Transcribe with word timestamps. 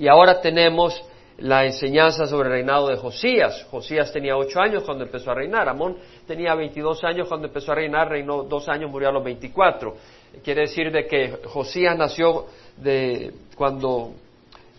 Y 0.00 0.08
ahora 0.08 0.40
tenemos 0.40 0.98
la 1.36 1.66
enseñanza 1.66 2.24
sobre 2.24 2.48
el 2.48 2.54
reinado 2.54 2.88
de 2.88 2.96
Josías. 2.96 3.66
Josías 3.70 4.10
tenía 4.10 4.34
ocho 4.34 4.58
años 4.58 4.82
cuando 4.82 5.04
empezó 5.04 5.30
a 5.30 5.34
reinar. 5.34 5.68
Amón 5.68 5.98
tenía 6.26 6.54
22 6.54 7.04
años 7.04 7.28
cuando 7.28 7.48
empezó 7.48 7.72
a 7.72 7.74
reinar, 7.74 8.08
reinó 8.08 8.44
dos 8.44 8.66
años, 8.70 8.90
murió 8.90 9.10
a 9.10 9.12
los 9.12 9.22
24. 9.22 9.94
Quiere 10.42 10.62
decir 10.62 10.90
de 10.90 11.06
que 11.06 11.40
Josías 11.44 11.98
nació 11.98 12.46
de 12.78 13.30
cuando 13.54 14.14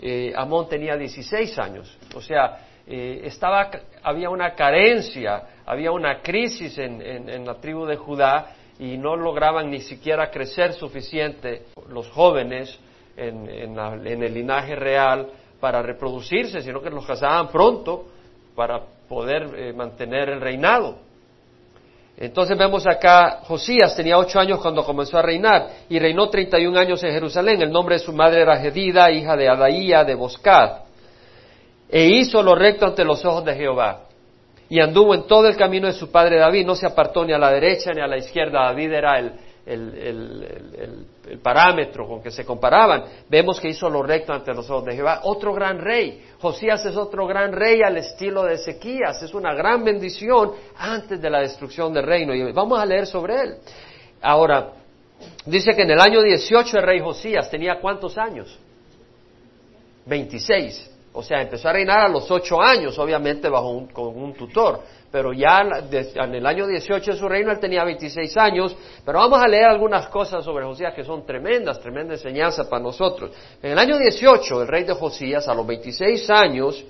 eh, 0.02 0.34
Amón 0.36 0.68
tenía 0.68 0.98
16 0.98 1.60
años. 1.60 1.96
O 2.16 2.22
sea, 2.22 2.58
eh, 2.88 3.22
estaba, 3.24 3.70
había 4.02 4.32
una 4.32 4.56
carencia, 4.56 5.44
había 5.68 5.92
una 5.92 6.20
crisis 6.24 6.80
en, 6.80 7.46
la 7.46 7.54
tribu 7.62 7.86
de 7.86 7.96
Judá 7.96 8.56
y 8.80 8.98
no 8.98 9.16
lograban 9.16 9.70
ni 9.70 9.82
siquiera 9.82 10.32
crecer 10.32 10.74
suficiente 10.74 11.66
los 11.90 12.10
jóvenes 12.10 12.80
en, 13.18 14.24
el 14.24 14.34
linaje 14.34 14.76
real 14.76 15.28
para 15.60 15.82
reproducirse, 15.82 16.62
sino 16.62 16.82
que 16.82 16.90
los 16.90 17.06
casaban 17.06 17.50
pronto 17.50 18.06
para 18.56 18.82
poder 19.08 19.54
eh, 19.56 19.74
mantener 19.74 20.30
el 20.30 20.42
reinado. 20.42 20.98
Entonces 22.18 22.58
vemos 22.58 22.86
acá, 22.86 23.40
Josías 23.44 23.96
tenía 23.96 24.18
ocho 24.18 24.40
años 24.40 24.60
cuando 24.62 24.84
comenzó 24.84 25.18
a 25.18 25.22
reinar 25.22 25.70
y 25.90 25.98
reinó 25.98 26.30
treinta 26.30 26.60
y 26.60 26.68
un 26.68 26.78
años 26.78 27.04
en 27.04 27.12
Jerusalén. 27.12 27.62
El 27.62 27.72
nombre 27.72 27.96
de 27.96 28.00
su 28.00 28.14
madre 28.14 28.42
era 28.42 28.58
Gedida, 28.58 29.10
hija 29.12 29.36
de 29.36 29.50
Adaía 29.50 30.04
de 30.04 30.14
Boscad. 30.14 30.82
E 31.90 32.06
hizo 32.06 32.44
lo 32.44 32.54
recto 32.54 32.86
ante 32.86 33.04
los 33.04 33.26
ojos 33.26 33.44
de 33.44 33.56
Jehová. 33.56 34.04
Y 34.70 34.80
anduvo 34.80 35.14
en 35.16 35.24
todo 35.24 35.48
el 35.48 35.58
camino 35.58 35.88
de 35.88 35.94
su 35.94 36.12
padre 36.12 36.38
David, 36.38 36.66
no 36.66 36.76
se 36.76 36.86
apartó 36.86 37.26
ni 37.26 37.34
a 37.34 37.38
la 37.38 37.52
derecha 37.52 37.92
ni 37.92 38.02
a 38.02 38.08
la 38.08 38.18
izquierda. 38.18 38.66
David 38.66 38.94
era 38.94 39.20
el, 39.20 39.34
el, 39.66 41.06
parámetro 41.42 42.08
con 42.08 42.22
que 42.22 42.32
se 42.32 42.46
comparaban, 42.46 43.04
vemos 43.30 43.60
que 43.60 43.70
hizo 43.70 43.90
lo 43.90 44.04
recto 44.04 44.34
ante 44.34 44.54
los 44.54 44.68
de 44.86 44.96
Jehová. 44.96 45.22
Otro 45.24 45.54
gran 45.54 45.80
rey. 45.80 46.24
Josías 46.40 46.86
es 46.86 46.96
otro 46.96 47.28
gran 47.28 47.52
rey 47.52 47.82
al 47.82 47.98
estilo 47.98 48.44
de 48.44 48.56
Ezequías. 48.56 49.22
Es 49.22 49.34
una 49.34 49.54
gran 49.54 49.84
bendición 49.84 50.52
antes 50.78 51.22
de 51.22 51.30
la 51.30 51.40
destrucción 51.40 51.94
del 51.94 52.06
reino. 52.06 52.34
Y 52.34 52.52
vamos 52.52 52.80
a 52.80 52.86
leer 52.86 53.06
sobre 53.06 53.36
él. 53.42 53.56
Ahora, 54.22 54.74
dice 55.46 55.74
que 55.74 55.84
en 55.84 55.92
el 55.92 56.00
año 56.00 56.22
18 56.22 56.78
el 56.78 56.84
rey 56.84 57.00
Josías 57.00 57.50
tenía 57.50 57.80
cuántos 57.80 58.18
años? 58.18 58.58
26. 60.06 60.90
O 61.14 61.22
sea, 61.22 61.42
empezó 61.42 61.68
a 61.70 61.74
reinar 61.74 62.00
a 62.00 62.08
los 62.08 62.30
ocho 62.32 62.62
años, 62.62 62.98
obviamente 62.98 63.50
bajo 63.50 63.70
un, 63.70 63.88
con 63.88 64.08
un 64.08 64.34
tutor 64.34 64.82
pero 65.12 65.34
ya 65.34 65.62
en 65.62 66.36
el 66.36 66.46
año 66.46 66.66
18 66.66 67.12
de 67.12 67.18
su 67.18 67.28
reino 67.28 67.52
él 67.52 67.60
tenía 67.60 67.84
26 67.84 68.38
años, 68.38 68.76
pero 69.06 69.20
vamos 69.20 69.42
a 69.42 69.48
leer 69.48 69.66
algunas 69.66 70.08
cosas 70.08 70.44
sobre 70.44 70.66
Josías 70.66 70.94
que 70.94 71.04
son 71.04 71.26
tremendas, 71.26 71.80
tremenda 71.82 72.14
enseñanza 72.14 72.70
para 72.70 72.82
nosotros. 72.82 73.32
En 73.62 73.72
el 73.72 73.80
año 73.80 73.98
18, 73.98 74.62
el 74.62 74.68
rey 74.68 74.86
de 74.86 74.94
Josías, 74.94 75.48
a 75.48 75.54
los 75.54 75.68
26 75.68 76.30
años, 76.30 76.86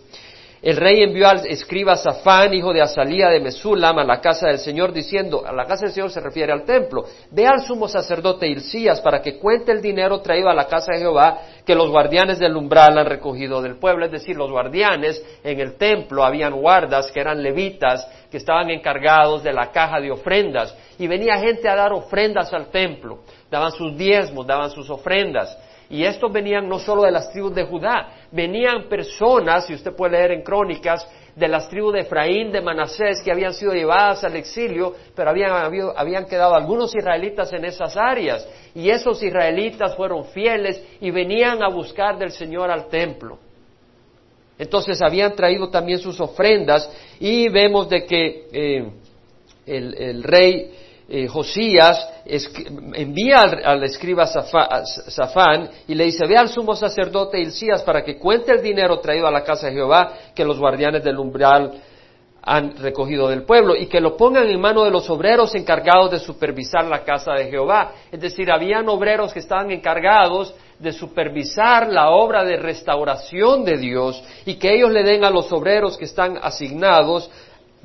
el 0.62 0.78
rey 0.78 1.02
envió 1.02 1.28
al 1.28 1.44
escriba 1.48 1.96
Safán, 1.96 2.54
hijo 2.54 2.72
de 2.72 2.84
Azalía 2.84 3.30
de 3.30 3.40
Mesulam, 3.40 3.98
a 3.98 4.04
la 4.04 4.22
casa 4.22 4.48
del 4.48 4.60
Señor, 4.60 4.94
diciendo, 4.94 5.44
a 5.44 5.52
la 5.52 5.66
casa 5.66 5.86
del 5.86 5.94
Señor 5.94 6.12
se 6.12 6.20
refiere 6.20 6.52
al 6.52 6.66
templo, 6.66 7.04
ve 7.32 7.48
al 7.48 7.62
sumo 7.62 7.88
sacerdote 7.88 8.48
Hilcías 8.48 9.02
para 9.02 9.24
que 9.24 9.40
cuente 9.40 9.72
el 9.72 9.82
dinero 9.82 10.22
traído 10.22 10.50
a 10.50 10.54
la 10.54 10.68
casa 10.68 10.92
de 10.94 11.00
Jehová 11.00 11.40
que 11.66 11.74
los 11.74 11.90
guardianes 11.90 12.38
del 12.38 12.56
umbral 12.56 12.96
han 12.96 13.08
recogido 13.08 13.60
del 13.60 13.78
pueblo. 13.78 14.06
Es 14.06 14.12
decir, 14.12 14.36
los 14.36 14.52
guardianes 14.52 15.26
en 15.44 15.60
el 15.60 15.78
templo 15.78 16.24
habían 16.24 16.54
guardas 16.54 17.12
que 17.12 17.22
eran 17.22 17.42
levitas, 17.42 18.08
que 18.30 18.38
estaban 18.38 18.70
encargados 18.70 19.42
de 19.42 19.54
la 19.54 19.72
caja 19.72 20.00
de 20.00 20.12
ofrendas, 20.12 20.78
y 21.00 21.08
venía 21.08 21.40
gente 21.40 21.68
a 21.68 21.76
dar 21.76 21.92
ofrendas 21.92 22.54
al 22.54 22.68
templo, 22.68 23.22
daban 23.50 23.72
sus 23.72 23.98
diezmos, 23.98 24.46
daban 24.46 24.70
sus 24.70 24.92
ofrendas. 24.92 25.58
Y 25.92 26.06
estos 26.06 26.32
venían 26.32 26.70
no 26.70 26.80
solo 26.80 27.04
de 27.04 27.12
las 27.12 27.30
tribus 27.34 27.54
de 27.54 27.66
Judá, 27.66 28.14
venían 28.32 28.88
personas, 28.88 29.68
si 29.68 29.74
usted 29.74 29.94
puede 29.94 30.14
leer 30.14 30.32
en 30.32 30.42
crónicas, 30.42 31.06
de 31.36 31.48
las 31.50 31.68
tribus 31.68 31.94
de 31.94 32.00
Efraín, 32.00 32.50
de 32.50 32.62
Manasés, 32.62 33.22
que 33.22 33.30
habían 33.30 33.54
sido 33.54 33.74
llevadas 33.74 34.24
al 34.24 34.38
exilio, 34.38 34.96
pero 35.14 35.30
habían, 35.30 35.52
habían 35.98 36.26
quedado 36.28 36.56
algunos 36.56 36.96
israelitas 36.96 37.52
en 37.52 37.66
esas 37.66 37.98
áreas. 37.98 38.48
Y 38.74 38.90
esos 38.90 39.22
israelitas 39.22 39.94
fueron 39.98 40.24
fieles 40.26 40.82
y 41.02 41.12
venían 41.12 41.62
a 41.62 41.68
buscar 41.68 42.18
del 42.18 42.32
Señor 42.32 42.72
al 42.72 42.88
templo. 42.88 43.38
Entonces 44.58 45.02
habían 45.02 45.36
traído 45.36 45.70
también 45.70 46.00
sus 46.00 46.22
ofrendas 46.22 46.90
y 47.20 47.50
vemos 47.50 47.90
de 47.90 48.06
que 48.06 48.48
eh, 48.54 48.92
el 49.66 50.24
rey 50.24 50.72
eh, 51.14 51.28
Josías 51.28 52.08
envía 52.94 53.42
al, 53.42 53.84
escriba 53.84 54.26
Safán 54.26 55.70
y 55.86 55.94
le 55.94 56.06
dice, 56.06 56.26
ve 56.26 56.38
al 56.38 56.48
sumo 56.48 56.74
sacerdote 56.74 57.38
Hilcías 57.38 57.84
para 57.84 58.02
que 58.02 58.18
cuente 58.18 58.54
el 58.54 58.62
dinero 58.62 58.98
traído 59.02 59.28
a 59.28 59.32
la 59.32 59.44
casa 59.44 59.68
de 59.68 59.74
Jehová 59.74 60.14
que 60.34 60.46
los 60.46 60.58
guardianes 60.58 61.04
del 61.04 61.20
umbral 61.20 61.82
han 62.44 62.78
recogido 62.78 63.28
del 63.28 63.44
pueblo 63.44 63.76
y 63.76 63.88
que 63.88 64.00
lo 64.00 64.16
pongan 64.16 64.48
en 64.48 64.62
mano 64.62 64.86
de 64.86 64.90
los 64.90 65.10
obreros 65.10 65.54
encargados 65.54 66.12
de 66.12 66.20
supervisar 66.20 66.86
la 66.86 67.04
casa 67.04 67.34
de 67.34 67.50
Jehová. 67.50 67.92
Es 68.10 68.22
decir, 68.22 68.50
habían 68.50 68.88
obreros 68.88 69.34
que 69.34 69.40
estaban 69.40 69.70
encargados 69.70 70.56
de 70.80 70.94
supervisar 70.94 71.92
la 71.92 72.12
obra 72.12 72.46
de 72.46 72.56
restauración 72.56 73.66
de 73.66 73.78
Dios 73.78 74.24
y 74.46 74.56
que 74.56 74.74
ellos 74.74 74.92
le 74.92 75.04
den 75.04 75.26
a 75.26 75.30
los 75.30 75.52
obreros 75.52 75.98
que 75.98 76.06
están 76.06 76.40
asignados 76.42 77.30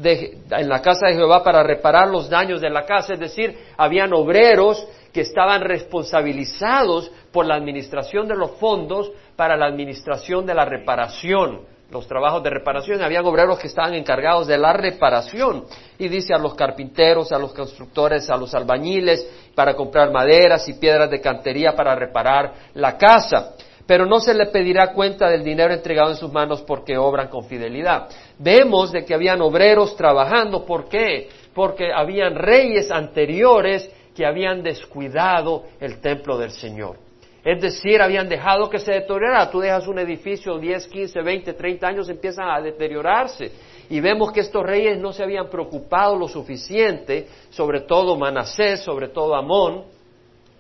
en 0.02 0.68
la 0.68 0.82
casa 0.82 1.06
de 1.06 1.14
Jehová 1.14 1.42
para 1.42 1.62
reparar 1.62 2.08
los 2.08 2.28
daños 2.28 2.60
de 2.60 2.70
la 2.70 2.84
casa, 2.84 3.14
es 3.14 3.20
decir, 3.20 3.56
habían 3.76 4.12
obreros 4.12 4.86
que 5.12 5.22
estaban 5.22 5.62
responsabilizados 5.62 7.10
por 7.32 7.46
la 7.46 7.54
administración 7.54 8.28
de 8.28 8.36
los 8.36 8.52
fondos 8.52 9.10
para 9.36 9.56
la 9.56 9.66
administración 9.66 10.44
de 10.44 10.54
la 10.54 10.66
reparación, 10.66 11.62
los 11.90 12.06
trabajos 12.06 12.42
de 12.42 12.50
reparación, 12.50 13.02
habían 13.02 13.24
obreros 13.24 13.58
que 13.58 13.68
estaban 13.68 13.94
encargados 13.94 14.46
de 14.46 14.58
la 14.58 14.72
reparación, 14.72 15.64
y 15.98 16.08
dice 16.08 16.34
a 16.34 16.38
los 16.38 16.54
carpinteros, 16.54 17.32
a 17.32 17.38
los 17.38 17.54
constructores, 17.54 18.28
a 18.28 18.36
los 18.36 18.54
albañiles, 18.54 19.50
para 19.54 19.74
comprar 19.74 20.10
maderas 20.10 20.68
y 20.68 20.74
piedras 20.74 21.10
de 21.10 21.20
cantería 21.20 21.74
para 21.74 21.94
reparar 21.94 22.52
la 22.74 22.98
casa 22.98 23.54
pero 23.86 24.04
no 24.04 24.18
se 24.18 24.34
le 24.34 24.46
pedirá 24.46 24.92
cuenta 24.92 25.28
del 25.28 25.44
dinero 25.44 25.72
entregado 25.72 26.10
en 26.10 26.16
sus 26.16 26.32
manos 26.32 26.62
porque 26.62 26.98
obran 26.98 27.28
con 27.28 27.44
fidelidad. 27.44 28.08
Vemos 28.38 28.92
de 28.92 29.04
que 29.04 29.14
habían 29.14 29.40
obreros 29.40 29.96
trabajando, 29.96 30.64
¿por 30.66 30.88
qué? 30.88 31.28
Porque 31.54 31.92
habían 31.92 32.34
reyes 32.34 32.90
anteriores 32.90 33.90
que 34.14 34.26
habían 34.26 34.62
descuidado 34.62 35.64
el 35.78 36.00
templo 36.00 36.36
del 36.36 36.50
Señor. 36.50 36.96
Es 37.44 37.62
decir, 37.62 38.02
habían 38.02 38.28
dejado 38.28 38.68
que 38.68 38.80
se 38.80 38.90
deteriorara. 38.90 39.48
Tú 39.52 39.60
dejas 39.60 39.86
un 39.86 40.00
edificio 40.00 40.58
10, 40.58 40.88
15, 40.88 41.22
20, 41.22 41.52
30 41.52 41.86
años, 41.86 42.08
empiezan 42.08 42.50
a 42.50 42.60
deteriorarse. 42.60 43.52
Y 43.88 44.00
vemos 44.00 44.32
que 44.32 44.40
estos 44.40 44.64
reyes 44.64 44.98
no 44.98 45.12
se 45.12 45.22
habían 45.22 45.48
preocupado 45.48 46.16
lo 46.16 46.26
suficiente, 46.26 47.28
sobre 47.50 47.82
todo 47.82 48.16
Manasés, 48.16 48.80
sobre 48.80 49.08
todo 49.08 49.36
Amón, 49.36 49.84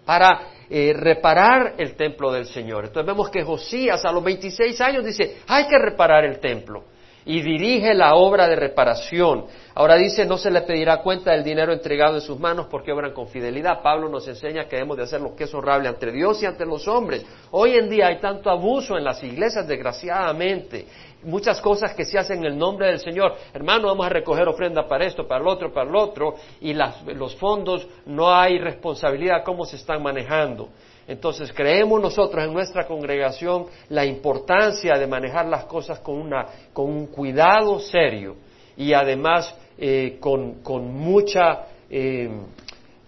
para 0.04 0.42
eh, 0.68 0.92
reparar 0.92 1.74
el 1.78 1.94
templo 1.94 2.32
del 2.32 2.46
Señor. 2.46 2.86
Entonces 2.86 3.06
vemos 3.06 3.30
que 3.30 3.42
Josías 3.42 4.04
a 4.04 4.12
los 4.12 4.22
26 4.22 4.80
años 4.80 5.04
dice, 5.04 5.38
hay 5.46 5.66
que 5.66 5.78
reparar 5.78 6.24
el 6.24 6.38
templo 6.38 6.84
y 7.26 7.42
dirige 7.42 7.92
la 7.92 8.14
obra 8.14 8.46
de 8.46 8.54
reparación. 8.54 9.46
Ahora 9.74 9.96
dice, 9.96 10.24
no 10.24 10.38
se 10.38 10.50
le 10.50 10.62
pedirá 10.62 11.02
cuenta 11.02 11.32
del 11.32 11.42
dinero 11.42 11.72
entregado 11.72 12.14
en 12.14 12.20
sus 12.20 12.38
manos 12.38 12.68
porque 12.70 12.92
obran 12.92 13.12
con 13.12 13.26
fidelidad. 13.26 13.82
Pablo 13.82 14.08
nos 14.08 14.26
enseña 14.28 14.64
que 14.66 14.76
debemos 14.76 14.96
de 14.96 15.02
hacer 15.02 15.20
lo 15.20 15.34
que 15.34 15.44
es 15.44 15.52
honrable 15.52 15.88
ante 15.88 16.12
Dios 16.12 16.40
y 16.42 16.46
ante 16.46 16.64
los 16.64 16.86
hombres. 16.86 17.26
Hoy 17.50 17.74
en 17.74 17.90
día 17.90 18.06
hay 18.06 18.20
tanto 18.20 18.48
abuso 18.48 18.96
en 18.96 19.04
las 19.04 19.22
iglesias, 19.24 19.66
desgraciadamente, 19.66 20.86
muchas 21.24 21.60
cosas 21.60 21.94
que 21.94 22.04
se 22.04 22.16
hacen 22.16 22.38
en 22.38 22.52
el 22.52 22.56
nombre 22.56 22.86
del 22.86 23.00
Señor. 23.00 23.34
Hermano, 23.52 23.88
vamos 23.88 24.06
a 24.06 24.10
recoger 24.10 24.46
ofrenda 24.46 24.86
para 24.86 25.04
esto, 25.04 25.26
para 25.26 25.40
el 25.42 25.48
otro, 25.48 25.72
para 25.72 25.90
el 25.90 25.96
otro, 25.96 26.36
y 26.60 26.74
los 26.74 27.34
fondos 27.36 27.88
no 28.06 28.32
hay 28.32 28.58
responsabilidad 28.58 29.42
cómo 29.44 29.64
se 29.66 29.76
están 29.76 30.00
manejando. 30.00 30.68
Entonces 31.08 31.52
creemos 31.52 32.00
nosotros 32.00 32.44
en 32.44 32.52
nuestra 32.52 32.86
congregación 32.86 33.66
la 33.90 34.04
importancia 34.04 34.98
de 34.98 35.06
manejar 35.06 35.46
las 35.46 35.64
cosas 35.64 36.00
con, 36.00 36.16
una, 36.16 36.46
con 36.72 36.86
un 36.86 37.06
cuidado 37.06 37.78
serio 37.78 38.36
y 38.76 38.92
además 38.92 39.54
eh, 39.78 40.18
con, 40.20 40.62
con, 40.62 40.92
mucha... 40.92 41.66
Eh, 41.88 42.28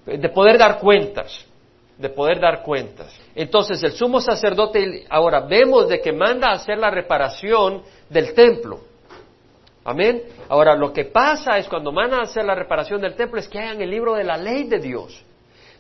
de 0.07 0.29
poder 0.31 0.57
dar 0.57 0.79
cuentas, 0.79 1.45
de 1.99 2.09
poder 2.09 2.41
dar 2.41 2.63
cuentas. 2.63 3.15
Entonces 3.35 3.83
el 3.83 3.93
sumo 3.93 4.21
sacerdote 4.21 5.05
ahora 5.11 5.41
vemos 5.41 5.89
de 5.89 6.01
que 6.01 6.13
manda 6.13 6.49
a 6.49 6.55
hacer 6.55 6.79
la 6.79 6.91
reparación 6.91 7.83
del 8.09 8.33
templo. 8.33 8.81
Amén. 9.85 10.23
Ahora, 10.49 10.75
lo 10.75 10.93
que 10.93 11.07
pasa 11.07 11.57
es 11.57 11.67
cuando 11.67 11.93
van 11.93 12.13
a 12.13 12.23
hacer 12.23 12.45
la 12.45 12.55
reparación 12.55 13.01
del 13.01 13.15
templo 13.15 13.41
es 13.41 13.49
que 13.49 13.59
hagan 13.59 13.81
el 13.81 13.91
libro 13.91 14.15
de 14.15 14.25
la 14.25 14.37
ley 14.37 14.65
de 14.65 14.79
Dios. 14.79 15.25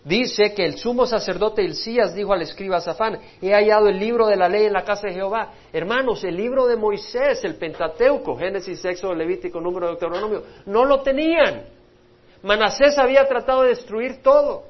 Dice 0.08 0.54
que 0.54 0.64
el 0.64 0.78
sumo 0.78 1.04
sacerdote 1.04 1.62
Hilcías 1.62 2.14
dijo 2.14 2.32
al 2.32 2.40
escriba 2.40 2.80
Safán, 2.80 3.20
he 3.42 3.52
hallado 3.52 3.88
el 3.88 3.98
libro 3.98 4.26
de 4.26 4.36
la 4.36 4.48
ley 4.48 4.64
en 4.64 4.72
la 4.72 4.82
casa 4.82 5.06
de 5.06 5.12
Jehová. 5.12 5.52
Hermanos, 5.70 6.24
el 6.24 6.34
libro 6.34 6.66
de 6.66 6.76
Moisés, 6.76 7.44
el 7.44 7.56
Pentateuco, 7.56 8.34
Génesis, 8.38 8.80
Sexo, 8.80 9.12
Levítico, 9.12 9.60
Número, 9.60 9.84
de 9.84 9.92
Deuteronomio, 9.92 10.44
no 10.64 10.86
lo 10.86 11.02
tenían. 11.02 11.66
Manasés 12.42 12.96
había 12.96 13.28
tratado 13.28 13.64
de 13.64 13.68
destruir 13.68 14.22
todo. 14.22 14.62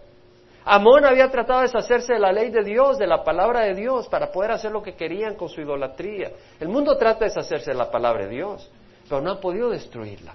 Amón 0.65 1.05
había 1.05 1.31
tratado 1.31 1.61
de 1.61 1.67
deshacerse 1.67 2.15
de 2.15 2.19
la 2.19 2.33
ley 2.33 2.51
de 2.51 2.65
Dios, 2.65 2.99
de 2.99 3.07
la 3.07 3.23
palabra 3.23 3.61
de 3.61 3.75
Dios, 3.75 4.09
para 4.09 4.33
poder 4.33 4.51
hacer 4.51 4.73
lo 4.73 4.83
que 4.83 4.97
querían 4.97 5.37
con 5.37 5.49
su 5.49 5.61
idolatría. 5.61 6.33
El 6.59 6.67
mundo 6.67 6.97
trata 6.97 7.21
de 7.21 7.27
deshacerse 7.27 7.71
de 7.71 7.77
la 7.77 7.93
palabra 7.93 8.25
de 8.25 8.31
Dios, 8.31 8.69
pero 9.09 9.21
no 9.21 9.31
han 9.31 9.41
podido 9.41 9.71
destruirla. 9.71 10.35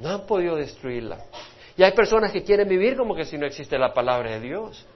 No 0.00 0.08
han 0.08 0.26
podido 0.26 0.56
destruirla. 0.56 1.18
Y 1.76 1.82
hay 1.82 1.92
personas 1.92 2.32
que 2.32 2.42
quieren 2.42 2.68
vivir 2.68 2.96
como 2.96 3.14
que 3.14 3.24
si 3.24 3.36
no 3.36 3.46
existe 3.46 3.78
la 3.78 3.92
palabra 3.92 4.30
de 4.30 4.40
Dios, 4.40 4.86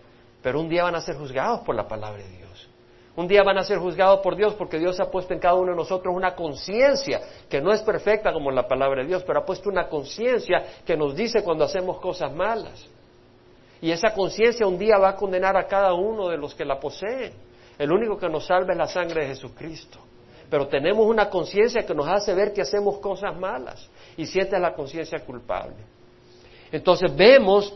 pero 0.43 0.61
un 0.61 0.69
día 0.69 0.85
van 0.85 0.95
a 0.95 1.01
ser 1.01 1.17
juzgados 1.17 1.61
por 1.61 1.75
la 1.75 1.87
palabra 1.87 2.23
de 2.23 2.31
Dios. 2.31 2.69
Un 3.17 3.29
día 3.29 3.43
van 3.43 3.59
a 3.59 3.65
ser 3.65 3.79
juzgados 3.79 4.21
por 4.21 4.35
Dios 4.35 4.55
porque 4.55 4.79
Dios 4.79 4.99
ha 4.99 5.11
puesto 5.11 5.35
en 5.35 5.41
cada 5.41 5.55
uno 5.55 5.73
de 5.73 5.77
nosotros 5.77 6.15
una 6.15 6.35
conciencia 6.35 7.21
que 7.49 7.61
no 7.61 7.73
es 7.73 7.83
perfecta 7.83 8.33
como 8.33 8.51
la 8.51 8.67
palabra 8.67 9.03
de 9.03 9.09
Dios, 9.09 9.23
pero 9.27 9.41
ha 9.41 9.45
puesto 9.45 9.69
una 9.69 9.89
conciencia 9.89 10.65
que 10.87 10.97
nos 10.97 11.15
dice 11.15 11.43
cuando 11.43 11.65
hacemos 11.65 11.99
cosas 11.99 12.33
malas. 12.33 12.89
Y 13.83 13.91
esa 13.91 14.15
conciencia 14.15 14.67
un 14.67 14.79
día 14.79 14.97
va 14.97 15.11
a 15.11 15.17
condenar 15.17 15.57
a 15.57 15.67
cada 15.67 15.93
uno 15.93 16.29
de 16.29 16.39
los 16.39 16.55
que 16.55 16.65
la 16.65 16.79
poseen. 16.79 17.33
El 17.79 17.91
único 17.93 18.17
que 18.17 18.29
nos 18.29 18.47
salva 18.47 18.73
es 18.73 18.79
la 18.79 18.87
sangre 18.87 19.23
de 19.23 19.29
Jesucristo. 19.29 19.99
Pero 20.49 20.69
tenemos 20.69 21.07
una 21.07 21.29
conciencia 21.29 21.85
que 21.85 21.95
nos 21.95 22.09
hace 22.09 22.33
ver 22.35 22.53
que 22.53 22.63
hacemos 22.63 22.99
cosas 22.99 23.37
malas 23.37 23.89
y 24.17 24.27
siente 24.27 24.59
la 24.59 24.75
conciencia 24.75 25.21
culpable. 25.21 25.77
Entonces 26.73 27.15
vemos 27.15 27.73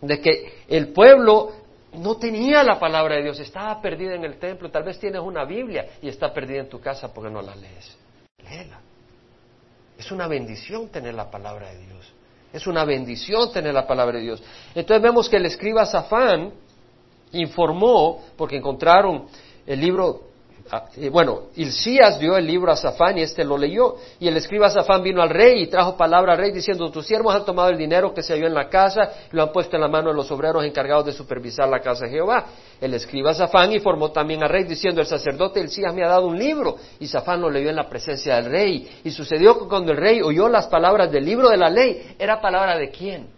de 0.00 0.20
que 0.20 0.62
el 0.68 0.88
pueblo 0.88 1.52
no 1.94 2.16
tenía 2.16 2.62
la 2.62 2.78
palabra 2.78 3.16
de 3.16 3.22
Dios, 3.22 3.40
estaba 3.40 3.80
perdida 3.80 4.14
en 4.14 4.24
el 4.24 4.38
templo. 4.38 4.70
Tal 4.70 4.84
vez 4.84 4.98
tienes 4.98 5.20
una 5.20 5.44
Biblia 5.44 5.86
y 6.02 6.08
está 6.08 6.32
perdida 6.32 6.60
en 6.60 6.68
tu 6.68 6.80
casa 6.80 7.12
porque 7.12 7.30
no 7.30 7.42
la 7.42 7.56
lees. 7.56 7.96
Léela. 8.44 8.80
Es 9.98 10.12
una 10.12 10.28
bendición 10.28 10.88
tener 10.88 11.14
la 11.14 11.30
palabra 11.30 11.70
de 11.70 11.78
Dios. 11.78 12.12
Es 12.52 12.66
una 12.66 12.84
bendición 12.84 13.52
tener 13.52 13.74
la 13.74 13.86
palabra 13.86 14.18
de 14.18 14.24
Dios. 14.24 14.42
Entonces 14.74 15.02
vemos 15.02 15.28
que 15.28 15.36
el 15.36 15.46
escriba 15.46 15.84
Safán 15.84 16.52
informó, 17.32 18.24
porque 18.36 18.56
encontraron 18.56 19.26
el 19.66 19.80
libro 19.80 20.27
bueno, 21.10 21.44
Ilcías 21.56 22.18
dio 22.18 22.36
el 22.36 22.46
libro 22.46 22.70
a 22.70 22.76
Safán 22.76 23.18
y 23.18 23.22
este 23.22 23.44
lo 23.44 23.56
leyó. 23.56 23.96
Y 24.20 24.28
el 24.28 24.36
escriba 24.36 24.70
Safán 24.70 25.02
vino 25.02 25.22
al 25.22 25.30
rey 25.30 25.62
y 25.62 25.66
trajo 25.68 25.96
palabra 25.96 26.32
al 26.32 26.38
rey 26.38 26.52
diciendo, 26.52 26.90
tus 26.90 27.06
siervos 27.06 27.34
han 27.34 27.44
tomado 27.44 27.70
el 27.70 27.78
dinero 27.78 28.12
que 28.12 28.22
se 28.22 28.34
halló 28.34 28.46
en 28.46 28.54
la 28.54 28.68
casa 28.68 29.10
y 29.32 29.36
lo 29.36 29.42
han 29.42 29.52
puesto 29.52 29.76
en 29.76 29.82
la 29.82 29.88
mano 29.88 30.10
de 30.10 30.14
los 30.14 30.30
obreros 30.30 30.64
encargados 30.64 31.06
de 31.06 31.12
supervisar 31.12 31.68
la 31.68 31.80
casa 31.80 32.04
de 32.04 32.10
Jehová. 32.10 32.46
El 32.80 32.94
escriba 32.94 33.32
Safán 33.34 33.72
informó 33.72 34.12
también 34.12 34.42
al 34.42 34.50
rey 34.50 34.64
diciendo, 34.64 35.00
el 35.00 35.06
sacerdote 35.06 35.60
Ilcías 35.60 35.94
me 35.94 36.04
ha 36.04 36.08
dado 36.08 36.26
un 36.26 36.38
libro. 36.38 36.76
Y 37.00 37.06
Safán 37.06 37.40
lo 37.40 37.50
leyó 37.50 37.70
en 37.70 37.76
la 37.76 37.88
presencia 37.88 38.36
del 38.36 38.50
rey. 38.50 39.00
Y 39.04 39.10
sucedió 39.10 39.58
que 39.58 39.66
cuando 39.66 39.92
el 39.92 39.98
rey 39.98 40.20
oyó 40.20 40.48
las 40.48 40.66
palabras 40.66 41.10
del 41.10 41.24
libro 41.24 41.48
de 41.48 41.56
la 41.56 41.70
ley, 41.70 42.14
¿era 42.18 42.40
palabra 42.40 42.76
de 42.76 42.90
quién? 42.90 43.37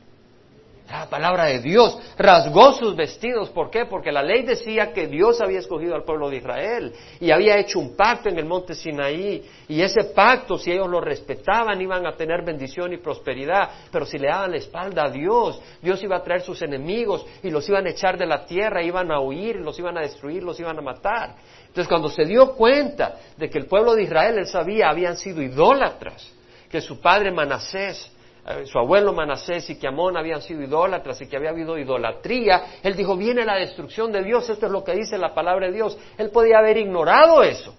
La 0.99 1.09
palabra 1.09 1.45
de 1.47 1.61
Dios. 1.61 1.99
Rasgó 2.19 2.73
sus 2.73 2.97
vestidos. 2.97 3.51
¿Por 3.51 3.71
qué? 3.71 3.87
Porque 3.87 4.11
la 4.11 4.23
ley 4.23 4.43
decía 4.43 4.93
que 4.93 5.07
Dios 5.07 5.41
había 5.41 5.61
escogido 5.61 5.95
al 5.95 6.05
pueblo 6.05 6.29
de 6.29 6.39
Israel 6.39 6.93
y 7.21 7.31
había 7.31 7.59
hecho 7.59 7.79
un 7.79 7.97
pacto 7.97 8.29
en 8.29 8.39
el 8.39 8.47
monte 8.47 8.75
Sinaí. 8.75 9.43
Y 9.69 9.81
ese 9.83 10.05
pacto, 10.15 10.59
si 10.59 10.73
ellos 10.73 10.89
lo 10.89 11.01
respetaban, 11.01 11.81
iban 11.81 12.07
a 12.07 12.17
tener 12.17 12.45
bendición 12.45 12.93
y 12.93 12.99
prosperidad. 12.99 13.71
Pero 13.91 14.05
si 14.05 14.19
le 14.19 14.29
daban 14.29 14.51
la 14.51 14.57
espalda 14.57 15.05
a 15.05 15.11
Dios, 15.11 15.61
Dios 15.81 16.03
iba 16.03 16.17
a 16.17 16.23
traer 16.23 16.43
sus 16.43 16.61
enemigos 16.63 17.25
y 17.43 17.51
los 17.51 17.69
iban 17.69 17.87
a 17.87 17.91
echar 17.91 18.19
de 18.19 18.27
la 18.27 18.45
tierra, 18.45 18.83
iban 18.83 19.13
a 19.13 19.21
huir, 19.21 19.57
los 19.57 19.79
iban 19.79 19.97
a 19.97 20.01
destruir, 20.01 20.43
los 20.43 20.59
iban 20.59 20.79
a 20.79 20.83
matar. 20.83 21.37
Entonces, 21.61 21.87
cuando 21.87 22.09
se 22.09 22.25
dio 22.25 22.55
cuenta 22.55 23.17
de 23.37 23.49
que 23.49 23.59
el 23.59 23.67
pueblo 23.67 23.95
de 23.95 24.03
Israel, 24.03 24.39
él 24.39 24.47
sabía, 24.47 24.89
habían 24.89 25.17
sido 25.17 25.41
idólatras, 25.41 26.33
que 26.69 26.81
su 26.81 27.01
padre 27.01 27.31
Manasés 27.31 28.11
eh, 28.51 28.67
su 28.67 28.79
abuelo 28.79 29.13
Manasés 29.13 29.71
y 29.71 29.77
que 29.77 29.87
Amón 29.87 30.17
habían 30.17 30.43
sido 30.43 30.63
idólatras 30.63 31.21
y 31.21 31.27
que 31.27 31.37
había 31.37 31.51
habido 31.51 31.79
idolatría, 31.79 32.79
él 32.83 32.97
dijo, 32.97 33.17
viene 33.17 33.45
la 33.45 33.57
destrucción 33.57 34.11
de 34.13 34.23
Dios, 34.23 34.49
esto 34.49 34.67
es 34.67 34.73
lo 34.73 34.83
que 34.83 34.93
dice 34.93 35.19
la 35.19 35.35
palabra 35.35 35.67
de 35.67 35.73
Dios. 35.73 35.97
Él 36.19 36.31
podía 36.31 36.59
haber 36.59 36.77
ignorado 36.79 37.43
eso, 37.43 37.75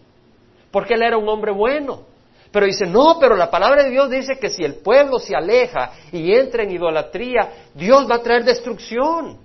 porque 0.72 0.94
él 0.94 1.04
era 1.04 1.18
un 1.18 1.28
hombre 1.28 1.52
bueno. 1.52 2.12
Pero 2.52 2.66
dice, 2.66 2.86
no, 2.86 3.18
pero 3.20 3.36
la 3.36 3.50
palabra 3.50 3.84
de 3.84 3.90
Dios 3.90 4.10
dice 4.10 4.38
que 4.38 4.50
si 4.50 4.64
el 4.64 4.76
pueblo 4.76 5.20
se 5.20 5.36
aleja 5.36 5.94
y 6.12 6.34
entra 6.34 6.64
en 6.64 6.72
idolatría, 6.72 7.70
Dios 7.74 8.10
va 8.10 8.16
a 8.16 8.22
traer 8.22 8.44
destrucción. 8.44 9.38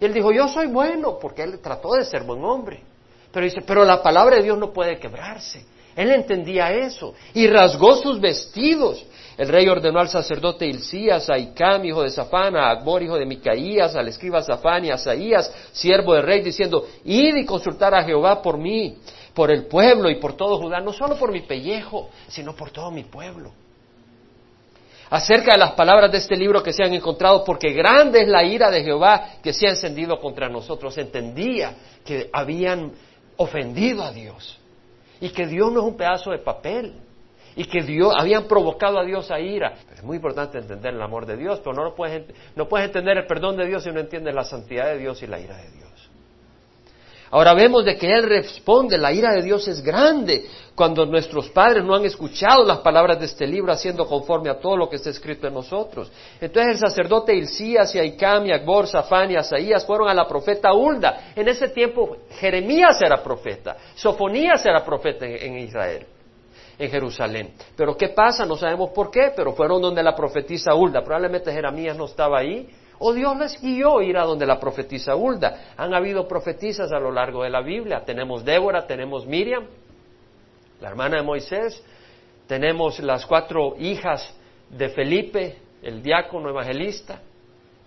Y 0.00 0.04
él 0.04 0.12
dijo, 0.12 0.32
yo 0.32 0.48
soy 0.48 0.66
bueno, 0.66 1.18
porque 1.20 1.44
él 1.44 1.60
trató 1.60 1.92
de 1.92 2.04
ser 2.04 2.24
buen 2.24 2.44
hombre. 2.44 2.82
Pero 3.30 3.44
dice, 3.44 3.60
pero 3.62 3.84
la 3.84 4.02
palabra 4.02 4.36
de 4.36 4.42
Dios 4.42 4.58
no 4.58 4.72
puede 4.72 4.98
quebrarse. 4.98 5.64
Él 5.94 6.10
entendía 6.10 6.72
eso 6.72 7.14
y 7.34 7.46
rasgó 7.46 7.96
sus 7.96 8.20
vestidos 8.20 9.04
el 9.36 9.48
rey 9.48 9.66
ordenó 9.68 10.00
al 10.00 10.08
sacerdote 10.08 10.66
Hilcías, 10.66 11.30
a 11.30 11.38
Icam, 11.38 11.84
hijo 11.84 12.02
de 12.02 12.10
Safán, 12.10 12.56
a 12.56 12.70
Agbor, 12.70 13.02
hijo 13.02 13.16
de 13.16 13.24
Micaías, 13.24 13.94
al 13.94 14.08
escriba 14.08 14.42
Safán 14.42 14.84
y 14.84 14.90
a 14.90 14.98
Saías, 14.98 15.52
siervo 15.72 16.14
del 16.14 16.24
rey, 16.24 16.42
diciendo, 16.42 16.86
id 17.04 17.36
y 17.36 17.46
consultar 17.46 17.94
a 17.94 18.04
Jehová 18.04 18.42
por 18.42 18.58
mí, 18.58 18.98
por 19.32 19.50
el 19.50 19.66
pueblo 19.66 20.10
y 20.10 20.16
por 20.16 20.34
todo 20.34 20.58
Judá, 20.58 20.80
no 20.80 20.92
solo 20.92 21.16
por 21.16 21.32
mi 21.32 21.40
pellejo, 21.40 22.10
sino 22.28 22.54
por 22.54 22.70
todo 22.70 22.90
mi 22.90 23.04
pueblo. 23.04 23.52
Acerca 25.08 25.52
de 25.52 25.58
las 25.58 25.72
palabras 25.72 26.10
de 26.10 26.18
este 26.18 26.36
libro 26.36 26.62
que 26.62 26.72
se 26.72 26.84
han 26.84 26.92
encontrado, 26.92 27.44
porque 27.44 27.72
grande 27.72 28.22
es 28.22 28.28
la 28.28 28.44
ira 28.44 28.70
de 28.70 28.82
Jehová 28.82 29.34
que 29.42 29.52
se 29.52 29.66
ha 29.66 29.70
encendido 29.70 30.18
contra 30.18 30.48
nosotros. 30.48 30.96
Entendía 30.96 31.74
que 32.04 32.30
habían 32.32 32.92
ofendido 33.36 34.02
a 34.02 34.10
Dios 34.10 34.58
y 35.20 35.28
que 35.28 35.46
Dios 35.46 35.70
no 35.70 35.80
es 35.80 35.86
un 35.86 35.96
pedazo 35.98 36.30
de 36.30 36.38
papel 36.38 36.94
y 37.56 37.64
que 37.64 37.82
Dios, 37.82 38.12
habían 38.16 38.44
provocado 38.44 38.98
a 38.98 39.04
Dios 39.04 39.30
a 39.30 39.40
ira. 39.40 39.74
es 39.94 40.02
muy 40.02 40.16
importante 40.16 40.58
entender 40.58 40.94
el 40.94 41.02
amor 41.02 41.26
de 41.26 41.36
Dios, 41.36 41.60
pero 41.62 41.74
no, 41.74 41.94
puedes, 41.94 42.24
no 42.56 42.68
puedes 42.68 42.86
entender 42.86 43.18
el 43.18 43.26
perdón 43.26 43.56
de 43.56 43.66
Dios 43.66 43.82
si 43.82 43.90
no 43.90 44.00
entiendes 44.00 44.34
la 44.34 44.44
santidad 44.44 44.86
de 44.86 44.98
Dios 44.98 45.22
y 45.22 45.26
la 45.26 45.38
ira 45.38 45.56
de 45.56 45.70
Dios. 45.70 45.82
Ahora 47.32 47.54
vemos 47.54 47.86
de 47.86 47.96
que 47.96 48.12
Él 48.12 48.24
responde, 48.24 48.98
la 48.98 49.10
ira 49.10 49.32
de 49.32 49.40
Dios 49.40 49.66
es 49.66 49.82
grande 49.82 50.44
cuando 50.74 51.06
nuestros 51.06 51.48
padres 51.48 51.82
no 51.82 51.94
han 51.94 52.04
escuchado 52.04 52.62
las 52.62 52.80
palabras 52.80 53.18
de 53.18 53.24
este 53.24 53.46
libro 53.46 53.72
haciendo 53.72 54.06
conforme 54.06 54.50
a 54.50 54.60
todo 54.60 54.76
lo 54.76 54.86
que 54.86 54.96
está 54.96 55.08
escrito 55.08 55.46
en 55.46 55.54
nosotros. 55.54 56.12
Entonces 56.38 56.74
el 56.74 56.78
sacerdote 56.78 57.34
Hilcías 57.34 57.94
y 57.94 57.98
Aicam 57.98 58.44
y 58.44 58.52
Agbor, 58.52 58.86
Safán 58.86 59.30
y 59.30 59.36
Asaías 59.36 59.86
fueron 59.86 60.10
a 60.10 60.14
la 60.14 60.28
profeta 60.28 60.74
Hulda. 60.74 61.32
En 61.34 61.48
ese 61.48 61.68
tiempo 61.68 62.18
Jeremías 62.32 63.00
era 63.00 63.22
profeta, 63.22 63.78
Sofonías 63.94 64.66
era 64.66 64.84
profeta 64.84 65.24
en 65.24 65.58
Israel 65.58 66.06
en 66.84 66.90
Jerusalén. 66.90 67.52
Pero 67.76 67.96
¿qué 67.96 68.08
pasa? 68.08 68.44
No 68.44 68.56
sabemos 68.56 68.90
por 68.90 69.10
qué, 69.10 69.32
pero 69.34 69.52
fueron 69.52 69.80
donde 69.80 70.02
la 70.02 70.14
profetisa 70.14 70.74
Hulda. 70.74 71.02
Probablemente 71.02 71.52
Jeremías 71.52 71.96
no 71.96 72.06
estaba 72.06 72.40
ahí. 72.40 72.68
O 72.98 73.12
Dios 73.12 73.36
les 73.36 73.60
guió 73.60 74.00
ir 74.02 74.16
a 74.16 74.24
donde 74.24 74.46
la 74.46 74.58
profetisa 74.58 75.14
Hulda. 75.14 75.72
Han 75.76 75.94
habido 75.94 76.26
profetisas 76.26 76.92
a 76.92 76.98
lo 76.98 77.12
largo 77.12 77.44
de 77.44 77.50
la 77.50 77.62
Biblia. 77.62 78.02
Tenemos 78.04 78.44
Débora, 78.44 78.86
tenemos 78.86 79.26
Miriam, 79.26 79.66
la 80.80 80.88
hermana 80.88 81.18
de 81.18 81.22
Moisés. 81.22 81.82
Tenemos 82.46 82.98
las 82.98 83.26
cuatro 83.26 83.76
hijas 83.78 84.34
de 84.68 84.88
Felipe, 84.88 85.58
el 85.82 86.02
diácono 86.02 86.50
evangelista. 86.50 87.20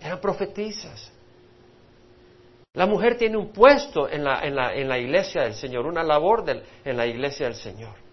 Eran 0.00 0.20
profetisas. 0.20 1.12
La 2.72 2.86
mujer 2.86 3.16
tiene 3.16 3.36
un 3.36 3.52
puesto 3.52 4.08
en 4.08 4.24
la, 4.24 4.40
en 4.42 4.88
la 4.88 4.98
iglesia 4.98 5.42
del 5.42 5.54
Señor, 5.54 5.86
una 5.86 6.02
labor 6.02 6.44
en 6.84 6.96
la 6.96 7.06
iglesia 7.06 7.46
del 7.46 7.54
Señor. 7.54 8.05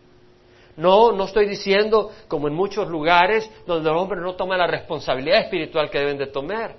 No, 0.76 1.12
no 1.12 1.26
estoy 1.26 1.48
diciendo 1.48 2.12
como 2.28 2.48
en 2.48 2.56
muchos 2.56 2.88
lugares 2.88 3.50
donde 3.68 3.90
los 3.90 4.02
hombres 4.02 4.22
no 4.24 4.36
toman 4.36 4.58
la 4.58 4.68
responsabilidad 4.68 5.42
espiritual 5.42 5.90
que 5.90 6.00
deben 6.00 6.18
de 6.18 6.28
tomar, 6.28 6.76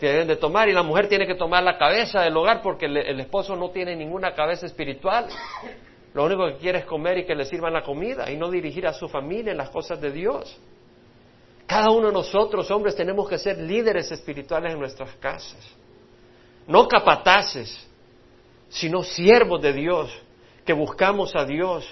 que 0.00 0.06
deben 0.08 0.26
de 0.26 0.36
tomar 0.36 0.68
y 0.68 0.72
la 0.72 0.82
mujer 0.82 1.08
tiene 1.08 1.26
que 1.26 1.36
tomar 1.36 1.62
la 1.62 1.78
cabeza 1.78 2.22
del 2.22 2.36
hogar 2.36 2.62
porque 2.62 2.86
el, 2.86 3.20
esposo 3.20 3.54
no 3.54 3.70
tiene 3.70 3.94
ninguna 3.94 4.34
cabeza 4.34 4.66
espiritual. 4.66 5.26
Lo 6.14 6.24
único 6.24 6.46
que 6.46 6.56
quiere 6.56 6.80
es 6.80 6.84
comer 6.84 7.18
y 7.18 7.26
que 7.26 7.34
le 7.34 7.44
sirvan 7.44 7.74
la 7.74 7.82
comida 7.82 8.30
y 8.30 8.36
no 8.36 8.50
dirigir 8.50 8.86
a 8.86 8.92
su 8.92 9.08
familia 9.08 9.52
en 9.52 9.58
las 9.58 9.70
cosas 9.70 10.00
de 10.00 10.10
Dios. 10.10 10.58
Cada 11.66 11.90
uno 11.90 12.08
de 12.08 12.12
nosotros, 12.12 12.70
hombres, 12.70 12.96
tenemos 12.96 13.28
que 13.28 13.38
ser 13.38 13.58
líderes 13.58 14.10
espirituales 14.10 14.72
en 14.72 14.80
nuestras 14.80 15.14
casas. 15.16 15.58
No 16.66 16.88
capataces, 16.88 17.86
sino 18.68 19.02
siervos 19.02 19.62
de 19.62 19.72
Dios, 19.72 20.10
que 20.64 20.72
buscamos 20.72 21.36
a 21.36 21.44
Dios 21.44 21.86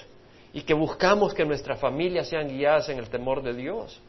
y 0.55 0.63
que 0.63 0.73
buscamos 0.73 1.35
que 1.35 1.45
nuestras 1.45 1.81
familias 1.81 2.29
sean 2.29 2.49
guiadas 2.49 2.89
en 2.89 2.99
el 2.99 3.11
temor 3.11 3.43
de 3.43 3.53
Dios. 3.53 4.01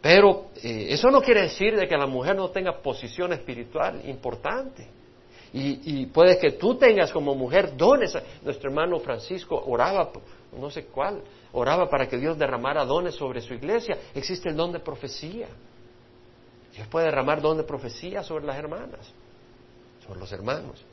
Pero 0.00 0.46
eh, 0.62 0.86
eso 0.90 1.10
no 1.10 1.20
quiere 1.20 1.42
decir 1.42 1.76
de 1.76 1.88
que 1.88 1.96
la 1.96 2.06
mujer 2.06 2.36
no 2.36 2.50
tenga 2.50 2.80
posición 2.80 3.32
espiritual 3.32 4.00
importante. 4.08 4.86
Y, 5.52 6.06
puede 6.06 6.38
que 6.38 6.52
tú 6.52 6.76
tengas 6.76 7.10
como 7.10 7.34
mujer 7.34 7.76
dones. 7.76 8.16
Nuestro 8.42 8.70
hermano 8.70 9.00
Francisco 9.00 9.60
oraba, 9.66 10.12
no 10.56 10.70
sé 10.70 10.84
cuál, 10.84 11.20
oraba 11.52 11.90
para 11.90 12.06
que 12.06 12.16
Dios 12.16 12.38
derramara 12.38 12.84
dones 12.84 13.16
sobre 13.16 13.40
su 13.40 13.54
iglesia. 13.54 13.98
Existe 14.14 14.48
el 14.48 14.54
don 14.54 14.70
de 14.70 14.78
profecía. 14.78 15.48
Dios 16.72 16.86
puede 16.86 17.06
derramar 17.06 17.42
don 17.42 17.56
de 17.56 17.64
profecía 17.64 18.22
sobre 18.22 18.46
las 18.46 18.56
hermanas, 18.56 19.12
sobre 20.06 20.20
los 20.20 20.30
hermanos. 20.30 20.84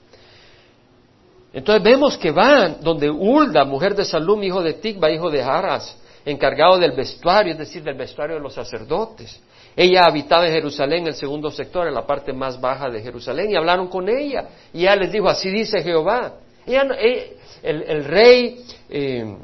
Entonces 1.58 1.84
vemos 1.84 2.20
que 2.20 2.30
van 2.30 2.78
donde 2.82 3.10
Hulda, 3.10 3.66
mujer 3.66 3.96
de 3.96 4.06
Salum, 4.06 4.44
hijo 4.44 4.62
de 4.62 4.74
Tigba, 4.74 5.10
hijo 5.10 5.32
de 5.32 5.42
Haras, 5.42 5.98
encargado 6.24 6.78
del 6.78 6.92
vestuario, 6.92 7.54
es 7.54 7.58
decir, 7.58 7.82
del 7.82 7.96
vestuario 7.96 8.36
de 8.36 8.42
los 8.44 8.54
sacerdotes. 8.54 9.42
Ella 9.76 10.06
habitaba 10.06 10.46
en 10.46 10.54
Jerusalén, 10.54 11.02
en 11.02 11.08
el 11.08 11.14
segundo 11.16 11.50
sector, 11.50 11.88
en 11.88 11.96
la 11.96 12.06
parte 12.06 12.32
más 12.32 12.62
baja 12.62 12.92
de 12.92 13.02
Jerusalén, 13.02 13.50
y 13.50 13.56
hablaron 13.56 13.88
con 13.88 14.08
ella. 14.08 14.50
Y 14.72 14.82
ella 14.82 14.98
les 14.98 15.12
dijo, 15.12 15.28
así 15.28 15.50
dice 15.50 15.82
Jehová. 15.82 16.36
Eh, 16.68 17.38
el, 17.64 18.06
rey 18.06 18.64
eh, 18.92 19.36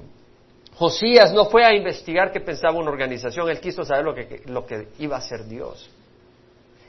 Josías 0.75 1.34
no 1.34 1.46
fue 1.46 1.65
a 1.65 1.74
investigar 1.74 2.32
qué 2.32 2.41
pensaba 2.41 2.77
una 2.77 2.91
organización, 2.91 3.50
él 3.50 3.60
quiso 3.60 3.84
saber 3.84 4.05
lo 4.05 4.13
que, 4.13 4.43
lo 4.46 4.67
que 4.67 4.89
iba 5.00 5.15
a 5.15 5.20
hacer 5.20 5.46
Dios. 5.46 5.89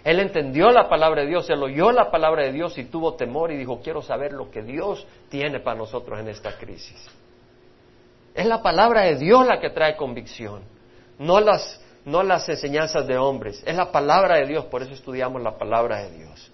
Él 0.05 0.21
entendió 0.21 0.71
la 0.71 0.89
palabra 0.89 1.23
de 1.23 1.29
Dios, 1.29 1.49
él 1.49 1.63
oyó 1.63 1.91
la 1.91 2.11
palabra 2.11 2.43
de 2.43 2.53
Dios 2.53 2.77
y 2.77 2.85
tuvo 2.85 3.15
temor 3.15 3.51
y 3.51 3.57
dijo, 3.57 3.81
quiero 3.83 4.03
saber 4.03 4.33
lo 4.33 4.51
que 4.51 4.63
Dios 4.63 5.07
tiene 5.31 5.61
para 5.61 5.79
nosotros 5.79 6.21
en 6.21 6.29
esta 6.29 6.59
crisis. 6.59 7.03
Es 8.35 8.45
la 8.45 8.63
palabra 8.63 9.03
de 9.03 9.17
Dios 9.17 9.47
la 9.47 9.61
que 9.61 9.71
trae 9.71 9.97
convicción, 9.97 10.63
no 11.19 11.41
las, 11.41 11.81
no 12.05 12.23
las 12.23 12.47
enseñanzas 12.51 13.07
de 13.07 13.17
hombres, 13.17 13.63
es 13.65 13.75
la 13.75 13.91
palabra 13.91 14.37
de 14.37 14.47
Dios, 14.47 14.67
por 14.67 14.83
eso 14.83 14.93
estudiamos 14.93 15.41
la 15.41 15.57
palabra 15.57 16.03
de 16.05 16.11
Dios. 16.19 16.53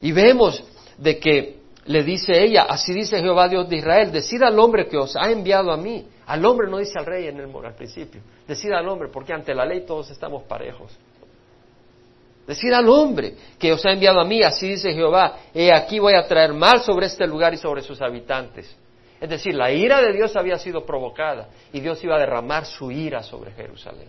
Y 0.00 0.12
vemos 0.12 0.64
de 0.96 1.18
que 1.18 1.58
le 1.84 2.02
dice 2.02 2.32
ella, 2.42 2.62
así 2.62 2.94
dice 2.94 3.20
Jehová 3.20 3.46
Dios 3.48 3.68
de 3.68 3.76
Israel, 3.76 4.10
decid 4.10 4.42
al 4.42 4.58
hombre 4.58 4.86
que 4.86 4.96
os 4.96 5.16
ha 5.16 5.30
enviado 5.30 5.70
a 5.70 5.76
mí, 5.76 6.08
al 6.24 6.42
hombre 6.46 6.70
no 6.70 6.78
dice 6.78 6.98
al 6.98 7.04
rey 7.04 7.26
en 7.26 7.40
el, 7.40 7.54
al 7.54 7.74
principio, 7.74 8.22
decid 8.48 8.72
al 8.72 8.88
hombre, 8.88 9.08
porque 9.12 9.34
ante 9.34 9.54
la 9.54 9.66
ley 9.66 9.84
todos 9.84 10.10
estamos 10.10 10.44
parejos. 10.44 10.98
Decir 12.46 12.74
al 12.74 12.88
hombre 12.88 13.34
que 13.58 13.72
os 13.72 13.84
ha 13.86 13.92
enviado 13.92 14.20
a 14.20 14.24
mí, 14.24 14.42
así 14.42 14.68
dice 14.68 14.92
Jehová, 14.92 15.36
he 15.54 15.72
aquí 15.72 15.98
voy 15.98 16.14
a 16.14 16.26
traer 16.26 16.52
mal 16.52 16.82
sobre 16.82 17.06
este 17.06 17.26
lugar 17.26 17.54
y 17.54 17.56
sobre 17.56 17.80
sus 17.80 18.02
habitantes. 18.02 18.74
Es 19.18 19.30
decir, 19.30 19.54
la 19.54 19.72
ira 19.72 20.02
de 20.02 20.12
Dios 20.12 20.36
había 20.36 20.58
sido 20.58 20.84
provocada 20.84 21.48
y 21.72 21.80
Dios 21.80 22.02
iba 22.04 22.16
a 22.16 22.18
derramar 22.18 22.66
su 22.66 22.90
ira 22.90 23.22
sobre 23.22 23.52
Jerusalén. 23.52 24.08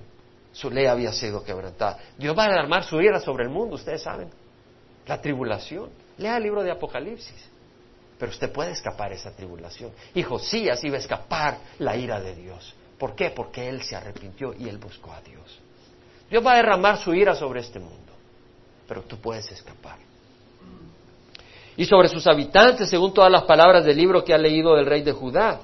Su 0.51 0.69
ley 0.69 0.85
había 0.85 1.13
sido 1.13 1.43
quebrantada. 1.43 1.97
Dios 2.17 2.37
va 2.37 2.45
a 2.45 2.49
derramar 2.49 2.83
su 2.83 2.99
ira 3.01 3.21
sobre 3.21 3.45
el 3.45 3.49
mundo, 3.49 3.75
ustedes 3.75 4.01
saben. 4.01 4.29
La 5.05 5.21
tribulación. 5.21 5.89
Lea 6.17 6.35
el 6.35 6.43
libro 6.43 6.63
de 6.63 6.71
Apocalipsis. 6.71 7.49
Pero 8.17 8.31
usted 8.31 8.51
puede 8.51 8.71
escapar 8.71 9.13
esa 9.13 9.33
tribulación. 9.33 9.91
Y 10.13 10.23
Josías 10.23 10.83
iba 10.83 10.95
a 10.95 10.99
escapar 10.99 11.57
la 11.79 11.95
ira 11.95 12.19
de 12.19 12.35
Dios. 12.35 12.75
¿Por 12.97 13.15
qué? 13.15 13.29
Porque 13.29 13.69
él 13.69 13.81
se 13.83 13.95
arrepintió 13.95 14.53
y 14.53 14.67
él 14.67 14.77
buscó 14.77 15.13
a 15.13 15.21
Dios. 15.21 15.59
Dios 16.29 16.45
va 16.45 16.53
a 16.53 16.57
derramar 16.57 16.97
su 16.97 17.13
ira 17.13 17.35
sobre 17.35 17.61
este 17.61 17.79
mundo 17.79 18.14
pero 18.87 19.03
tú 19.03 19.17
puedes 19.17 19.51
escapar. 19.51 19.97
Y 21.77 21.85
sobre 21.85 22.07
sus 22.07 22.25
habitantes, 22.27 22.89
según 22.89 23.13
todas 23.13 23.31
las 23.31 23.43
palabras 23.43 23.83
del 23.83 23.97
libro 23.97 24.23
que 24.23 24.33
ha 24.33 24.37
leído 24.37 24.75
del 24.75 24.85
rey 24.85 25.01
de 25.01 25.11
Judá, 25.11 25.59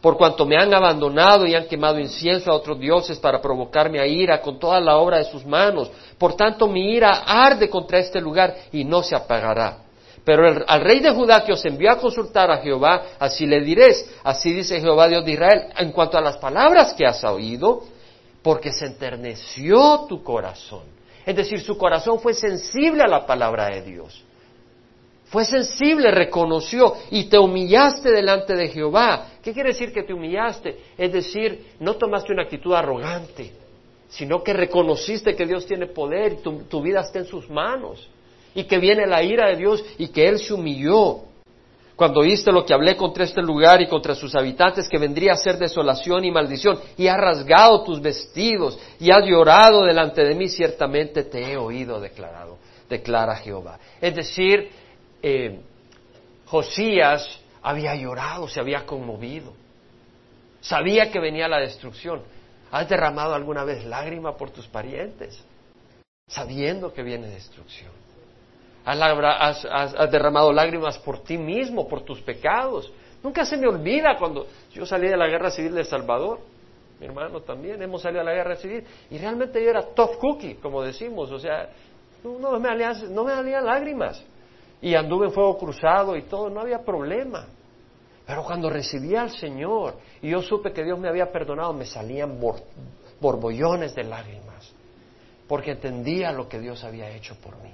por 0.00 0.16
cuanto 0.16 0.46
me 0.46 0.56
han 0.56 0.72
abandonado 0.72 1.46
y 1.46 1.54
han 1.54 1.66
quemado 1.66 1.98
incienso 1.98 2.50
a 2.50 2.54
otros 2.54 2.80
dioses 2.80 3.18
para 3.18 3.42
provocarme 3.42 4.00
a 4.00 4.06
ira 4.06 4.40
con 4.40 4.58
toda 4.58 4.80
la 4.80 4.96
obra 4.96 5.18
de 5.18 5.24
sus 5.24 5.44
manos. 5.44 5.90
Por 6.16 6.34
tanto, 6.34 6.66
mi 6.66 6.94
ira 6.94 7.22
arde 7.26 7.68
contra 7.68 7.98
este 7.98 8.18
lugar 8.20 8.54
y 8.72 8.84
no 8.84 9.02
se 9.02 9.14
apagará. 9.14 9.78
Pero 10.24 10.64
al 10.66 10.80
rey 10.80 11.00
de 11.00 11.10
Judá 11.10 11.44
que 11.44 11.52
os 11.52 11.64
envió 11.66 11.90
a 11.90 11.98
consultar 11.98 12.50
a 12.50 12.58
Jehová, 12.58 13.02
así 13.18 13.46
le 13.46 13.60
diréis, 13.60 14.10
así 14.22 14.52
dice 14.52 14.80
Jehová 14.80 15.08
Dios 15.08 15.24
de 15.24 15.32
Israel, 15.32 15.64
en 15.76 15.92
cuanto 15.92 16.16
a 16.16 16.22
las 16.22 16.38
palabras 16.38 16.94
que 16.94 17.06
has 17.06 17.22
oído, 17.24 17.82
porque 18.42 18.72
se 18.72 18.86
enterneció 18.86 20.06
tu 20.08 20.22
corazón 20.22 20.99
es 21.30 21.36
decir, 21.36 21.60
su 21.60 21.78
corazón 21.78 22.18
fue 22.18 22.34
sensible 22.34 23.02
a 23.04 23.08
la 23.08 23.24
palabra 23.24 23.68
de 23.68 23.82
Dios. 23.82 24.24
Fue 25.26 25.44
sensible, 25.44 26.10
reconoció 26.10 26.94
y 27.12 27.26
te 27.26 27.38
humillaste 27.38 28.10
delante 28.10 28.56
de 28.56 28.68
Jehová. 28.68 29.28
¿Qué 29.40 29.52
quiere 29.52 29.68
decir 29.68 29.92
que 29.92 30.02
te 30.02 30.12
humillaste? 30.12 30.76
Es 30.98 31.12
decir, 31.12 31.74
no 31.78 31.94
tomaste 31.94 32.32
una 32.32 32.42
actitud 32.42 32.74
arrogante, 32.74 33.52
sino 34.08 34.42
que 34.42 34.52
reconociste 34.52 35.36
que 35.36 35.46
Dios 35.46 35.66
tiene 35.66 35.86
poder 35.86 36.32
y 36.32 36.36
tu, 36.38 36.64
tu 36.64 36.82
vida 36.82 37.00
está 37.00 37.20
en 37.20 37.26
sus 37.26 37.48
manos 37.48 38.08
y 38.52 38.64
que 38.64 38.78
viene 38.78 39.06
la 39.06 39.22
ira 39.22 39.48
de 39.50 39.56
Dios 39.56 39.84
y 39.98 40.08
que 40.08 40.28
Él 40.28 40.40
se 40.40 40.52
humilló 40.52 41.29
cuando 42.00 42.20
oíste 42.20 42.50
lo 42.50 42.64
que 42.64 42.72
hablé 42.72 42.96
contra 42.96 43.24
este 43.24 43.42
lugar 43.42 43.82
y 43.82 43.86
contra 43.86 44.14
sus 44.14 44.34
habitantes, 44.34 44.88
que 44.88 44.96
vendría 44.96 45.34
a 45.34 45.36
ser 45.36 45.58
desolación 45.58 46.24
y 46.24 46.30
maldición, 46.30 46.80
y 46.96 47.08
has 47.08 47.18
rasgado 47.18 47.84
tus 47.84 48.00
vestidos, 48.00 48.78
y 48.98 49.10
has 49.10 49.22
llorado 49.26 49.84
delante 49.84 50.24
de 50.24 50.34
mí, 50.34 50.48
ciertamente 50.48 51.24
te 51.24 51.52
he 51.52 51.58
oído 51.58 52.00
declarado, 52.00 52.56
declara 52.88 53.36
Jehová. 53.36 53.78
Es 54.00 54.16
decir, 54.16 54.70
eh, 55.22 55.60
Josías 56.46 57.38
había 57.60 57.94
llorado, 57.96 58.48
se 58.48 58.60
había 58.60 58.86
conmovido, 58.86 59.52
sabía 60.62 61.12
que 61.12 61.20
venía 61.20 61.48
la 61.48 61.58
destrucción. 61.58 62.22
¿Has 62.70 62.88
derramado 62.88 63.34
alguna 63.34 63.62
vez 63.62 63.84
lágrima 63.84 64.38
por 64.38 64.48
tus 64.48 64.66
parientes, 64.66 65.38
sabiendo 66.28 66.94
que 66.94 67.02
viene 67.02 67.26
destrucción? 67.28 67.99
Has, 68.84 70.10
derramado 70.10 70.52
lágrimas 70.52 70.98
por 70.98 71.22
ti 71.22 71.36
mismo, 71.36 71.86
por 71.86 72.02
tus 72.02 72.20
pecados. 72.22 72.92
Nunca 73.22 73.44
se 73.44 73.56
me 73.56 73.66
olvida 73.66 74.16
cuando 74.18 74.46
yo 74.72 74.86
salí 74.86 75.08
de 75.08 75.16
la 75.16 75.26
guerra 75.26 75.50
civil 75.50 75.74
de 75.74 75.84
Salvador, 75.84 76.40
mi 76.98 77.06
hermano 77.06 77.40
también, 77.40 77.82
hemos 77.82 78.02
salido 78.02 78.20
a 78.20 78.24
la 78.24 78.34
guerra 78.34 78.56
civil, 78.56 78.84
y 79.10 79.18
realmente 79.18 79.62
yo 79.62 79.70
era 79.70 79.82
tough 79.82 80.18
cookie, 80.18 80.54
como 80.56 80.82
decimos, 80.82 81.30
o 81.30 81.38
sea, 81.38 81.70
no, 82.22 82.58
me 82.58 82.76
me 82.76 83.60
lágrimas. 83.62 84.22
Y 84.82 84.94
anduve 84.94 85.26
en 85.26 85.32
fuego 85.32 85.58
cruzado 85.58 86.16
y 86.16 86.22
todo, 86.22 86.48
no 86.48 86.60
había 86.60 86.78
problema. 86.78 87.46
Pero 88.26 88.44
cuando 88.44 88.70
recibí 88.70 89.16
al 89.16 89.30
Señor 89.30 89.96
y 90.22 90.30
yo 90.30 90.40
supe 90.40 90.72
que 90.72 90.84
Dios 90.84 90.98
me 90.98 91.08
había 91.08 91.32
perdonado, 91.32 91.72
me 91.72 91.84
salían 91.84 92.38
borbollones 93.20 93.94
de 93.94 94.04
lágrimas, 94.04 94.72
porque 95.48 95.72
entendía 95.72 96.32
lo 96.32 96.48
que 96.48 96.60
Dios 96.60 96.84
había 96.84 97.10
hecho 97.10 97.34
por 97.36 97.56
mí. 97.62 97.70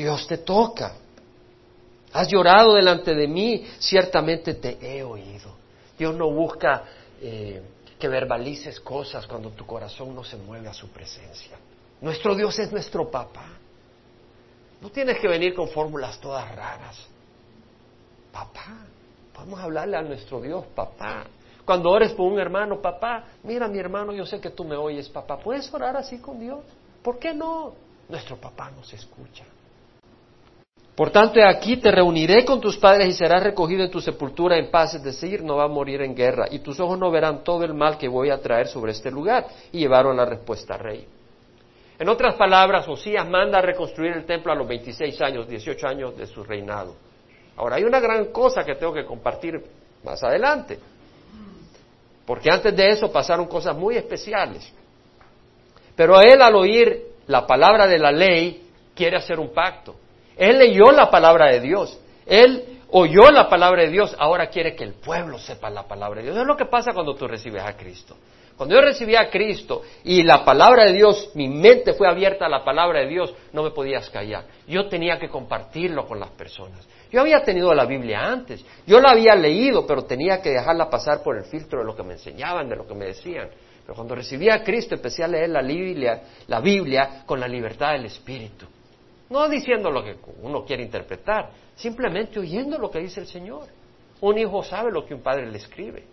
Dios 0.00 0.26
te 0.26 0.38
toca. 0.38 0.94
Has 2.14 2.26
llorado 2.26 2.74
delante 2.74 3.14
de 3.14 3.28
mí, 3.28 3.66
ciertamente 3.78 4.54
te 4.54 4.78
he 4.80 5.02
oído. 5.02 5.50
Dios 5.98 6.14
no 6.14 6.30
busca 6.30 6.84
eh, 7.20 7.60
que 7.98 8.08
verbalices 8.08 8.80
cosas 8.80 9.26
cuando 9.26 9.50
tu 9.50 9.66
corazón 9.66 10.14
no 10.14 10.24
se 10.24 10.38
mueve 10.38 10.68
a 10.68 10.72
su 10.72 10.88
presencia. 10.88 11.58
Nuestro 12.00 12.34
Dios 12.34 12.58
es 12.58 12.72
nuestro 12.72 13.10
papá. 13.10 13.58
No 14.80 14.88
tienes 14.88 15.18
que 15.20 15.28
venir 15.28 15.54
con 15.54 15.68
fórmulas 15.68 16.18
todas 16.18 16.50
raras. 16.56 16.96
Papá, 18.32 18.86
podemos 19.34 19.60
hablarle 19.60 19.98
a 19.98 20.02
nuestro 20.02 20.40
Dios, 20.40 20.64
papá. 20.74 21.26
Cuando 21.66 21.90
ores 21.90 22.14
por 22.14 22.32
un 22.32 22.40
hermano, 22.40 22.80
papá, 22.80 23.26
mira 23.42 23.68
mi 23.68 23.78
hermano, 23.78 24.14
yo 24.14 24.24
sé 24.24 24.40
que 24.40 24.48
tú 24.48 24.64
me 24.64 24.76
oyes, 24.76 25.10
papá. 25.10 25.36
¿Puedes 25.38 25.70
orar 25.74 25.94
así 25.98 26.18
con 26.20 26.40
Dios? 26.40 26.60
¿Por 27.02 27.18
qué 27.18 27.34
no? 27.34 27.74
Nuestro 28.08 28.38
papá 28.38 28.70
nos 28.70 28.90
escucha. 28.94 29.44
Por 31.00 31.10
tanto, 31.10 31.40
aquí 31.42 31.78
te 31.78 31.90
reuniré 31.90 32.44
con 32.44 32.60
tus 32.60 32.76
padres 32.76 33.08
y 33.08 33.12
serás 33.14 33.42
recogido 33.42 33.82
en 33.82 33.90
tu 33.90 34.02
sepultura 34.02 34.58
en 34.58 34.70
paz, 34.70 34.92
es 34.92 35.02
decir, 35.02 35.42
no 35.42 35.56
va 35.56 35.64
a 35.64 35.66
morir 35.66 36.02
en 36.02 36.14
guerra, 36.14 36.44
y 36.50 36.58
tus 36.58 36.78
ojos 36.78 36.98
no 36.98 37.10
verán 37.10 37.42
todo 37.42 37.64
el 37.64 37.72
mal 37.72 37.96
que 37.96 38.06
voy 38.06 38.28
a 38.28 38.38
traer 38.38 38.68
sobre 38.68 38.92
este 38.92 39.10
lugar. 39.10 39.46
Y 39.72 39.78
llevaron 39.78 40.14
la 40.14 40.26
respuesta 40.26 40.74
al 40.74 40.80
rey. 40.80 41.06
En 41.98 42.06
otras 42.06 42.34
palabras, 42.34 42.84
Josías 42.84 43.26
manda 43.26 43.60
a 43.60 43.62
reconstruir 43.62 44.12
el 44.12 44.26
templo 44.26 44.52
a 44.52 44.54
los 44.54 44.68
26 44.68 45.18
años, 45.22 45.48
18 45.48 45.86
años 45.88 46.18
de 46.18 46.26
su 46.26 46.44
reinado. 46.44 46.94
Ahora, 47.56 47.76
hay 47.76 47.84
una 47.84 47.98
gran 47.98 48.26
cosa 48.26 48.62
que 48.62 48.74
tengo 48.74 48.92
que 48.92 49.06
compartir 49.06 49.58
más 50.04 50.22
adelante, 50.22 50.78
porque 52.26 52.50
antes 52.50 52.76
de 52.76 52.90
eso 52.90 53.10
pasaron 53.10 53.46
cosas 53.46 53.74
muy 53.74 53.96
especiales. 53.96 54.70
Pero 55.96 56.20
él 56.20 56.42
al 56.42 56.54
oír 56.56 57.06
la 57.26 57.46
palabra 57.46 57.86
de 57.86 57.98
la 57.98 58.12
ley 58.12 58.68
quiere 58.94 59.16
hacer 59.16 59.40
un 59.40 59.48
pacto. 59.54 59.94
Él 60.40 60.58
leyó 60.58 60.90
la 60.90 61.10
palabra 61.10 61.48
de 61.48 61.60
Dios. 61.60 62.00
Él 62.24 62.80
oyó 62.92 63.30
la 63.30 63.50
palabra 63.50 63.82
de 63.82 63.90
Dios. 63.90 64.16
Ahora 64.18 64.46
quiere 64.46 64.74
que 64.74 64.84
el 64.84 64.94
pueblo 64.94 65.38
sepa 65.38 65.68
la 65.68 65.86
palabra 65.86 66.20
de 66.20 66.28
Dios. 66.28 66.38
Es 66.38 66.46
lo 66.46 66.56
que 66.56 66.64
pasa 66.64 66.92
cuando 66.94 67.14
tú 67.14 67.28
recibes 67.28 67.62
a 67.62 67.76
Cristo. 67.76 68.16
Cuando 68.56 68.74
yo 68.74 68.80
recibí 68.80 69.16
a 69.16 69.28
Cristo 69.28 69.82
y 70.02 70.22
la 70.22 70.42
palabra 70.42 70.84
de 70.84 70.94
Dios, 70.94 71.30
mi 71.34 71.46
mente 71.46 71.92
fue 71.92 72.08
abierta 72.08 72.46
a 72.46 72.48
la 72.48 72.64
palabra 72.64 73.00
de 73.00 73.06
Dios, 73.06 73.34
no 73.52 73.62
me 73.62 73.70
podías 73.70 74.08
callar. 74.08 74.44
Yo 74.66 74.88
tenía 74.88 75.18
que 75.18 75.28
compartirlo 75.28 76.06
con 76.06 76.18
las 76.18 76.30
personas. 76.30 76.86
Yo 77.12 77.20
había 77.20 77.42
tenido 77.42 77.74
la 77.74 77.84
Biblia 77.84 78.20
antes, 78.20 78.64
yo 78.86 78.98
la 79.00 79.10
había 79.10 79.34
leído, 79.34 79.86
pero 79.86 80.04
tenía 80.04 80.40
que 80.40 80.50
dejarla 80.50 80.88
pasar 80.88 81.22
por 81.22 81.36
el 81.36 81.44
filtro 81.44 81.80
de 81.80 81.86
lo 81.86 81.94
que 81.94 82.02
me 82.02 82.14
enseñaban, 82.14 82.68
de 82.68 82.76
lo 82.76 82.86
que 82.86 82.94
me 82.94 83.06
decían. 83.06 83.50
Pero 83.82 83.94
cuando 83.94 84.14
recibí 84.14 84.48
a 84.48 84.62
Cristo 84.62 84.94
empecé 84.94 85.22
a 85.24 85.28
leer 85.28 85.50
la 85.50 85.62
Biblia, 85.62 86.22
la 86.46 86.60
Biblia 86.60 87.24
con 87.26 87.40
la 87.40 87.48
libertad 87.48 87.92
del 87.92 88.06
Espíritu. 88.06 88.66
No 89.30 89.48
diciendo 89.48 89.90
lo 89.90 90.02
que 90.02 90.16
uno 90.42 90.64
quiere 90.64 90.82
interpretar, 90.82 91.50
simplemente 91.76 92.40
oyendo 92.40 92.76
lo 92.78 92.90
que 92.90 92.98
dice 92.98 93.20
el 93.20 93.26
Señor. 93.26 93.68
Un 94.20 94.36
hijo 94.38 94.62
sabe 94.62 94.90
lo 94.90 95.06
que 95.06 95.14
un 95.14 95.22
padre 95.22 95.50
le 95.50 95.56
escribe. 95.56 96.04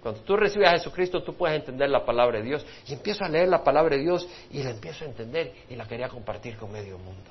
Cuando 0.00 0.20
tú 0.20 0.36
recibes 0.36 0.68
a 0.68 0.72
Jesucristo, 0.72 1.22
tú 1.22 1.34
puedes 1.34 1.58
entender 1.58 1.90
la 1.90 2.04
palabra 2.04 2.38
de 2.38 2.44
Dios. 2.44 2.66
Y 2.86 2.94
empiezo 2.94 3.24
a 3.24 3.28
leer 3.28 3.48
la 3.48 3.62
palabra 3.62 3.96
de 3.96 4.02
Dios 4.02 4.28
y 4.50 4.62
la 4.62 4.70
empiezo 4.70 5.04
a 5.04 5.08
entender 5.08 5.52
y 5.68 5.76
la 5.76 5.86
quería 5.86 6.08
compartir 6.08 6.56
con 6.56 6.72
medio 6.72 6.98
mundo. 6.98 7.30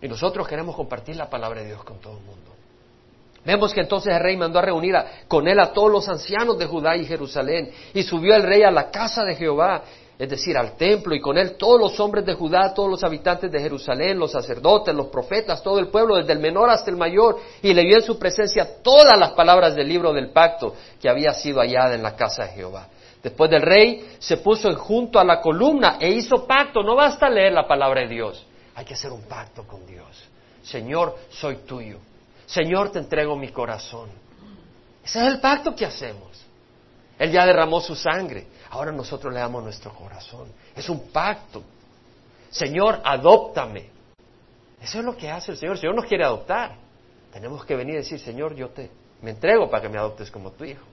Y 0.00 0.08
nosotros 0.08 0.46
queremos 0.46 0.74
compartir 0.76 1.16
la 1.16 1.28
palabra 1.28 1.60
de 1.60 1.66
Dios 1.66 1.82
con 1.84 1.98
todo 1.98 2.16
el 2.18 2.24
mundo. 2.24 2.52
Vemos 3.44 3.74
que 3.74 3.80
entonces 3.80 4.14
el 4.14 4.20
rey 4.20 4.36
mandó 4.36 4.58
a 4.58 4.62
reunir 4.62 4.94
con 5.28 5.46
él 5.46 5.58
a 5.60 5.72
todos 5.72 5.90
los 5.90 6.08
ancianos 6.08 6.58
de 6.58 6.66
Judá 6.66 6.96
y 6.96 7.04
Jerusalén. 7.04 7.70
Y 7.92 8.02
subió 8.02 8.34
el 8.34 8.42
rey 8.42 8.62
a 8.62 8.70
la 8.70 8.90
casa 8.90 9.24
de 9.24 9.34
Jehová 9.34 9.82
es 10.18 10.28
decir, 10.28 10.56
al 10.56 10.76
templo, 10.76 11.14
y 11.14 11.20
con 11.20 11.36
él 11.36 11.56
todos 11.56 11.80
los 11.80 11.98
hombres 11.98 12.24
de 12.24 12.34
Judá, 12.34 12.72
todos 12.72 12.88
los 12.88 13.02
habitantes 13.02 13.50
de 13.50 13.60
Jerusalén, 13.60 14.18
los 14.18 14.30
sacerdotes, 14.30 14.94
los 14.94 15.08
profetas, 15.08 15.62
todo 15.62 15.80
el 15.80 15.88
pueblo, 15.88 16.16
desde 16.16 16.32
el 16.32 16.38
menor 16.38 16.70
hasta 16.70 16.90
el 16.90 16.96
mayor, 16.96 17.38
y 17.62 17.74
leyó 17.74 17.96
en 17.96 18.02
su 18.02 18.18
presencia 18.18 18.82
todas 18.82 19.18
las 19.18 19.32
palabras 19.32 19.74
del 19.74 19.88
libro 19.88 20.12
del 20.12 20.30
pacto 20.30 20.74
que 21.00 21.08
había 21.08 21.32
sido 21.32 21.60
hallada 21.60 21.94
en 21.94 22.02
la 22.02 22.14
casa 22.14 22.44
de 22.44 22.52
Jehová. 22.52 22.88
Después 23.24 23.50
del 23.50 23.62
rey 23.62 24.16
se 24.18 24.36
puso 24.36 24.72
junto 24.76 25.18
a 25.18 25.24
la 25.24 25.40
columna 25.40 25.96
e 25.98 26.10
hizo 26.10 26.46
pacto. 26.46 26.82
No 26.82 26.94
basta 26.94 27.28
leer 27.28 27.52
la 27.52 27.66
palabra 27.66 28.02
de 28.02 28.08
Dios, 28.08 28.46
hay 28.74 28.84
que 28.84 28.94
hacer 28.94 29.10
un 29.10 29.22
pacto 29.22 29.66
con 29.66 29.84
Dios. 29.86 30.06
Señor, 30.62 31.16
soy 31.30 31.56
tuyo. 31.66 31.98
Señor, 32.46 32.90
te 32.90 32.98
entrego 32.98 33.34
mi 33.36 33.48
corazón. 33.48 34.10
Ese 35.02 35.20
es 35.20 35.26
el 35.26 35.40
pacto 35.40 35.74
que 35.74 35.86
hacemos. 35.86 36.44
Él 37.18 37.30
ya 37.30 37.46
derramó 37.46 37.80
su 37.80 37.94
sangre. 37.94 38.46
Ahora 38.74 38.90
nosotros 38.90 39.32
le 39.32 39.38
damos 39.38 39.62
nuestro 39.62 39.94
corazón. 39.94 40.48
Es 40.74 40.88
un 40.88 41.08
pacto. 41.12 41.62
Señor, 42.50 43.00
adóptame. 43.04 43.88
Eso 44.82 44.98
es 44.98 45.04
lo 45.04 45.16
que 45.16 45.30
hace 45.30 45.52
el 45.52 45.58
Señor. 45.58 45.76
El 45.76 45.80
Señor 45.80 45.94
nos 45.94 46.06
quiere 46.06 46.24
adoptar. 46.24 46.74
Tenemos 47.32 47.64
que 47.64 47.76
venir 47.76 47.94
y 47.94 47.98
decir, 47.98 48.18
Señor, 48.18 48.56
yo 48.56 48.70
te 48.70 48.90
me 49.22 49.30
entrego 49.30 49.70
para 49.70 49.80
que 49.80 49.88
me 49.88 49.96
adoptes 49.96 50.28
como 50.28 50.50
tu 50.50 50.64
hijo. 50.64 50.84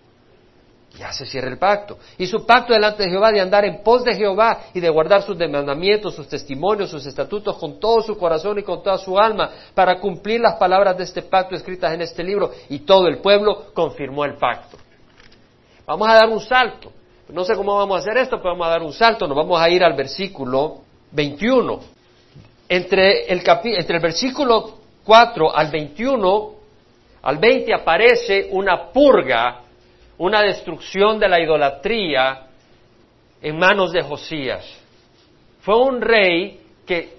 Ya 0.95 1.11
se 1.11 1.25
cierra 1.25 1.47
el 1.47 1.57
pacto. 1.57 1.97
Y 2.19 2.27
su 2.27 2.45
pacto 2.45 2.71
delante 2.71 3.01
de 3.01 3.09
Jehová 3.09 3.31
de 3.31 3.41
andar 3.41 3.65
en 3.65 3.81
pos 3.81 4.03
de 4.03 4.13
Jehová 4.13 4.65
y 4.75 4.79
de 4.79 4.89
guardar 4.89 5.23
sus 5.23 5.35
mandamientos, 5.35 6.13
sus 6.13 6.27
testimonios, 6.27 6.91
sus 6.91 7.07
estatutos 7.07 7.57
con 7.57 7.79
todo 7.79 8.01
su 8.01 8.15
corazón 8.15 8.59
y 8.59 8.63
con 8.63 8.83
toda 8.83 8.99
su 8.99 9.17
alma 9.17 9.49
para 9.73 9.99
cumplir 9.99 10.39
las 10.39 10.57
palabras 10.57 10.95
de 10.97 11.05
este 11.05 11.23
pacto 11.23 11.55
escritas 11.55 11.91
en 11.93 12.01
este 12.01 12.23
libro. 12.23 12.51
Y 12.69 12.81
todo 12.81 13.07
el 13.07 13.17
pueblo 13.17 13.73
confirmó 13.73 14.23
el 14.23 14.35
pacto. 14.35 14.77
Vamos 15.87 16.07
a 16.07 16.13
dar 16.13 16.29
un 16.29 16.41
salto. 16.41 17.00
No 17.31 17.43
sé 17.45 17.55
cómo 17.55 17.75
vamos 17.77 17.97
a 17.97 17.99
hacer 17.99 18.17
esto, 18.17 18.37
pero 18.37 18.51
vamos 18.51 18.67
a 18.67 18.71
dar 18.71 18.83
un 18.83 18.93
salto. 18.93 19.27
Nos 19.27 19.37
vamos 19.37 19.59
a 19.59 19.69
ir 19.69 19.83
al 19.83 19.93
versículo 19.93 20.79
21. 21.11 21.79
Entre 22.69 23.25
el, 23.31 23.39
entre 23.39 23.95
el 23.95 24.01
versículo 24.01 24.77
4 25.03 25.55
al 25.55 25.71
21, 25.71 26.51
al 27.23 27.37
20 27.37 27.73
aparece 27.73 28.47
una 28.51 28.91
purga 28.91 29.61
una 30.21 30.43
destrucción 30.43 31.19
de 31.19 31.27
la 31.27 31.41
idolatría 31.41 32.43
en 33.41 33.57
manos 33.57 33.91
de 33.91 34.03
Josías. 34.03 34.63
Fue 35.61 35.75
un 35.75 35.99
rey 35.99 36.59
que 36.85 37.17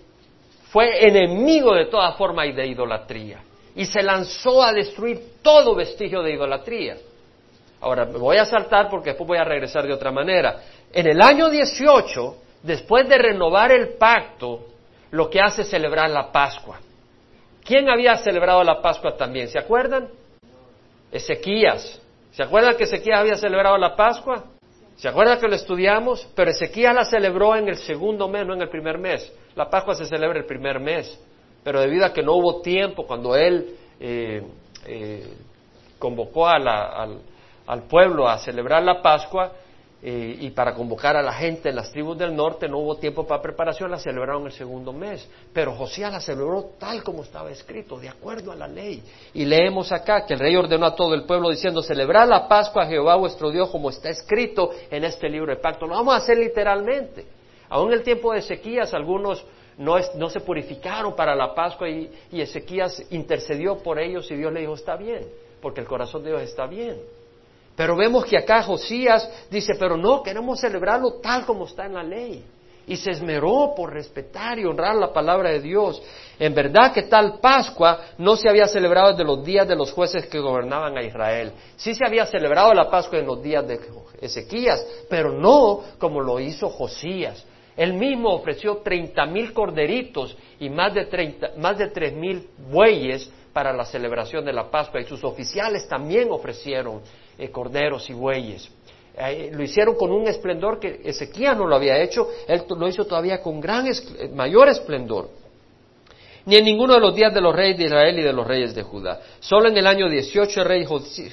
fue 0.68 1.04
enemigo 1.08 1.74
de 1.74 1.86
toda 1.86 2.12
forma 2.12 2.44
de 2.44 2.64
idolatría 2.64 3.42
y 3.74 3.86
se 3.86 4.04
lanzó 4.04 4.62
a 4.62 4.72
destruir 4.72 5.20
todo 5.42 5.74
vestigio 5.74 6.22
de 6.22 6.34
idolatría. 6.34 6.96
Ahora, 7.82 8.04
me 8.04 8.16
voy 8.16 8.36
a 8.36 8.44
saltar 8.44 8.88
porque 8.88 9.10
después 9.10 9.26
voy 9.26 9.38
a 9.38 9.44
regresar 9.44 9.84
de 9.84 9.92
otra 9.92 10.12
manera. 10.12 10.60
En 10.92 11.06
el 11.08 11.20
año 11.20 11.50
18, 11.50 12.36
después 12.62 13.08
de 13.08 13.18
renovar 13.18 13.72
el 13.72 13.94
pacto, 13.94 14.68
lo 15.10 15.28
que 15.28 15.40
hace 15.40 15.62
es 15.62 15.68
celebrar 15.68 16.08
la 16.08 16.30
Pascua. 16.30 16.78
¿Quién 17.64 17.88
había 17.90 18.16
celebrado 18.16 18.62
la 18.62 18.80
Pascua 18.80 19.16
también? 19.16 19.48
¿Se 19.48 19.58
acuerdan? 19.58 20.08
Ezequías. 21.10 22.00
¿Se 22.30 22.44
acuerdan 22.44 22.76
que 22.76 22.84
Ezequías 22.84 23.18
había 23.18 23.36
celebrado 23.36 23.76
la 23.76 23.96
Pascua? 23.96 24.44
¿Se 24.94 25.08
acuerdan 25.08 25.40
que 25.40 25.48
lo 25.48 25.56
estudiamos? 25.56 26.28
Pero 26.36 26.52
Ezequías 26.52 26.94
la 26.94 27.04
celebró 27.04 27.56
en 27.56 27.68
el 27.68 27.78
segundo 27.78 28.28
mes, 28.28 28.46
no 28.46 28.54
en 28.54 28.62
el 28.62 28.68
primer 28.68 28.96
mes. 28.98 29.32
La 29.56 29.68
Pascua 29.68 29.94
se 29.94 30.06
celebra 30.06 30.38
el 30.38 30.46
primer 30.46 30.78
mes. 30.78 31.20
Pero 31.64 31.80
debido 31.80 32.06
a 32.06 32.12
que 32.12 32.22
no 32.22 32.34
hubo 32.34 32.62
tiempo 32.62 33.06
cuando 33.06 33.34
él 33.34 33.74
eh, 33.98 34.42
eh, 34.86 35.26
convocó 35.98 36.46
al, 36.46 37.18
al 37.66 37.82
pueblo 37.84 38.28
a 38.28 38.38
celebrar 38.38 38.82
la 38.82 39.02
Pascua, 39.02 39.52
eh, 40.04 40.36
y 40.40 40.50
para 40.50 40.74
convocar 40.74 41.16
a 41.16 41.22
la 41.22 41.32
gente 41.32 41.68
en 41.68 41.76
las 41.76 41.92
tribus 41.92 42.18
del 42.18 42.34
norte 42.34 42.68
no 42.68 42.78
hubo 42.78 42.96
tiempo 42.96 43.24
para 43.24 43.40
preparación, 43.40 43.88
la 43.88 44.00
celebraron 44.00 44.44
el 44.46 44.52
segundo 44.52 44.92
mes. 44.92 45.28
Pero 45.52 45.76
Josías 45.76 46.10
la 46.10 46.20
celebró 46.20 46.70
tal 46.76 47.04
como 47.04 47.22
estaba 47.22 47.52
escrito, 47.52 48.00
de 48.00 48.08
acuerdo 48.08 48.50
a 48.50 48.56
la 48.56 48.66
ley. 48.66 49.00
Y 49.32 49.44
leemos 49.44 49.92
acá 49.92 50.26
que 50.26 50.34
el 50.34 50.40
rey 50.40 50.56
ordenó 50.56 50.86
a 50.86 50.96
todo 50.96 51.14
el 51.14 51.22
pueblo 51.22 51.50
diciendo, 51.50 51.82
celebrad 51.82 52.28
la 52.28 52.48
Pascua 52.48 52.82
a 52.82 52.86
Jehová 52.88 53.14
vuestro 53.14 53.52
Dios 53.52 53.70
como 53.70 53.90
está 53.90 54.10
escrito 54.10 54.70
en 54.90 55.04
este 55.04 55.28
libro 55.28 55.54
de 55.54 55.60
pacto. 55.60 55.86
Lo 55.86 55.94
vamos 55.94 56.14
a 56.14 56.16
hacer 56.16 56.36
literalmente. 56.36 57.24
Aún 57.68 57.92
en 57.92 57.98
el 57.98 58.02
tiempo 58.02 58.32
de 58.32 58.40
Ezequías 58.40 58.92
algunos 58.94 59.46
no, 59.78 59.94
no, 60.16 60.28
se 60.28 60.40
purificaron 60.40 61.14
para 61.14 61.36
la 61.36 61.54
Pascua 61.54 61.88
y, 61.88 62.10
y 62.32 62.40
Ezequías 62.40 63.04
intercedió 63.10 63.78
por 63.78 64.00
ellos 64.00 64.28
y 64.32 64.34
Dios 64.34 64.52
le 64.52 64.60
dijo, 64.60 64.74
está 64.74 64.96
bien, 64.96 65.28
porque 65.60 65.80
el 65.80 65.86
corazón 65.86 66.24
de 66.24 66.30
Dios 66.30 66.42
está 66.42 66.66
bien. 66.66 67.21
Pero 67.76 67.96
vemos 67.96 68.24
que 68.24 68.36
acá 68.36 68.62
Josías 68.62 69.28
dice, 69.50 69.74
pero 69.78 69.96
no, 69.96 70.22
queremos 70.22 70.60
celebrarlo 70.60 71.14
tal 71.22 71.46
como 71.46 71.66
está 71.66 71.86
en 71.86 71.94
la 71.94 72.02
ley. 72.02 72.44
Y 72.86 72.96
se 72.96 73.12
esmeró 73.12 73.72
por 73.76 73.92
respetar 73.92 74.58
y 74.58 74.64
honrar 74.64 74.96
la 74.96 75.12
palabra 75.12 75.50
de 75.50 75.60
Dios. 75.60 76.02
En 76.38 76.52
verdad 76.52 76.92
que 76.92 77.04
tal 77.04 77.38
Pascua 77.40 78.00
no 78.18 78.34
se 78.36 78.48
había 78.48 78.66
celebrado 78.66 79.12
desde 79.12 79.24
los 79.24 79.44
días 79.44 79.68
de 79.68 79.76
los 79.76 79.92
jueces 79.92 80.26
que 80.26 80.40
gobernaban 80.40 80.96
a 80.98 81.02
Israel. 81.02 81.52
Sí 81.76 81.94
se 81.94 82.04
había 82.04 82.26
celebrado 82.26 82.74
la 82.74 82.90
Pascua 82.90 83.20
en 83.20 83.26
los 83.26 83.40
días 83.40 83.66
de 83.66 83.78
Ezequías, 84.20 84.84
pero 85.08 85.32
no 85.32 85.80
como 85.98 86.20
lo 86.20 86.40
hizo 86.40 86.68
Josías. 86.68 87.46
Él 87.76 87.94
mismo 87.94 88.34
ofreció 88.34 88.78
treinta 88.78 89.24
mil 89.26 89.52
corderitos 89.52 90.36
y 90.60 90.68
más 90.68 90.92
de, 90.92 91.06
30, 91.06 91.52
más 91.56 91.78
de 91.78 91.88
tres 91.88 92.12
mil 92.12 92.48
bueyes 92.70 93.30
para 93.52 93.72
la 93.72 93.84
celebración 93.84 94.44
de 94.44 94.52
la 94.52 94.70
Pascua 94.70 95.00
y 95.00 95.04
sus 95.04 95.22
oficiales 95.24 95.88
también 95.88 96.30
ofrecieron 96.30 97.00
eh, 97.38 97.50
corderos 97.50 98.08
y 98.10 98.12
bueyes. 98.12 98.70
Eh, 99.16 99.50
lo 99.52 99.62
hicieron 99.62 99.94
con 99.96 100.10
un 100.10 100.26
esplendor 100.26 100.80
que 100.80 101.00
Ezequiel 101.04 101.58
no 101.58 101.66
lo 101.66 101.76
había 101.76 101.98
hecho, 101.98 102.28
él 102.48 102.62
lo 102.68 102.88
hizo 102.88 103.04
todavía 103.04 103.42
con 103.42 103.60
gran 103.60 103.86
eh, 103.86 103.92
mayor 104.34 104.68
esplendor. 104.68 105.28
Ni 106.44 106.56
en 106.56 106.64
ninguno 106.64 106.94
de 106.94 107.00
los 107.00 107.14
días 107.14 107.32
de 107.32 107.40
los 107.40 107.54
reyes 107.54 107.78
de 107.78 107.84
Israel 107.84 108.18
y 108.18 108.22
de 108.22 108.32
los 108.32 108.46
reyes 108.46 108.74
de 108.74 108.82
Judá. 108.82 109.20
Solo 109.38 109.68
en 109.68 109.76
el 109.76 109.86
año 109.86 110.08
18 110.08 110.62
el 110.62 110.66
rey 110.66 110.84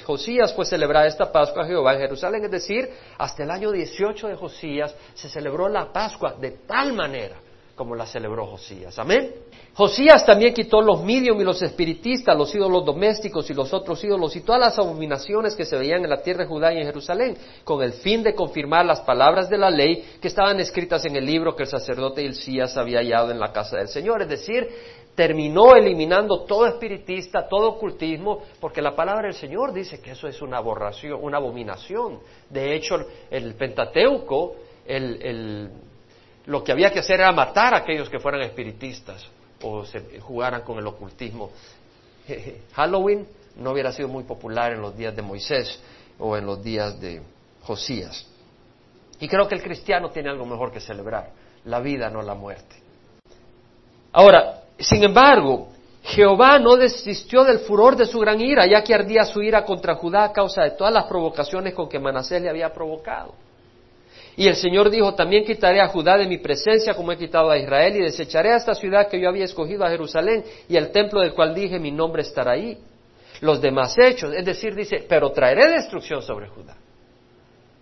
Josías 0.04 0.54
fue 0.54 0.64
celebrada 0.64 1.06
esta 1.08 1.32
Pascua 1.32 1.64
a 1.64 1.66
Jehová 1.66 1.94
en 1.94 2.00
Jerusalén, 2.00 2.44
es 2.44 2.50
decir, 2.50 2.88
hasta 3.18 3.42
el 3.42 3.50
año 3.50 3.72
18 3.72 4.28
de 4.28 4.36
Josías 4.36 4.94
se 5.14 5.28
celebró 5.28 5.68
la 5.68 5.92
Pascua 5.92 6.36
de 6.40 6.52
tal 6.66 6.92
manera 6.92 7.36
como 7.80 7.94
la 7.94 8.04
celebró 8.04 8.44
Josías. 8.44 8.98
Amén. 8.98 9.32
Josías 9.72 10.26
también 10.26 10.52
quitó 10.52 10.82
los 10.82 11.02
medium 11.02 11.40
y 11.40 11.44
los 11.44 11.62
espiritistas, 11.62 12.36
los 12.36 12.54
ídolos 12.54 12.84
domésticos 12.84 13.48
y 13.48 13.54
los 13.54 13.72
otros 13.72 14.04
ídolos 14.04 14.36
y 14.36 14.42
todas 14.42 14.60
las 14.60 14.78
abominaciones 14.78 15.54
que 15.56 15.64
se 15.64 15.78
veían 15.78 16.04
en 16.04 16.10
la 16.10 16.20
tierra 16.20 16.42
de 16.42 16.50
Judá 16.50 16.74
y 16.74 16.76
en 16.76 16.84
Jerusalén, 16.84 17.38
con 17.64 17.82
el 17.82 17.94
fin 17.94 18.22
de 18.22 18.34
confirmar 18.34 18.84
las 18.84 19.00
palabras 19.00 19.48
de 19.48 19.56
la 19.56 19.70
ley 19.70 20.04
que 20.20 20.28
estaban 20.28 20.60
escritas 20.60 21.06
en 21.06 21.16
el 21.16 21.24
libro 21.24 21.56
que 21.56 21.62
el 21.62 21.70
sacerdote 21.70 22.22
Hilcías 22.22 22.76
había 22.76 22.98
hallado 22.98 23.30
en 23.30 23.40
la 23.40 23.50
casa 23.50 23.78
del 23.78 23.88
Señor. 23.88 24.20
Es 24.20 24.28
decir, 24.28 24.68
terminó 25.14 25.74
eliminando 25.74 26.44
todo 26.44 26.66
espiritista, 26.66 27.48
todo 27.48 27.70
ocultismo, 27.70 28.42
porque 28.60 28.82
la 28.82 28.94
palabra 28.94 29.22
del 29.28 29.34
Señor 29.34 29.72
dice 29.72 30.02
que 30.02 30.10
eso 30.10 30.28
es 30.28 30.42
una 30.42 30.58
aborración, 30.58 31.18
una 31.22 31.38
abominación. 31.38 32.18
De 32.50 32.74
hecho, 32.74 32.96
el 33.30 33.54
Pentateuco, 33.54 34.56
el 34.84 35.70
lo 36.50 36.64
que 36.64 36.72
había 36.72 36.90
que 36.90 36.98
hacer 36.98 37.20
era 37.20 37.30
matar 37.30 37.74
a 37.74 37.78
aquellos 37.78 38.10
que 38.10 38.18
fueran 38.18 38.42
espiritistas 38.42 39.24
o 39.62 39.84
se 39.84 40.18
jugaran 40.18 40.62
con 40.62 40.78
el 40.78 40.86
ocultismo. 40.86 41.50
Halloween 42.74 43.24
no 43.56 43.70
hubiera 43.70 43.92
sido 43.92 44.08
muy 44.08 44.24
popular 44.24 44.72
en 44.72 44.82
los 44.82 44.96
días 44.96 45.14
de 45.14 45.22
Moisés 45.22 45.80
o 46.18 46.36
en 46.36 46.44
los 46.44 46.60
días 46.60 47.00
de 47.00 47.22
Josías. 47.62 48.26
Y 49.20 49.28
creo 49.28 49.46
que 49.46 49.54
el 49.54 49.62
cristiano 49.62 50.10
tiene 50.10 50.28
algo 50.28 50.44
mejor 50.44 50.72
que 50.72 50.80
celebrar, 50.80 51.30
la 51.66 51.78
vida, 51.78 52.10
no 52.10 52.20
la 52.20 52.34
muerte. 52.34 52.74
Ahora, 54.10 54.62
sin 54.76 55.04
embargo, 55.04 55.68
Jehová 56.02 56.58
no 56.58 56.76
desistió 56.76 57.44
del 57.44 57.60
furor 57.60 57.94
de 57.94 58.06
su 58.06 58.18
gran 58.18 58.40
ira, 58.40 58.66
ya 58.66 58.82
que 58.82 58.92
ardía 58.92 59.24
su 59.24 59.40
ira 59.40 59.64
contra 59.64 59.94
Judá 59.94 60.24
a 60.24 60.32
causa 60.32 60.62
de 60.62 60.72
todas 60.72 60.92
las 60.92 61.04
provocaciones 61.04 61.74
con 61.74 61.88
que 61.88 62.00
Manasés 62.00 62.42
le 62.42 62.50
había 62.50 62.72
provocado. 62.72 63.34
Y 64.36 64.46
el 64.46 64.56
Señor 64.56 64.90
dijo, 64.90 65.14
también 65.14 65.44
quitaré 65.44 65.80
a 65.80 65.88
Judá 65.88 66.16
de 66.16 66.26
mi 66.26 66.38
presencia 66.38 66.94
como 66.94 67.12
he 67.12 67.18
quitado 67.18 67.50
a 67.50 67.58
Israel 67.58 67.96
y 67.96 68.02
desecharé 68.02 68.52
a 68.52 68.56
esta 68.56 68.74
ciudad 68.74 69.08
que 69.08 69.20
yo 69.20 69.28
había 69.28 69.44
escogido 69.44 69.84
a 69.84 69.90
Jerusalén 69.90 70.44
y 70.68 70.76
el 70.76 70.90
templo 70.90 71.20
del 71.20 71.34
cual 71.34 71.54
dije 71.54 71.78
mi 71.78 71.90
nombre 71.90 72.22
estará 72.22 72.52
ahí. 72.52 72.78
Los 73.40 73.60
demás 73.60 73.96
hechos, 73.98 74.34
es 74.34 74.44
decir, 74.44 74.74
dice, 74.74 75.04
pero 75.08 75.30
traeré 75.32 75.70
destrucción 75.70 76.22
sobre 76.22 76.48
Judá. 76.48 76.76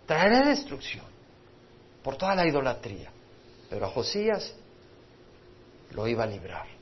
Traeré 0.07 0.49
destrucción 0.49 1.05
por 2.03 2.17
toda 2.17 2.35
la 2.35 2.47
idolatría. 2.47 3.11
Pero 3.69 3.87
a 3.87 3.89
Josías 3.89 4.55
lo 5.91 6.07
iba 6.07 6.25
a 6.25 6.27
librar 6.27 6.79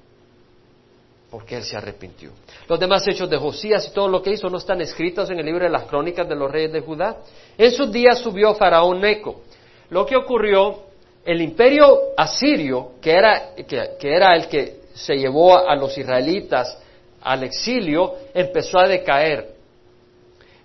porque 1.31 1.57
él 1.57 1.65
se 1.65 1.77
arrepintió. 1.77 2.31
Los 2.69 2.79
demás 2.79 3.07
hechos 3.07 3.29
de 3.29 3.37
Josías 3.37 3.89
y 3.89 3.91
todo 3.93 4.09
lo 4.09 4.23
que 4.23 4.31
hizo 4.31 4.49
no 4.49 4.59
están 4.59 4.81
escritos 4.81 5.29
en 5.31 5.39
el 5.39 5.47
libro 5.47 5.65
de 5.65 5.71
las 5.71 5.85
crónicas 5.85 6.29
de 6.29 6.37
los 6.37 6.51
reyes 6.51 6.73
de 6.73 6.81
Judá. 6.81 7.17
En 7.59 7.73
sus 7.73 7.91
días 7.91 8.19
subió 8.19 8.55
Faraón 8.55 9.01
Neco 9.01 9.43
lo 9.91 10.07
que 10.07 10.17
ocurrió, 10.17 10.83
el 11.25 11.41
imperio 11.41 12.15
asirio, 12.17 12.93
que 13.01 13.13
era, 13.13 13.55
que, 13.67 13.97
era 14.01 14.35
el 14.37 14.49
que 14.49 14.81
se 14.95 15.17
llevó 15.17 15.59
a 15.69 15.75
los 15.75 15.97
israelitas 15.99 16.79
al 17.23 17.43
exilio, 17.43 18.15
empezó 18.33 18.79
a 18.79 18.89
decaer. 18.89 19.57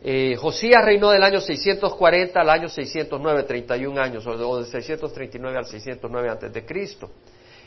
Eh, 0.04 0.36
Josías 0.36 0.84
reinó 0.84 1.12
del 1.12 1.24
año 1.24 1.40
640 1.40 2.40
al 2.40 2.50
año 2.50 2.70
609, 2.70 3.44
31 3.44 4.02
años, 4.02 4.26
o 4.26 4.60
de 4.60 4.66
639 4.66 5.58
al 5.58 5.66
609 5.66 6.30
antes 6.30 6.54
de 6.54 6.66
Cristo. 6.66 7.10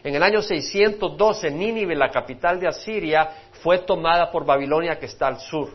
En 0.05 0.15
el 0.15 0.23
año 0.23 0.43
612, 0.43 1.51
Nínive, 1.51 1.97
la 1.97 2.11
capital 2.11 2.61
de 2.61 2.69
Asiria, 2.69 3.31
fue 3.63 3.79
tomada 3.79 4.31
por 4.31 4.45
Babilonia, 4.45 4.99
que 4.99 5.07
está 5.07 5.29
al 5.29 5.41
sur. 5.41 5.71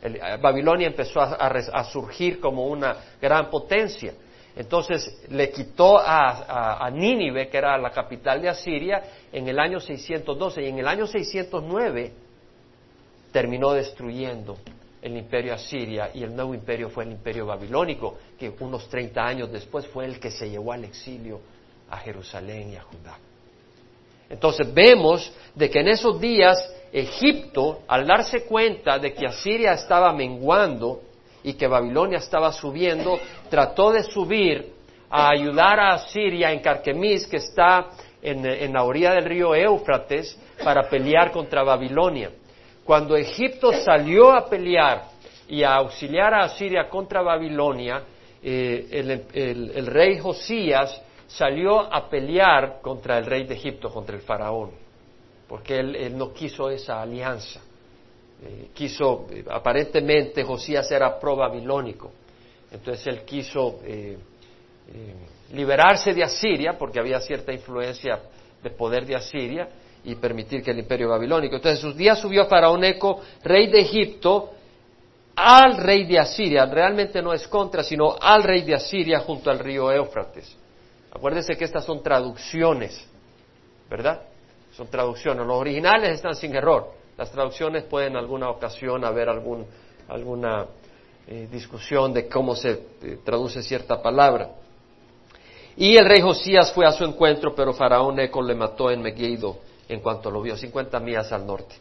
Eh, 0.00 0.38
Babilonia 0.40 0.86
empezó 0.86 1.20
a, 1.20 1.84
surgir 1.84 2.38
como 2.38 2.66
una 2.66 2.96
gran 3.20 3.50
potencia. 3.50 4.14
Entonces 4.54 5.24
le 5.30 5.50
quitó 5.50 5.98
a, 5.98 6.88
Nínive, 6.92 7.48
que 7.48 7.56
era 7.56 7.78
la 7.78 7.90
capital 7.90 8.42
de 8.42 8.50
Asiria, 8.50 9.02
en 9.32 9.48
el 9.48 9.58
año 9.58 9.80
612 9.80 10.62
y 10.62 10.66
en 10.66 10.78
el 10.78 10.88
año 10.88 11.06
609 11.06 12.12
terminó 13.32 13.72
destruyendo 13.72 14.58
el 15.00 15.16
imperio 15.16 15.54
asiria 15.54 16.10
y 16.14 16.22
el 16.22 16.36
nuevo 16.36 16.54
imperio 16.54 16.88
fue 16.90 17.04
el 17.04 17.12
imperio 17.12 17.46
babilónico, 17.46 18.18
que 18.38 18.52
unos 18.60 18.88
30 18.88 19.20
años 19.20 19.50
después 19.50 19.86
fue 19.86 20.04
el 20.04 20.20
que 20.20 20.30
se 20.30 20.48
llevó 20.48 20.72
al 20.72 20.84
exilio 20.84 21.40
a 21.90 21.96
Jerusalén 21.96 22.72
y 22.72 22.76
a 22.76 22.82
Judá. 22.82 23.18
Entonces 24.28 24.72
vemos 24.72 25.32
de 25.54 25.68
que 25.68 25.80
en 25.80 25.88
esos 25.88 26.20
días 26.20 26.72
Egipto, 26.92 27.80
al 27.88 28.06
darse 28.06 28.44
cuenta 28.44 28.98
de 28.98 29.14
que 29.14 29.26
Asiria 29.26 29.72
estaba 29.72 30.12
menguando 30.12 31.00
y 31.44 31.54
que 31.54 31.66
Babilonia 31.66 32.18
estaba 32.18 32.52
subiendo, 32.52 33.18
trató 33.50 33.92
de 33.92 34.02
subir 34.02 34.72
a 35.10 35.30
ayudar 35.30 35.80
a 35.80 35.94
Asiria 35.94 36.52
en 36.52 36.60
Carquemis, 36.60 37.26
que 37.26 37.38
está 37.38 37.88
en, 38.22 38.46
en 38.46 38.72
la 38.72 38.84
orilla 38.84 39.14
del 39.14 39.24
río 39.24 39.54
Éufrates, 39.54 40.38
para 40.62 40.88
pelear 40.88 41.32
contra 41.32 41.62
Babilonia. 41.62 42.30
Cuando 42.84 43.16
Egipto 43.16 43.72
salió 43.72 44.32
a 44.32 44.48
pelear 44.48 45.04
y 45.48 45.62
a 45.62 45.74
auxiliar 45.76 46.34
a 46.34 46.44
Asiria 46.44 46.88
contra 46.88 47.22
Babilonia, 47.22 48.02
eh, 48.42 49.24
el, 49.32 49.86
rey 49.86 50.18
Josías 50.18 51.00
salió 51.28 51.80
a 51.80 52.08
pelear 52.08 52.80
contra 52.82 53.18
el 53.18 53.26
rey 53.26 53.44
de 53.44 53.54
Egipto, 53.54 53.88
contra 53.88 54.16
el 54.16 54.22
faraón, 54.22 54.72
porque 55.48 55.78
él, 55.78 56.18
no 56.18 56.32
quiso 56.32 56.68
esa 56.68 57.00
alianza. 57.00 57.60
Eh, 58.44 58.70
quiso, 58.74 59.26
eh, 59.30 59.44
aparentemente 59.48 60.42
Josías 60.42 60.90
era 60.90 61.16
pro-babilónico, 61.18 62.10
entonces 62.72 63.06
él 63.06 63.22
quiso 63.24 63.78
eh, 63.84 64.18
liberarse 65.52 66.12
de 66.12 66.24
Asiria, 66.24 66.76
porque 66.76 66.98
había 66.98 67.20
cierta 67.20 67.52
influencia 67.52 68.20
de 68.60 68.70
poder 68.70 69.06
de 69.06 69.14
Asiria, 69.14 69.68
y 70.04 70.16
permitir 70.16 70.60
que 70.60 70.72
el 70.72 70.80
imperio 70.80 71.08
babilónico. 71.08 71.54
Entonces 71.54 71.78
sus 71.78 71.96
días 71.96 72.18
subió 72.18 72.46
Faraón 72.46 72.82
Eco, 72.82 73.20
rey 73.44 73.70
de 73.70 73.80
Egipto, 73.80 74.50
al 75.36 75.76
rey 75.76 76.04
de 76.04 76.18
Asiria, 76.18 76.66
realmente 76.66 77.22
no 77.22 77.32
es 77.32 77.46
contra, 77.46 77.84
sino 77.84 78.16
al 78.20 78.42
rey 78.42 78.62
de 78.62 78.74
Asiria 78.74 79.20
junto 79.20 79.50
al 79.50 79.60
río 79.60 79.92
Éufrates. 79.92 80.56
Acuérdense 81.12 81.54
que 81.54 81.64
estas 81.64 81.84
son 81.84 82.02
traducciones, 82.02 83.06
¿verdad? 83.88 84.22
Son 84.72 84.88
traducciones. 84.88 85.46
Los 85.46 85.56
originales 85.56 86.10
están 86.10 86.34
sin 86.34 86.56
error. 86.56 87.01
Las 87.16 87.30
traducciones 87.30 87.84
pueden 87.84 88.12
en 88.12 88.18
alguna 88.18 88.50
ocasión 88.50 89.04
haber 89.04 89.28
alguna 89.28 90.66
eh, 91.26 91.48
discusión 91.50 92.12
de 92.12 92.28
cómo 92.28 92.56
se 92.56 92.70
eh, 93.02 93.18
traduce 93.24 93.62
cierta 93.62 94.02
palabra. 94.02 94.50
Y 95.76 95.96
el 95.96 96.04
rey 96.04 96.20
Josías 96.20 96.72
fue 96.72 96.86
a 96.86 96.92
su 96.92 97.04
encuentro, 97.04 97.54
pero 97.54 97.72
Faraón 97.72 98.18
Eco 98.20 98.42
le 98.42 98.54
mató 98.54 98.90
en 98.90 99.00
Megiddo 99.02 99.56
en 99.88 100.00
cuanto 100.00 100.30
lo 100.30 100.42
vio, 100.42 100.56
50 100.56 100.98
millas 101.00 101.32
al 101.32 101.46
norte. 101.46 101.74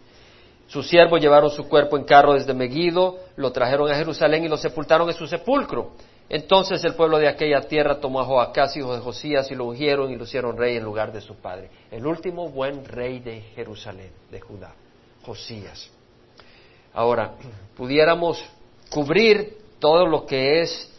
Sus 0.67 0.88
siervos 0.88 1.20
llevaron 1.20 1.50
su 1.50 1.67
cuerpo 1.67 1.98
en 1.98 2.06
carro 2.06 2.34
desde 2.34 2.54
Megiddo, 2.54 3.20
lo 3.36 3.52
trajeron 3.52 3.91
a 3.91 3.96
Jerusalén 3.96 4.46
y 4.46 4.48
lo 4.48 4.58
sepultaron 4.58 5.10
en 5.10 5.15
su 5.15 5.28
sepulcro. 5.28 5.91
Entonces 6.30 6.82
el 6.86 6.94
pueblo 6.94 7.17
de 7.17 7.28
aquella 7.28 7.62
tierra 7.62 8.00
tomó 8.00 8.22
a 8.22 8.26
Joacás, 8.26 8.78
hijo 8.78 8.94
de 8.94 9.02
Josías, 9.02 9.52
y 9.52 9.56
lo 9.56 9.65
ungieron 9.65 10.12
y 10.12 10.15
lo 10.15 10.24
hicieron 10.24 10.58
rey 10.58 10.78
en 10.78 10.84
lugar 10.84 11.12
de 11.12 11.20
su 11.20 11.36
padre. 11.36 11.70
El 11.91 12.08
último 12.08 12.48
buen 12.48 12.86
rey 12.86 13.20
de 13.20 13.41
Jerusalén, 13.54 14.12
de 14.32 14.39
Judá, 14.39 14.74
Josías. 15.24 15.90
Ahora, 16.94 17.36
pudiéramos 17.76 18.44
cubrir 18.90 19.58
todo 19.80 20.06
lo 20.06 20.26
que 20.26 20.62
es 20.62 20.90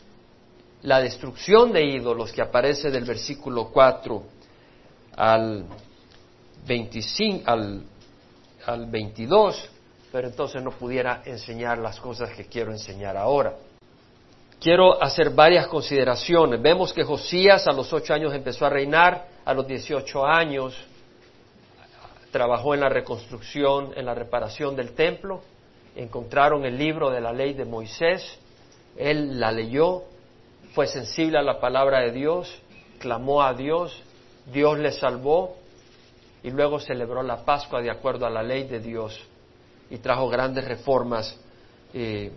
la 0.83 1.01
destrucción 1.01 1.73
de 1.73 1.85
ídolos 1.85 2.33
que 2.33 2.43
aparece 2.43 2.91
del 2.91 3.05
versículo 3.05 3.69
4 3.69 4.23
al, 5.17 5.67
25, 6.67 7.51
al, 7.51 7.83
al 8.67 8.87
22, 8.91 9.71
pero 10.11 10.29
entonces 10.29 10.63
no 10.63 10.71
pudiera 10.71 11.23
enseñar 11.25 11.79
las 11.79 12.01
cosas 12.01 12.31
que 12.35 12.47
quiero 12.47 12.73
enseñar 12.73 13.17
ahora 13.17 13.55
quiero 14.63 15.03
hacer 15.03 15.31
varias 15.31 15.67
consideraciones. 15.67 16.63
Vemos 16.63 16.93
que 16.93 17.03
Josías 17.03 17.67
a 17.67 17.73
los 17.73 17.93
ocho 17.93 18.15
años 18.15 18.33
empezó 18.33 18.65
a 18.65 18.71
reinar, 18.71 19.27
a 19.45 19.53
los 19.53 19.67
dieciocho 19.67 20.25
años 20.25 20.75
trabajó 22.33 22.75
en 22.75 22.81
la 22.81 22.89
reconstrucción, 22.89 23.93
en 23.95 24.07
la 24.07 24.15
reparación 24.15 24.75
del 24.75 24.95
templo, 24.95 25.43
encontraron 25.95 26.65
el 26.65 26.77
libro 26.77 27.11
de 27.11 27.21
la 27.21 27.33
ley 27.33 27.53
de 27.53 27.65
Moisés, 27.65 28.39
él 28.97 29.39
la 29.39 29.53
leyó, 29.53 30.03
fue 30.75 30.87
sensible 30.87 31.39
a 31.39 31.43
la 31.43 31.61
palabra 31.61 32.01
de 32.01 32.11
Dios, 32.11 32.53
clamó 32.99 33.43
a 33.43 33.53
Dios, 33.53 34.03
Dios 34.51 34.79
le 34.79 34.91
salvó 34.91 35.57
y 36.43 36.51
luego 36.51 36.81
celebró 36.81 37.23
la 37.23 37.45
Pascua 37.45 37.83
de 37.83 37.91
acuerdo 37.91 38.27
a 38.27 38.31
la 38.31 38.43
ley 38.43 38.65
de 38.65 38.81
Dios 38.81 39.21
y 39.91 39.99
trajo 39.99 40.29
grandes 40.29 40.65
reformas. 40.65 41.39
Eh, 41.95 42.33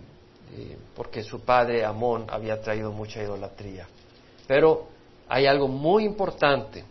porque 0.94 1.22
su 1.22 1.40
padre 1.40 1.84
Amón 1.84 2.26
había 2.28 2.60
traído 2.60 2.92
mucha 2.92 3.20
idolatría. 3.20 3.88
Pero 4.46 4.86
hay 5.28 5.46
algo 5.46 5.66
muy 5.66 6.04
importante. 6.04 6.84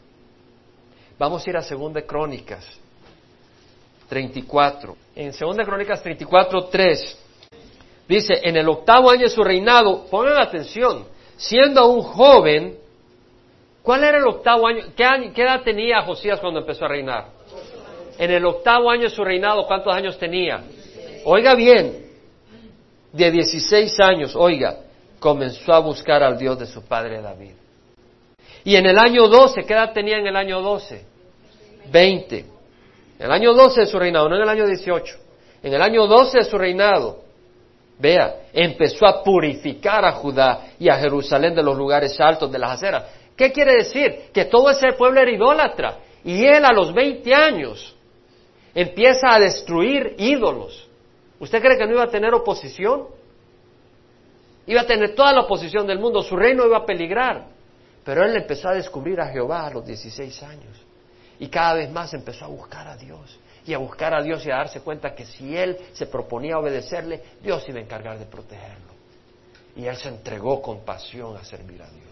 Vamos 1.18 1.46
a 1.46 1.50
ir 1.50 1.58
a 1.58 1.62
Segunda 1.62 2.02
Crónicas 2.02 2.66
34. 4.08 4.96
En 5.16 5.34
Segunda 5.34 5.64
Crónicas 5.64 6.02
34, 6.02 6.66
3 6.66 7.26
dice, 8.08 8.40
en 8.44 8.58
el 8.58 8.68
octavo 8.70 9.10
año 9.10 9.24
de 9.24 9.30
su 9.30 9.44
reinado, 9.44 10.06
pongan 10.10 10.38
atención, 10.38 11.06
siendo 11.38 11.82
aún 11.82 12.02
joven, 12.02 12.78
¿cuál 13.82 14.04
era 14.04 14.18
el 14.18 14.28
octavo 14.28 14.68
año? 14.68 14.86
¿Qué, 14.96 15.06
¿Qué 15.34 15.42
edad 15.42 15.62
tenía 15.64 16.02
Josías 16.02 16.40
cuando 16.40 16.60
empezó 16.60 16.86
a 16.86 16.90
reinar? 16.90 17.28
En 18.18 18.32
el 18.32 18.46
octavo 18.46 18.90
año 18.90 19.04
de 19.04 19.10
su 19.10 19.24
reinado, 19.24 19.66
¿cuántos 19.68 19.94
años 19.94 20.18
tenía? 20.18 20.64
Oiga 21.26 21.56
bien, 21.56 22.06
de 23.12 23.32
16 23.32 24.00
años, 24.00 24.36
oiga, 24.36 24.78
comenzó 25.20 25.74
a 25.74 25.80
buscar 25.80 26.22
al 26.22 26.38
Dios 26.38 26.60
de 26.60 26.66
su 26.66 26.84
padre 26.84 27.22
David. 27.22 27.54
Y 28.64 28.76
en 28.76 28.86
el 28.86 28.98
año 28.98 29.28
12, 29.28 29.64
¿qué 29.64 29.74
edad 29.74 29.94
tenía 29.94 30.18
en 30.18 30.28
el 30.28 30.36
año 30.36 30.62
12? 30.62 31.06
20. 31.92 32.55
En 33.18 33.26
el 33.26 33.32
año 33.32 33.54
12 33.54 33.82
de 33.82 33.86
su 33.88 33.98
reinado, 33.98 34.28
no 34.30 34.36
en 34.36 34.42
el 34.42 34.50
año 34.50 34.66
18. 34.66 35.16
En 35.64 35.74
el 35.74 35.82
año 35.82 36.06
12 36.06 36.40
de 36.40 36.44
su 36.44 36.58
reinado, 36.58 37.24
vea, 37.98 38.48
empezó 38.54 39.06
a 39.08 39.24
purificar 39.24 40.04
a 40.06 40.12
Judá 40.14 40.68
y 40.80 40.90
a 40.90 40.96
Jerusalén 40.96 41.56
de 41.56 41.64
los 41.64 41.78
lugares 41.78 42.20
altos, 42.20 42.52
de 42.52 42.60
las 42.60 42.72
aceras. 42.72 43.06
¿Qué 43.36 43.52
quiere 43.52 43.76
decir? 43.78 44.30
Que 44.34 44.46
todo 44.46 44.70
ese 44.70 44.94
pueblo 44.94 45.22
era 45.22 45.32
idólatra. 45.32 46.00
Y 46.24 46.46
él 46.46 46.66
a 46.66 46.74
los 46.74 46.94
20 46.94 47.34
años 47.34 47.96
empieza 48.74 49.34
a 49.34 49.40
destruir 49.40 50.16
ídolos. 50.18 50.88
¿Usted 51.40 51.62
cree 51.62 51.78
que 51.78 51.86
no 51.86 51.94
iba 51.94 52.04
a 52.04 52.10
tener 52.10 52.34
oposición? 52.34 53.08
Iba 54.68 54.82
a 54.82 54.88
tener 54.88 55.16
toda 55.16 55.32
la 55.34 55.42
oposición 55.42 55.86
del 55.86 56.00
mundo, 56.00 56.24
su 56.24 56.36
reino 56.36 56.66
iba 56.66 56.78
a 56.78 56.86
peligrar. 56.86 57.46
Pero 58.04 58.24
él 58.24 58.36
empezó 58.36 58.70
a 58.70 58.74
descubrir 58.74 59.20
a 59.20 59.28
Jehová 59.28 59.68
a 59.68 59.72
los 59.72 59.86
16 59.86 60.44
años. 60.44 60.85
Y 61.40 61.48
cada 61.48 61.74
vez 61.74 61.92
más 61.92 62.14
empezó 62.14 62.46
a 62.46 62.48
buscar 62.48 62.88
a 62.88 62.96
Dios. 62.96 63.40
Y 63.66 63.74
a 63.74 63.78
buscar 63.78 64.14
a 64.14 64.22
Dios 64.22 64.46
y 64.46 64.52
a 64.52 64.58
darse 64.58 64.82
cuenta 64.82 65.16
que 65.16 65.26
si 65.26 65.56
él 65.58 65.78
se 65.94 66.06
proponía 66.06 66.58
obedecerle, 66.58 67.22
Dios 67.42 67.68
iba 67.68 67.80
a 67.80 67.82
encargar 67.82 68.20
de 68.20 68.26
protegerlo. 68.26 68.94
Y 69.76 69.86
él 69.86 69.98
se 69.98 70.10
entregó 70.10 70.62
con 70.62 70.86
pasión 70.86 71.36
a 71.36 71.44
servir 71.44 71.82
a 71.82 71.90
Dios. 71.90 72.06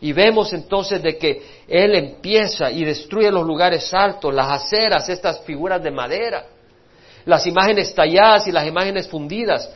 Y 0.00 0.12
vemos 0.12 0.52
entonces 0.52 1.02
de 1.02 1.18
que 1.18 1.42
él 1.66 1.94
empieza 1.94 2.70
y 2.70 2.84
destruye 2.84 3.30
los 3.30 3.46
lugares 3.46 3.92
altos, 3.92 4.32
las 4.32 4.62
aceras, 4.62 5.08
estas 5.08 5.40
figuras 5.40 5.82
de 5.82 5.90
madera 5.90 6.46
las 7.24 7.46
imágenes 7.46 7.94
talladas 7.94 8.46
y 8.46 8.52
las 8.52 8.66
imágenes 8.66 9.08
fundidas. 9.08 9.70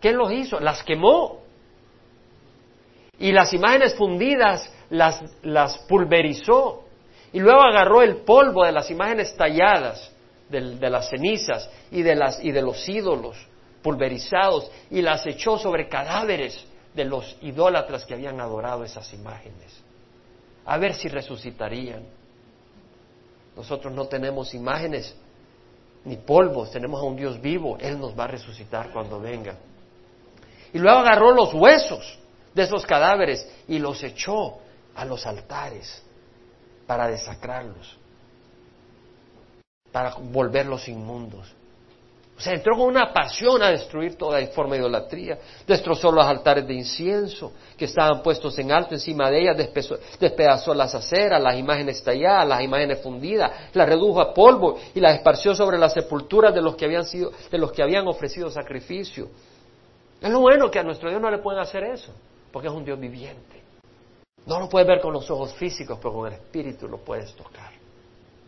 ¿Qué 0.00 0.12
los 0.12 0.32
hizo? 0.32 0.60
Las 0.60 0.82
quemó. 0.82 1.40
Y 3.18 3.32
las 3.32 3.52
imágenes 3.52 3.94
fundidas 3.94 4.70
las, 4.90 5.22
las 5.42 5.78
pulverizó. 5.78 6.84
Y 7.32 7.40
luego 7.40 7.60
agarró 7.60 8.02
el 8.02 8.18
polvo 8.18 8.64
de 8.64 8.72
las 8.72 8.90
imágenes 8.90 9.36
talladas, 9.36 10.10
de, 10.48 10.90
las 10.90 11.10
cenizas 11.10 11.68
y 11.90 12.02
de, 12.02 12.14
las, 12.14 12.42
y 12.42 12.52
de 12.52 12.62
los 12.62 12.88
ídolos 12.88 13.36
pulverizados 13.82 14.70
y 14.90 15.02
las 15.02 15.26
echó 15.26 15.58
sobre 15.58 15.88
cadáveres 15.88 16.64
de 16.94 17.04
los 17.04 17.36
idólatras 17.42 18.04
que 18.04 18.14
habían 18.14 18.40
adorado 18.40 18.82
esas 18.82 19.12
imágenes. 19.12 19.82
A 20.64 20.78
ver 20.78 20.94
si 20.94 21.08
resucitarían. 21.08 22.02
Nosotros 23.56 23.92
no 23.92 24.06
tenemos 24.06 24.54
imágenes 24.54 25.14
ni 26.04 26.16
polvos, 26.16 26.70
tenemos 26.70 27.00
a 27.00 27.04
un 27.04 27.16
Dios 27.16 27.40
vivo, 27.40 27.76
Él 27.80 27.98
nos 27.98 28.18
va 28.18 28.24
a 28.24 28.28
resucitar 28.28 28.90
cuando 28.90 29.20
venga. 29.20 29.56
Y 30.72 30.78
luego 30.78 30.98
agarró 30.98 31.32
los 31.32 31.52
huesos 31.52 32.18
de 32.54 32.62
esos 32.62 32.86
cadáveres 32.86 33.48
y 33.66 33.78
los 33.78 34.02
echó 34.02 34.58
a 34.94 35.04
los 35.04 35.26
altares 35.26 36.02
para 36.88 37.06
desacrarlos, 37.06 37.98
para 39.92 40.14
volverlos 40.14 40.88
inmundos. 40.88 41.54
O 42.38 42.40
sea, 42.40 42.54
entró 42.54 42.76
con 42.76 42.86
una 42.86 43.12
pasión 43.12 43.62
a 43.62 43.70
destruir 43.70 44.16
toda 44.16 44.40
forma 44.46 44.74
de 44.74 44.80
idolatría. 44.80 45.38
Destrozó 45.66 46.10
los 46.10 46.24
altares 46.24 46.66
de 46.66 46.72
incienso 46.72 47.52
que 47.76 47.84
estaban 47.84 48.22
puestos 48.22 48.58
en 48.58 48.72
alto 48.72 48.94
encima 48.94 49.30
de 49.30 49.42
ellas, 49.42 49.56
despedazó 50.18 50.72
las 50.72 50.94
aceras, 50.94 51.42
las 51.42 51.58
imágenes 51.58 52.02
talladas, 52.02 52.48
las 52.48 52.62
imágenes 52.62 53.02
fundidas, 53.02 53.52
las 53.74 53.86
redujo 53.86 54.22
a 54.22 54.32
polvo 54.32 54.78
y 54.94 55.00
las 55.00 55.16
esparció 55.16 55.54
sobre 55.54 55.76
las 55.76 55.92
sepulturas 55.92 56.54
de 56.54 56.62
los 56.62 56.74
que 56.74 56.86
habían 56.86 57.04
sido, 57.04 57.32
de 57.50 57.58
los 57.58 57.70
que 57.70 57.82
habían 57.82 58.08
ofrecido 58.08 58.50
sacrificio. 58.50 59.28
Es 60.22 60.30
lo 60.30 60.40
bueno 60.40 60.70
que 60.70 60.78
a 60.78 60.84
nuestro 60.84 61.10
Dios 61.10 61.20
no 61.20 61.30
le 61.30 61.38
pueden 61.38 61.60
hacer 61.60 61.84
eso, 61.84 62.14
porque 62.50 62.68
es 62.68 62.74
un 62.74 62.84
Dios 62.84 62.98
viviente. 62.98 63.67
No 64.46 64.60
lo 64.60 64.68
puedes 64.68 64.88
ver 64.88 65.00
con 65.00 65.12
los 65.12 65.30
ojos 65.30 65.52
físicos, 65.54 65.98
pero 66.00 66.14
con 66.14 66.26
el 66.28 66.34
espíritu 66.34 66.88
lo 66.88 66.98
puedes 66.98 67.34
tocar 67.34 67.72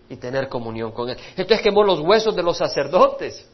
y 0.08 0.16
tener 0.16 0.48
comunión 0.48 0.92
con 0.92 1.10
Él. 1.10 1.16
Entonces 1.30 1.60
quemó 1.60 1.84
los 1.84 2.00
huesos 2.00 2.34
de 2.34 2.42
los 2.42 2.56
sacerdotes 2.56 3.48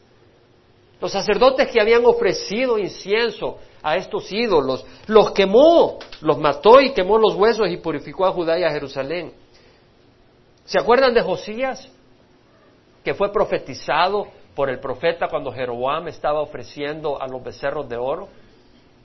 los 0.99 1.11
sacerdotes 1.11 1.69
que 1.69 1.79
habían 1.79 2.05
ofrecido 2.05 2.77
incienso 2.79 3.57
a 3.83 3.95
estos 3.95 4.31
ídolos, 4.31 4.85
los 5.05 5.31
quemó, 5.31 5.99
los 6.21 6.39
mató 6.39 6.81
y 6.81 6.91
quemó 6.91 7.19
los 7.19 7.35
huesos 7.35 7.69
y 7.69 7.77
purificó 7.77 8.25
a 8.25 8.31
Judá 8.31 8.57
y 8.57 8.63
a 8.63 8.71
Jerusalén. 8.71 9.31
¿Se 10.65 10.79
acuerdan 10.79 11.13
de 11.13 11.21
Josías? 11.21 11.89
Que 13.03 13.13
fue 13.13 13.31
profetizado 13.31 14.27
por 14.55 14.69
el 14.69 14.79
profeta 14.79 15.27
cuando 15.29 15.51
Jeroboam 15.51 16.07
estaba 16.07 16.41
ofreciendo 16.41 17.21
a 17.21 17.27
los 17.27 17.43
becerros 17.43 17.87
de 17.87 17.95
oro. 17.95 18.27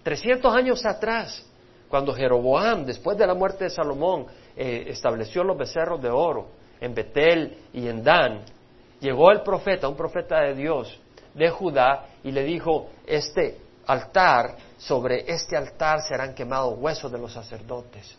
Trescientos 0.02 0.52
años 0.54 0.84
atrás, 0.86 1.46
cuando 1.92 2.14
Jeroboam, 2.14 2.86
después 2.86 3.18
de 3.18 3.26
la 3.26 3.34
muerte 3.34 3.64
de 3.64 3.70
Salomón, 3.70 4.24
eh, 4.56 4.84
estableció 4.86 5.44
los 5.44 5.58
becerros 5.58 6.00
de 6.00 6.08
oro 6.08 6.46
en 6.80 6.94
Betel 6.94 7.64
y 7.70 7.86
en 7.86 8.02
Dan, 8.02 8.40
llegó 8.98 9.30
el 9.30 9.42
profeta, 9.42 9.88
un 9.88 9.94
profeta 9.94 10.40
de 10.40 10.54
Dios, 10.54 10.98
de 11.34 11.50
Judá 11.50 12.06
y 12.24 12.32
le 12.32 12.44
dijo, 12.44 12.88
este 13.06 13.58
altar, 13.84 14.56
sobre 14.78 15.30
este 15.30 15.54
altar 15.54 16.00
serán 16.00 16.34
quemados 16.34 16.78
huesos 16.78 17.12
de 17.12 17.18
los 17.18 17.30
sacerdotes. 17.30 18.16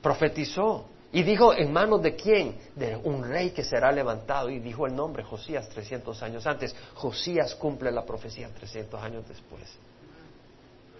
Profetizó 0.00 0.84
y 1.10 1.24
dijo, 1.24 1.52
¿en 1.52 1.72
manos 1.72 2.00
de 2.00 2.14
quién? 2.14 2.58
De 2.76 2.94
un 2.94 3.28
rey 3.28 3.50
que 3.50 3.64
será 3.64 3.90
levantado. 3.90 4.48
Y 4.48 4.60
dijo 4.60 4.86
el 4.86 4.94
nombre 4.94 5.24
Josías 5.24 5.68
300 5.68 6.22
años 6.22 6.46
antes. 6.46 6.76
Josías 6.94 7.56
cumple 7.56 7.90
la 7.90 8.04
profecía 8.04 8.48
300 8.54 9.02
años 9.02 9.26
después. 9.26 9.64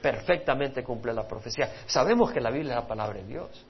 Perfectamente 0.03 0.83
cumple 0.83 1.13
la 1.15 1.27
profecía. 1.27 1.71
Sabemos 1.87 2.33
que 2.33 2.41
la 2.41 2.51
Biblia 2.51 2.73
es 2.73 2.81
la 2.81 2.87
palabra 2.87 3.21
de 3.21 3.27
Dios 3.27 3.65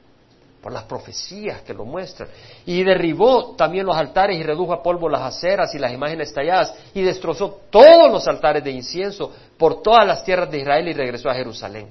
por 0.63 0.73
las 0.73 0.85
profecías 0.85 1.63
que 1.63 1.75
lo 1.75 1.85
muestran. 1.85 2.29
Y 2.65 2.85
derribó 2.85 3.57
también 3.57 3.85
los 3.85 3.97
altares 3.97 4.39
y 4.39 4.43
redujo 4.43 4.73
a 4.73 4.83
polvo 4.83 5.09
las 5.09 5.23
aceras 5.23 5.75
y 5.75 5.79
las 5.79 5.93
imágenes 5.93 6.33
talladas 6.33 6.73
y 6.95 7.03
destrozó 7.03 7.63
todos 7.69 8.11
los 8.11 8.27
altares 8.29 8.63
de 8.63 8.71
incienso 8.71 9.33
por 9.59 9.83
todas 9.83 10.07
las 10.07 10.25
tierras 10.25 10.51
de 10.51 10.61
Israel 10.61 10.89
y 10.89 10.93
regresó 10.93 11.29
a 11.29 11.35
Jerusalén. 11.35 11.89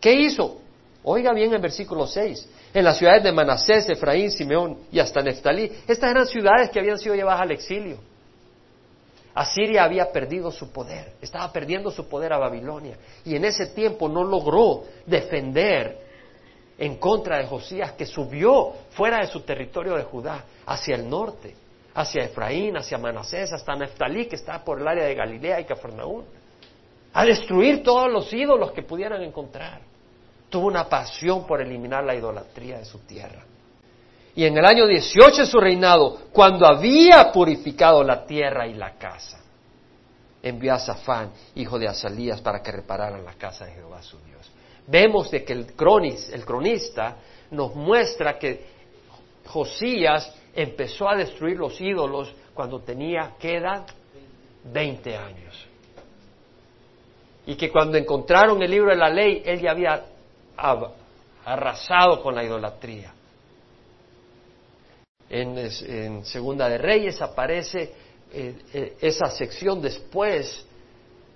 ¿Qué 0.00 0.12
hizo? 0.12 0.60
Oiga 1.04 1.32
bien 1.32 1.54
el 1.54 1.60
versículo 1.60 2.06
6. 2.06 2.48
En 2.74 2.84
las 2.84 2.98
ciudades 2.98 3.22
de 3.22 3.32
Manasés, 3.32 3.88
Efraín, 3.88 4.30
Simeón 4.30 4.78
y 4.90 4.98
hasta 4.98 5.22
Neftalí, 5.22 5.70
estas 5.86 6.10
eran 6.10 6.26
ciudades 6.26 6.70
que 6.70 6.80
habían 6.80 6.98
sido 6.98 7.14
llevadas 7.14 7.42
al 7.42 7.52
exilio. 7.52 7.98
Asiria 9.34 9.84
había 9.84 10.10
perdido 10.10 10.50
su 10.50 10.72
poder, 10.72 11.12
estaba 11.20 11.52
perdiendo 11.52 11.90
su 11.90 12.08
poder 12.08 12.32
a 12.32 12.38
Babilonia 12.38 12.96
y 13.24 13.36
en 13.36 13.44
ese 13.44 13.66
tiempo 13.66 14.08
no 14.08 14.24
logró 14.24 14.84
defender 15.06 16.08
en 16.78 16.96
contra 16.96 17.38
de 17.38 17.46
Josías, 17.46 17.92
que 17.92 18.06
subió 18.06 18.72
fuera 18.90 19.18
de 19.18 19.26
su 19.26 19.40
territorio 19.40 19.96
de 19.96 20.04
Judá, 20.04 20.44
hacia 20.64 20.94
el 20.94 21.08
norte, 21.08 21.54
hacia 21.94 22.24
Efraín, 22.24 22.76
hacia 22.76 22.98
Manasés, 22.98 23.52
hasta 23.52 23.74
Neftalí, 23.74 24.26
que 24.26 24.36
está 24.36 24.62
por 24.64 24.80
el 24.80 24.86
área 24.86 25.04
de 25.04 25.14
Galilea 25.14 25.60
y 25.60 25.64
Cafarnaún, 25.64 26.24
a 27.12 27.24
destruir 27.24 27.82
todos 27.82 28.10
los 28.12 28.32
ídolos 28.32 28.70
que 28.70 28.82
pudieran 28.82 29.22
encontrar. 29.22 29.80
Tuvo 30.48 30.68
una 30.68 30.88
pasión 30.88 31.46
por 31.46 31.60
eliminar 31.60 32.04
la 32.04 32.14
idolatría 32.14 32.78
de 32.78 32.84
su 32.84 33.00
tierra. 33.00 33.44
Y 34.38 34.44
en 34.44 34.56
el 34.56 34.64
año 34.64 34.86
18 34.86 35.42
de 35.42 35.46
su 35.46 35.58
reinado, 35.58 36.18
cuando 36.32 36.64
había 36.64 37.32
purificado 37.32 38.04
la 38.04 38.24
tierra 38.24 38.68
y 38.68 38.74
la 38.74 38.92
casa, 38.96 39.40
envió 40.40 40.74
a 40.74 40.78
Safán, 40.78 41.32
hijo 41.56 41.78
de 41.78 41.88
Asalías, 41.88 42.40
para 42.40 42.62
que 42.62 42.70
repararan 42.70 43.24
la 43.24 43.34
casa 43.34 43.64
de 43.66 43.72
Jehová 43.72 44.00
su 44.00 44.16
Dios 44.18 44.38
vemos 44.88 45.30
de 45.30 45.44
que 45.44 45.52
el, 45.52 45.66
el 46.32 46.44
cronista 46.44 47.16
nos 47.50 47.74
muestra 47.74 48.38
que 48.38 48.66
Josías 49.46 50.34
empezó 50.54 51.08
a 51.08 51.16
destruir 51.16 51.56
los 51.56 51.80
ídolos 51.80 52.34
cuando 52.54 52.80
tenía, 52.80 53.34
¿qué 53.38 53.56
edad? 53.56 53.86
20 54.64 55.16
años. 55.16 55.66
Y 57.46 57.54
que 57.54 57.70
cuando 57.70 57.96
encontraron 57.96 58.62
el 58.62 58.70
libro 58.70 58.90
de 58.90 58.96
la 58.96 59.08
ley, 59.08 59.42
él 59.44 59.60
ya 59.60 59.70
había 59.70 60.04
arrasado 61.44 62.22
con 62.22 62.34
la 62.34 62.44
idolatría. 62.44 63.14
En, 65.30 66.24
Segunda 66.24 66.68
de 66.68 66.78
Reyes 66.78 67.20
aparece 67.20 67.92
eh, 68.32 68.54
eh, 68.72 68.96
esa 69.00 69.26
sección 69.26 69.80
después 69.80 70.66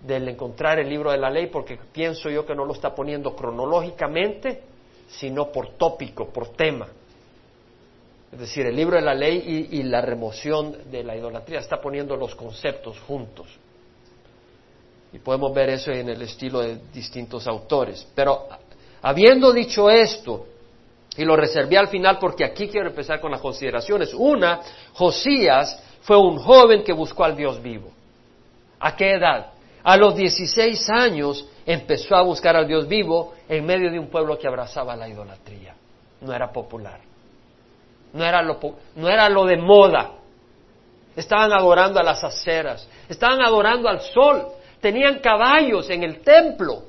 del 0.00 0.28
encontrar 0.28 0.78
el 0.80 0.88
libro 0.88 1.10
de 1.10 1.18
la 1.18 1.30
ley, 1.30 1.46
porque 1.46 1.78
pienso 1.92 2.28
yo 2.28 2.44
que 2.44 2.54
no 2.54 2.64
lo 2.64 2.72
está 2.72 2.94
poniendo 2.94 3.36
cronológicamente, 3.36 4.62
sino 5.08 5.52
por 5.52 5.76
tópico, 5.76 6.28
por 6.28 6.48
tema. 6.48 6.88
Es 8.32 8.38
decir, 8.38 8.66
el 8.66 8.74
libro 8.74 8.96
de 8.96 9.02
la 9.02 9.14
ley 9.14 9.68
y, 9.70 9.82
la 9.82 10.00
remoción 10.00 10.90
de 10.90 11.04
la 11.04 11.14
idolatría 11.14 11.60
está 11.60 11.80
poniendo 11.80 12.16
los 12.16 12.34
conceptos 12.34 12.98
juntos. 13.00 13.46
Y 15.12 15.18
podemos 15.18 15.52
ver 15.52 15.68
eso 15.68 15.92
en 15.92 16.08
el 16.08 16.22
estilo 16.22 16.60
de 16.60 16.78
distintos 16.94 17.46
autores. 17.46 18.08
Pero 18.14 18.48
habiendo 19.02 19.52
dicho 19.52 19.90
esto, 19.90 20.46
y 21.16 21.24
lo 21.24 21.36
reservé 21.36 21.76
al 21.76 21.88
final 21.88 22.18
porque 22.18 22.44
aquí 22.44 22.68
quiero 22.68 22.88
empezar 22.88 23.20
con 23.20 23.30
las 23.30 23.40
consideraciones. 23.40 24.14
Una, 24.14 24.60
Josías 24.94 25.82
fue 26.02 26.16
un 26.16 26.38
joven 26.38 26.82
que 26.82 26.92
buscó 26.92 27.24
al 27.24 27.36
Dios 27.36 27.62
vivo. 27.62 27.90
¿A 28.80 28.96
qué 28.96 29.12
edad? 29.12 29.52
A 29.84 29.96
los 29.96 30.16
16 30.16 30.88
años 30.90 31.46
empezó 31.66 32.16
a 32.16 32.22
buscar 32.22 32.56
al 32.56 32.66
Dios 32.66 32.88
vivo 32.88 33.34
en 33.48 33.64
medio 33.64 33.90
de 33.90 33.98
un 33.98 34.08
pueblo 34.08 34.38
que 34.38 34.46
abrazaba 34.46 34.96
la 34.96 35.08
idolatría. 35.08 35.74
No 36.20 36.32
era 36.32 36.50
popular. 36.50 37.00
No 38.12 38.24
era 38.24 38.42
lo, 38.42 38.58
no 38.96 39.08
era 39.08 39.28
lo 39.28 39.44
de 39.44 39.56
moda. 39.56 40.12
Estaban 41.16 41.52
adorando 41.52 42.00
a 42.00 42.02
las 42.02 42.22
aceras. 42.24 42.88
Estaban 43.08 43.42
adorando 43.42 43.88
al 43.88 44.00
sol. 44.00 44.46
Tenían 44.80 45.18
caballos 45.18 45.90
en 45.90 46.02
el 46.02 46.20
templo. 46.20 46.84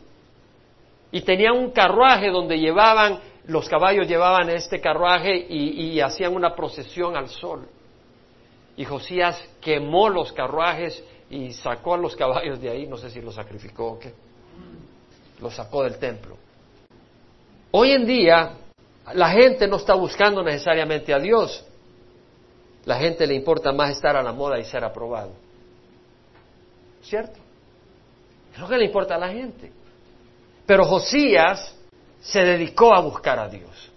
Y 1.11 1.21
tenían 1.21 1.57
un 1.57 1.71
carruaje 1.71 2.29
donde 2.29 2.57
llevaban, 2.57 3.19
los 3.45 3.67
caballos 3.67 4.07
llevaban 4.07 4.49
este 4.49 4.79
carruaje 4.79 5.35
y, 5.35 5.99
hacían 5.99 6.35
una 6.35 6.55
procesión 6.55 7.15
al 7.15 7.29
sol. 7.29 7.67
Y 8.75 8.85
Josías 8.85 9.41
quemó 9.61 10.09
los 10.09 10.31
carruajes 10.31 11.03
y 11.29 11.51
sacó 11.51 11.95
a 11.95 11.97
los 11.97 12.15
caballos 12.15 12.59
de 12.61 12.69
ahí, 12.69 12.87
no 12.87 12.97
sé 12.97 13.09
si 13.09 13.21
los 13.21 13.35
sacrificó 13.35 13.93
o 13.93 13.99
qué, 13.99 14.13
los 15.41 15.53
sacó 15.55 15.83
del 15.83 15.97
templo. 15.97 16.37
Hoy 17.71 17.91
en 17.91 18.05
día 18.05 18.53
la 19.13 19.29
gente 19.29 19.67
no 19.67 19.77
está 19.77 19.93
buscando 19.93 20.41
necesariamente 20.41 21.13
a 21.13 21.19
Dios, 21.19 21.65
la 22.85 22.97
gente 22.97 23.27
le 23.27 23.35
importa 23.35 23.71
más 23.71 23.91
estar 23.91 24.15
a 24.15 24.23
la 24.23 24.31
moda 24.31 24.59
y 24.59 24.63
ser 24.63 24.83
aprobado. 24.83 25.31
¿Cierto? 27.01 27.39
Es 28.53 28.59
lo 28.59 28.67
que 28.67 28.77
le 28.77 28.85
importa 28.85 29.15
a 29.15 29.17
la 29.17 29.29
gente. 29.29 29.71
Pero 30.65 30.85
Josías 30.85 31.72
se 32.23 32.39
dedicó 32.39 32.95
a 32.95 33.01
buscar 33.01 33.37
a 33.37 33.49
Dios. 33.49 33.91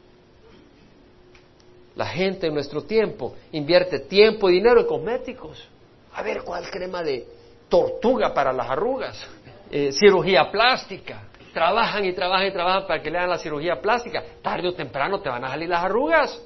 La 1.94 2.06
gente 2.06 2.48
en 2.48 2.54
nuestro 2.54 2.82
tiempo 2.82 3.34
invierte 3.52 4.00
tiempo 4.00 4.50
y 4.50 4.54
dinero 4.54 4.80
en 4.80 4.86
cosméticos 4.86 5.68
a 6.12 6.22
ver 6.22 6.42
cuál 6.42 6.68
crema 6.70 7.02
de 7.02 7.26
tortuga 7.68 8.34
para 8.34 8.52
las 8.52 8.68
arrugas, 8.68 9.26
eh, 9.70 9.92
cirugía 9.92 10.50
plástica. 10.50 11.24
Trabajan 11.52 12.04
y 12.04 12.12
trabajan 12.12 12.46
y 12.46 12.52
trabajan 12.52 12.86
para 12.86 13.02
que 13.02 13.10
le 13.10 13.18
hagan 13.18 13.30
la 13.30 13.38
cirugía 13.38 13.80
plástica. 13.80 14.22
Tarde 14.42 14.68
o 14.68 14.74
temprano 14.74 15.20
te 15.20 15.28
van 15.28 15.44
a 15.44 15.50
salir 15.50 15.68
las 15.68 15.84
arrugas. 15.84 16.42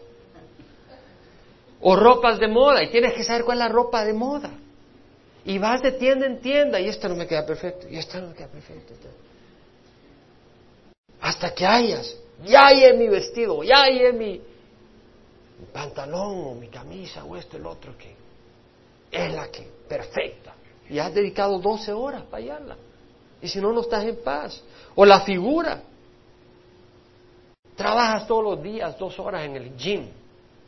O 1.81 1.97
ropas 1.97 2.38
de 2.38 2.47
moda, 2.47 2.83
y 2.83 2.90
tienes 2.90 3.14
que 3.14 3.25
saber 3.25 3.45
cuál 3.45 3.59
es 3.59 3.64
la 3.64 3.69
ropa 3.69 4.05
de 4.05 4.12
moda. 4.12 4.51
Y 5.45 5.59
vas 5.59 5.81
de 5.83 5.93
tienda 5.93 6.27
en 6.27 6.40
tienda, 6.40 6.79
y 6.79 6.88
esta 6.88 7.09
no 7.09 7.16
me 7.16 7.27
queda 7.27 7.47
perfecto, 7.47 7.88
y 7.88 7.97
esta 7.97 8.21
no 8.21 8.29
me 8.29 8.35
queda 8.35 8.49
perfecto. 8.49 8.95
Hasta 11.31 11.55
que 11.55 11.64
hayas, 11.64 12.16
ya 12.45 12.66
hay 12.66 12.93
mi 12.97 13.07
vestido, 13.07 13.62
ya 13.62 13.83
hay 13.83 14.12
mi, 14.12 14.40
mi 15.61 15.66
pantalón, 15.73 16.45
o 16.45 16.55
mi 16.57 16.66
camisa, 16.66 17.25
o 17.25 17.37
esto, 17.37 17.57
el 17.57 17.66
otro, 17.66 17.97
que 17.97 18.16
es 19.12 19.33
la 19.33 19.49
que, 19.49 19.62
perfecta. 19.88 20.55
Y 20.88 20.99
has 20.99 21.14
dedicado 21.14 21.61
12 21.61 21.93
horas 21.93 22.25
para 22.25 22.43
hallarla. 22.43 22.77
Y 23.40 23.47
si 23.47 23.61
no, 23.61 23.73
no 23.73 23.83
estás 23.83 24.03
en 24.07 24.16
paz. 24.25 24.61
O 24.97 25.07
la 25.07 25.21
figura. 25.21 25.81
Trabajas 27.77 28.27
todos 28.27 28.43
los 28.43 28.61
días 28.61 28.99
dos 28.99 29.16
horas 29.21 29.45
en 29.45 29.55
el 29.55 29.77
gym 29.77 30.09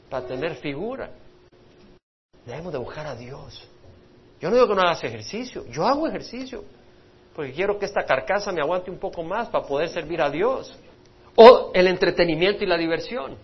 para 0.09 0.25
tener 0.29 0.55
figura. 0.55 1.11
Debemos 2.47 2.73
de 2.73 2.79
buscar 2.79 3.09
a 3.09 3.17
Dios. 3.17 3.67
Yo 4.41 4.49
no 4.49 4.55
digo 4.55 4.69
que 4.69 4.75
no 4.77 4.83
hagas 4.83 5.03
ejercicio, 5.03 5.67
yo 5.67 5.85
hago 5.85 6.07
ejercicio, 6.07 6.65
porque 7.35 7.53
quiero 7.53 7.79
que 7.79 7.87
esta 7.87 8.05
carcasa 8.05 8.53
me 8.53 8.61
aguante 8.61 8.91
un 8.91 8.99
poco 8.99 9.23
más 9.23 9.49
para 9.49 9.67
poder 9.67 9.89
servir 9.89 10.21
a 10.21 10.31
Dios. 10.31 10.77
O 11.37 11.71
el 11.73 11.87
entretenimiento 11.87 12.63
y 12.63 12.67
la 12.67 12.77
diversión. 12.77 13.37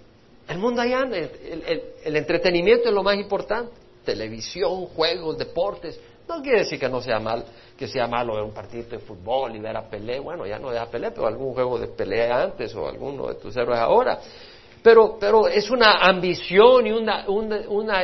El 0.46 0.58
mundo 0.58 0.82
allá 0.82 1.00
anda, 1.00 1.16
el, 1.16 2.16
entretenimiento 2.16 2.88
es 2.88 2.94
lo 2.94 3.02
más 3.02 3.16
importante. 3.16 3.72
Televisión, 4.04 4.86
juegos, 4.86 5.38
deportes. 5.38 5.98
No 6.28 6.42
quiere 6.42 6.60
decir 6.60 6.78
que 6.78 6.88
no 6.88 7.00
sea 7.00 7.18
mal, 7.18 7.44
que 7.76 7.88
sea 7.88 8.06
malo 8.06 8.34
ver 8.34 8.44
un 8.44 8.52
partido 8.52 8.84
de 8.84 8.98
fútbol 8.98 9.56
y 9.56 9.58
ver 9.58 9.76
a 9.76 9.88
Pelé. 9.88 10.20
Bueno, 10.20 10.46
ya 10.46 10.58
no 10.58 10.70
de 10.70 10.78
a 10.78 10.86
Pelé, 10.86 11.10
pero 11.10 11.26
algún 11.26 11.54
juego 11.54 11.78
de 11.78 11.88
pelea 11.88 12.42
antes 12.42 12.74
o 12.74 12.86
alguno 12.86 13.28
de 13.28 13.34
tus 13.36 13.56
héroes 13.56 13.78
ahora. 13.78 14.18
Pero, 14.82 15.16
pero 15.18 15.48
es 15.48 15.70
una 15.70 15.98
ambición 16.02 16.86
y 16.86 16.92
una, 16.92 17.26
una 17.28 18.02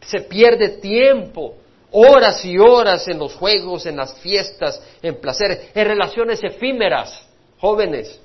se 0.00 0.22
pierde 0.22 0.78
tiempo 0.78 1.56
horas 1.92 2.44
y 2.44 2.58
horas 2.58 3.06
en 3.08 3.18
los 3.18 3.34
juegos, 3.34 3.86
en 3.86 3.96
las 3.96 4.18
fiestas, 4.20 4.82
en 5.02 5.16
placeres, 5.16 5.70
en 5.74 5.86
relaciones 5.86 6.42
efímeras, 6.42 7.26
jóvenes. 7.58 8.20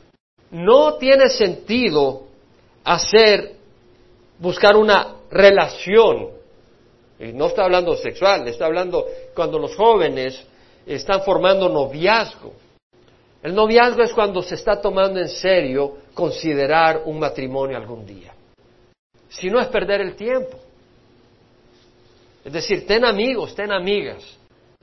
No 0.49 0.95
tiene 0.95 1.29
sentido 1.29 2.23
hacer, 2.83 3.55
buscar 4.39 4.75
una 4.75 5.15
relación. 5.29 6.29
Y 7.19 7.33
no 7.33 7.47
está 7.47 7.63
hablando 7.63 7.95
sexual, 7.95 8.47
está 8.47 8.65
hablando 8.65 9.05
cuando 9.35 9.59
los 9.59 9.75
jóvenes 9.75 10.43
están 10.85 11.21
formando 11.21 11.69
noviazgo. 11.69 12.53
El 13.43 13.55
noviazgo 13.55 14.03
es 14.03 14.13
cuando 14.13 14.41
se 14.41 14.55
está 14.55 14.79
tomando 14.81 15.19
en 15.19 15.29
serio 15.29 15.97
considerar 16.13 17.03
un 17.05 17.19
matrimonio 17.19 17.77
algún 17.77 18.05
día. 18.05 18.33
Si 19.29 19.49
no 19.49 19.59
es 19.59 19.67
perder 19.67 20.01
el 20.01 20.15
tiempo. 20.15 20.57
Es 22.43 22.53
decir, 22.53 22.85
ten 22.87 23.05
amigos, 23.05 23.53
ten 23.55 23.71
amigas. 23.71 24.23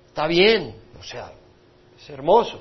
Está 0.07 0.27
bien, 0.27 0.75
o 0.99 1.03
sea, 1.03 1.33
es 1.97 2.11
hermoso 2.11 2.61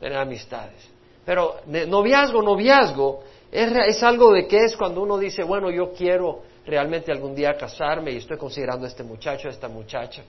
tener 0.00 0.18
amistades. 0.18 0.90
Pero 1.24 1.56
noviazgo, 1.66 2.42
noviazgo, 2.42 3.24
es, 3.50 3.72
es 3.88 4.02
algo 4.02 4.32
de 4.32 4.46
que 4.46 4.64
es 4.64 4.76
cuando 4.76 5.02
uno 5.02 5.18
dice, 5.18 5.42
bueno, 5.42 5.70
yo 5.70 5.92
quiero 5.92 6.42
realmente 6.64 7.12
algún 7.12 7.34
día 7.34 7.56
casarme 7.56 8.12
y 8.12 8.16
estoy 8.16 8.36
considerando 8.36 8.86
a 8.86 8.88
este 8.88 9.02
muchacho, 9.02 9.48
a 9.48 9.50
esta 9.50 9.68
muchacha, 9.68 10.22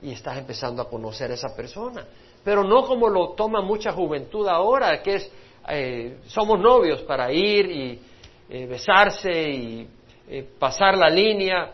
y 0.00 0.12
estás 0.12 0.38
empezando 0.38 0.82
a 0.82 0.88
conocer 0.88 1.30
a 1.30 1.34
esa 1.34 1.54
persona. 1.54 2.06
Pero 2.42 2.64
no 2.64 2.86
como 2.86 3.08
lo 3.08 3.30
toma 3.30 3.60
mucha 3.60 3.92
juventud 3.92 4.46
ahora, 4.48 5.00
que 5.02 5.14
es, 5.14 5.30
eh, 5.68 6.18
somos 6.26 6.58
novios 6.58 7.02
para 7.02 7.32
ir 7.32 7.70
y 7.70 8.00
eh, 8.48 8.66
besarse 8.66 9.30
y 9.30 9.88
eh, 10.28 10.46
pasar 10.58 10.96
la 10.96 11.08
línea 11.08 11.72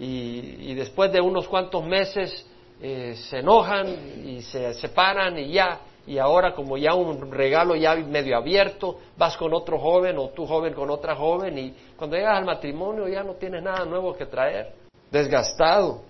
y, 0.00 0.74
después 0.74 1.12
de 1.12 1.20
unos 1.20 1.46
cuantos 1.46 1.84
meses 1.84 2.46
eh, 2.80 3.14
se 3.14 3.40
enojan 3.40 3.86
y 4.26 4.40
se 4.40 4.72
separan 4.72 5.38
y 5.38 5.52
ya, 5.52 5.80
y 6.06 6.16
ahora 6.16 6.54
como 6.54 6.78
ya 6.78 6.94
un 6.94 7.30
regalo 7.30 7.76
ya 7.76 7.94
medio 7.96 8.38
abierto, 8.38 8.98
vas 9.18 9.36
con 9.36 9.52
otro 9.52 9.78
joven 9.78 10.16
o 10.16 10.30
tú 10.30 10.46
joven 10.46 10.72
con 10.72 10.88
otra 10.88 11.14
joven 11.14 11.58
y 11.58 11.74
cuando 11.96 12.16
llegas 12.16 12.38
al 12.38 12.46
matrimonio 12.46 13.06
ya 13.08 13.22
no 13.22 13.34
tienes 13.34 13.62
nada 13.62 13.84
nuevo 13.84 14.14
que 14.14 14.24
traer, 14.24 14.72
desgastado. 15.10 16.02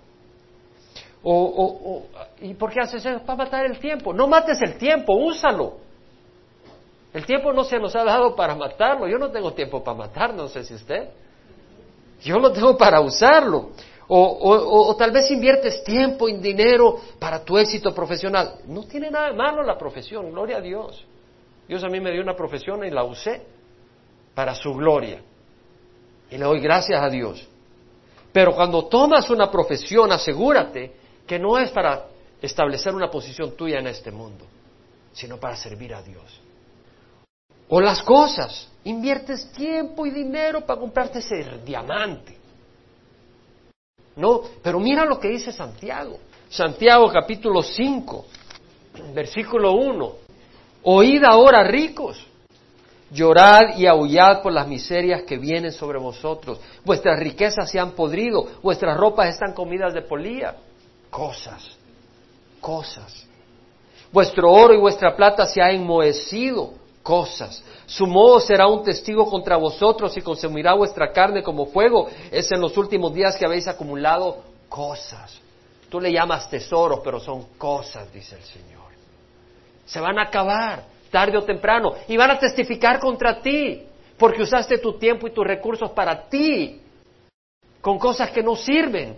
O, 1.22 1.35
o, 1.35 2.07
¿Y 2.40 2.55
por 2.55 2.72
qué 2.72 2.81
haces 2.81 3.05
eso? 3.05 3.22
Para 3.26 3.44
matar 3.44 3.66
el 3.66 3.79
tiempo. 3.79 4.14
No 4.14 4.26
mates 4.26 4.62
el 4.62 4.79
tiempo, 4.79 5.14
úsalo. 5.14 5.74
El 7.12 7.26
tiempo 7.26 7.53
no 7.53 7.64
se 7.64 7.79
nos 7.79 7.94
ha 7.94 8.05
dado 8.05 8.35
para 8.35 8.55
matarlo. 8.55 9.07
Yo 9.07 9.18
no 9.18 9.31
tengo 9.31 9.53
tiempo 9.53 9.85
para 9.85 9.98
matar, 9.98 10.33
no 10.33 10.48
sé 10.48 10.64
si 10.64 10.74
usted. 10.74 11.11
Yo 12.22 12.38
lo 12.38 12.52
tengo 12.52 12.76
para 12.76 13.00
usarlo. 13.00 13.70
O, 14.12 14.96
tal 14.98 15.12
vez 15.12 15.30
inviertes 15.30 15.85
tiempo 15.85 16.28
y 16.28 16.37
dinero 16.38 17.00
para 17.18 17.44
tu 17.44 17.56
éxito 17.56 17.94
profesional. 17.94 18.56
No 18.66 18.83
tiene 18.85 19.09
nada 19.09 19.28
de 19.28 19.37
malo 19.37 19.62
la 19.62 19.78
profesión, 19.78 20.33
gloria 20.33 20.56
a 20.56 20.61
Dios. 20.61 21.04
Dios 21.68 21.85
a 21.85 21.88
mí 21.88 22.00
me 22.00 22.11
dio 22.11 22.20
una 22.20 22.35
profesión 22.35 22.85
y 22.85 22.90
la 22.90 23.04
usé 23.04 23.40
para 24.35 24.54
su 24.56 24.74
gloria. 24.74 25.22
Y 26.28 26.38
le 26.38 26.44
doy 26.44 26.61
gracias 26.61 27.00
a 27.00 27.09
Dios. 27.09 27.46
Pero 28.33 28.52
cuando 28.54 28.87
tomas 28.87 29.30
una 29.30 29.48
profesión, 29.48 30.11
asegúrate 30.11 30.92
que 31.26 31.38
no 31.38 31.56
es 31.59 31.70
para 31.70 32.06
establecer 32.42 32.94
una 32.94 33.11
posición 33.11 33.52
tuya 33.56 33.78
en 33.78 33.87
este 33.87 34.11
mundo, 34.11 34.44
sino 35.12 35.38
para 35.38 35.54
servir 35.54 35.94
a 35.94 36.02
Dios. 36.02 36.40
O 37.70 37.80
las 37.80 38.02
cosas. 38.02 38.68
Inviertes 38.85 39.52
tiempo 39.52 40.06
y 40.06 40.11
dinero 40.11 40.62
para 40.62 40.80
comprarte 40.80 41.20
ese 41.20 41.44
diamante. 41.64 42.37
No, 44.16 44.42
pero 44.62 44.80
mira 44.80 45.04
lo 45.04 45.20
que 45.20 45.28
dice 45.28 45.52
Santiago. 45.52 46.18
Santiago 46.48 47.11
capítulo 47.12 47.62
5, 47.62 48.26
versículo 49.14 49.72
1. 49.72 50.12
Oíd 50.83 51.22
ahora 51.24 51.62
ricos, 51.62 52.26
llorad 53.12 53.76
y 53.76 53.87
aullad 53.87 54.42
por 54.42 54.52
las 54.52 54.66
miserias 54.66 55.22
que 55.22 55.38
vienen 55.38 55.72
sobre 55.72 55.98
vosotros. 55.98 56.59
Vuestras 56.85 57.20
riquezas 57.20 57.70
se 57.70 57.78
han 57.78 57.92
podrido, 57.92 58.48
vuestras 58.62 58.96
ropas 58.96 59.28
están 59.28 59.52
comidas 59.52 59.94
de 59.94 60.02
polía. 60.02 60.56
Cosas, 61.09 61.78
cosas. 62.61 63.26
Vuestro 64.11 64.50
oro 64.50 64.74
y 64.74 64.78
vuestra 64.78 65.14
plata 65.14 65.46
se 65.46 65.62
ha 65.62 65.70
enmohecido 65.70 66.79
cosas. 67.02 67.62
Su 67.86 68.06
modo 68.06 68.40
será 68.40 68.66
un 68.66 68.82
testigo 68.82 69.26
contra 69.26 69.56
vosotros 69.56 70.16
y 70.16 70.20
consumirá 70.20 70.74
vuestra 70.74 71.12
carne 71.12 71.42
como 71.42 71.66
fuego. 71.66 72.08
Es 72.30 72.50
en 72.52 72.60
los 72.60 72.76
últimos 72.76 73.12
días 73.14 73.36
que 73.36 73.44
habéis 73.44 73.68
acumulado 73.68 74.42
cosas. 74.68 75.40
Tú 75.88 76.00
le 76.00 76.12
llamas 76.12 76.48
tesoros, 76.48 77.00
pero 77.02 77.18
son 77.18 77.46
cosas, 77.58 78.12
dice 78.12 78.36
el 78.36 78.42
Señor. 78.42 78.90
Se 79.84 80.00
van 80.00 80.18
a 80.18 80.24
acabar 80.24 80.84
tarde 81.10 81.36
o 81.36 81.42
temprano 81.42 81.94
y 82.06 82.16
van 82.16 82.30
a 82.30 82.38
testificar 82.38 83.00
contra 83.00 83.40
ti 83.40 83.86
porque 84.16 84.42
usaste 84.42 84.78
tu 84.78 84.98
tiempo 84.98 85.26
y 85.26 85.32
tus 85.32 85.44
recursos 85.44 85.90
para 85.90 86.28
ti 86.28 86.80
con 87.80 87.98
cosas 87.98 88.30
que 88.30 88.42
no 88.42 88.54
sirven 88.54 89.16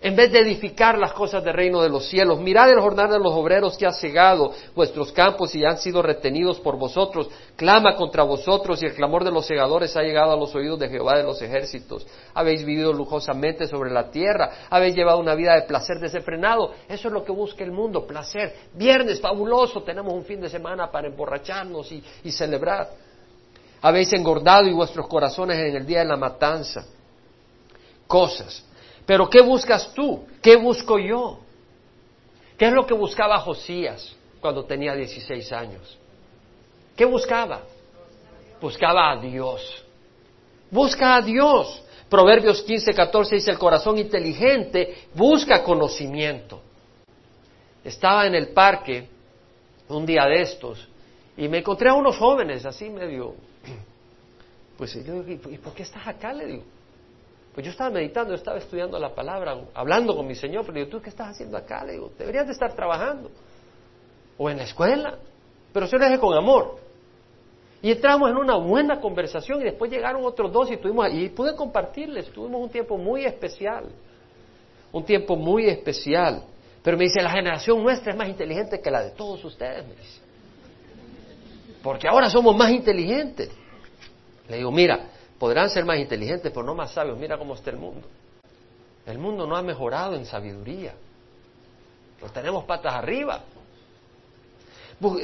en 0.00 0.14
vez 0.14 0.30
de 0.30 0.40
edificar 0.40 0.96
las 0.96 1.12
cosas 1.12 1.42
del 1.42 1.54
reino 1.54 1.82
de 1.82 1.88
los 1.88 2.06
cielos. 2.08 2.38
Mirad 2.38 2.70
el 2.70 2.80
jornal 2.80 3.10
de 3.10 3.18
los 3.18 3.32
obreros 3.32 3.76
que 3.76 3.86
ha 3.86 3.92
cegado 3.92 4.52
vuestros 4.74 5.10
campos 5.12 5.54
y 5.54 5.64
han 5.64 5.78
sido 5.78 6.02
retenidos 6.02 6.60
por 6.60 6.78
vosotros. 6.78 7.28
Clama 7.56 7.96
contra 7.96 8.22
vosotros 8.22 8.80
y 8.82 8.86
el 8.86 8.94
clamor 8.94 9.24
de 9.24 9.32
los 9.32 9.46
segadores 9.46 9.96
ha 9.96 10.02
llegado 10.02 10.32
a 10.32 10.36
los 10.36 10.54
oídos 10.54 10.78
de 10.78 10.88
Jehová 10.88 11.18
de 11.18 11.24
los 11.24 11.42
ejércitos. 11.42 12.06
Habéis 12.32 12.64
vivido 12.64 12.92
lujosamente 12.92 13.66
sobre 13.66 13.90
la 13.90 14.10
tierra, 14.10 14.50
habéis 14.70 14.94
llevado 14.94 15.18
una 15.18 15.34
vida 15.34 15.54
de 15.54 15.62
placer 15.62 15.98
desenfrenado. 15.98 16.72
Eso 16.88 17.08
es 17.08 17.14
lo 17.14 17.24
que 17.24 17.32
busca 17.32 17.64
el 17.64 17.72
mundo, 17.72 18.06
placer. 18.06 18.54
Viernes, 18.74 19.20
fabuloso, 19.20 19.82
tenemos 19.82 20.12
un 20.12 20.24
fin 20.24 20.40
de 20.40 20.48
semana 20.48 20.92
para 20.92 21.08
emborracharnos 21.08 21.90
y, 21.90 22.02
y 22.22 22.30
celebrar. 22.30 22.88
Habéis 23.82 24.12
engordado 24.12 24.68
y 24.68 24.72
vuestros 24.72 25.08
corazones 25.08 25.58
en 25.58 25.74
el 25.74 25.84
día 25.86 26.00
de 26.00 26.04
la 26.04 26.16
matanza. 26.16 26.84
Cosas 28.06 28.67
pero 29.08 29.30
¿qué 29.30 29.40
buscas 29.40 29.90
tú? 29.94 30.26
¿Qué 30.42 30.56
busco 30.56 30.98
yo? 30.98 31.38
¿Qué 32.58 32.66
es 32.66 32.72
lo 32.74 32.86
que 32.86 32.92
buscaba 32.92 33.38
Josías 33.38 34.14
cuando 34.38 34.66
tenía 34.66 34.94
16 34.94 35.50
años? 35.50 35.98
¿Qué 36.94 37.06
buscaba? 37.06 37.62
Buscaba 38.60 39.12
a 39.12 39.16
Dios. 39.16 39.82
Busca 40.70 41.16
a 41.16 41.22
Dios. 41.22 41.82
Proverbios 42.10 42.60
15, 42.60 42.92
14 42.92 43.36
dice, 43.36 43.50
el 43.50 43.58
corazón 43.58 43.96
inteligente 43.96 45.08
busca 45.14 45.62
conocimiento. 45.62 46.60
Estaba 47.82 48.26
en 48.26 48.34
el 48.34 48.48
parque 48.48 49.08
un 49.88 50.04
día 50.04 50.26
de 50.26 50.42
estos 50.42 50.86
y 51.34 51.48
me 51.48 51.60
encontré 51.60 51.88
a 51.88 51.94
unos 51.94 52.18
jóvenes 52.18 52.66
así 52.66 52.90
medio, 52.90 53.36
pues, 54.76 54.94
¿y 54.96 55.56
por 55.56 55.72
qué 55.72 55.84
estás 55.84 56.06
acá? 56.06 56.34
Le 56.34 56.44
digo, 56.44 56.64
pues 57.58 57.64
yo 57.66 57.72
estaba 57.72 57.90
meditando, 57.90 58.30
yo 58.30 58.36
estaba 58.36 58.56
estudiando 58.56 59.00
la 59.00 59.12
palabra, 59.12 59.58
hablando 59.74 60.14
con 60.14 60.24
mi 60.28 60.36
Señor, 60.36 60.64
pero 60.64 60.78
digo, 60.78 60.90
¿tú 60.90 61.02
qué 61.02 61.08
estás 61.08 61.30
haciendo 61.30 61.56
acá? 61.56 61.84
Le 61.84 61.94
digo, 61.94 62.12
deberías 62.16 62.46
de 62.46 62.52
estar 62.52 62.72
trabajando. 62.72 63.32
O 64.36 64.48
en 64.48 64.58
la 64.58 64.62
escuela. 64.62 65.18
Pero 65.72 65.88
se 65.88 65.98
lo 65.98 66.04
dije 66.04 66.20
con 66.20 66.38
amor. 66.38 66.76
Y 67.82 67.90
entramos 67.90 68.30
en 68.30 68.36
una 68.36 68.54
buena 68.54 69.00
conversación 69.00 69.60
y 69.60 69.64
después 69.64 69.90
llegaron 69.90 70.24
otros 70.24 70.52
dos 70.52 70.70
y 70.70 70.76
tuvimos, 70.76 71.12
y 71.12 71.30
pude 71.30 71.56
compartirles, 71.56 72.30
tuvimos 72.30 72.62
un 72.62 72.70
tiempo 72.70 72.96
muy 72.96 73.24
especial. 73.24 73.86
Un 74.92 75.04
tiempo 75.04 75.34
muy 75.34 75.66
especial. 75.66 76.44
Pero 76.80 76.96
me 76.96 77.06
dice, 77.06 77.20
la 77.20 77.30
generación 77.30 77.82
nuestra 77.82 78.12
es 78.12 78.16
más 78.16 78.28
inteligente 78.28 78.80
que 78.80 78.88
la 78.88 79.02
de 79.02 79.10
todos 79.10 79.44
ustedes, 79.44 79.84
me 79.84 79.96
dice. 79.96 80.20
Porque 81.82 82.06
ahora 82.06 82.30
somos 82.30 82.56
más 82.56 82.70
inteligentes. 82.70 83.50
Le 84.48 84.58
digo, 84.58 84.70
mira, 84.70 85.08
Podrán 85.38 85.70
ser 85.70 85.84
más 85.84 85.98
inteligentes, 85.98 86.50
pero 86.52 86.64
no 86.64 86.74
más 86.74 86.92
sabios. 86.92 87.18
Mira 87.18 87.38
cómo 87.38 87.54
está 87.54 87.70
el 87.70 87.76
mundo. 87.76 88.06
El 89.06 89.18
mundo 89.18 89.46
no 89.46 89.56
ha 89.56 89.62
mejorado 89.62 90.14
en 90.16 90.26
sabiduría. 90.26 90.94
Lo 92.20 92.28
tenemos 92.28 92.64
patas 92.64 92.94
arriba. 92.94 93.42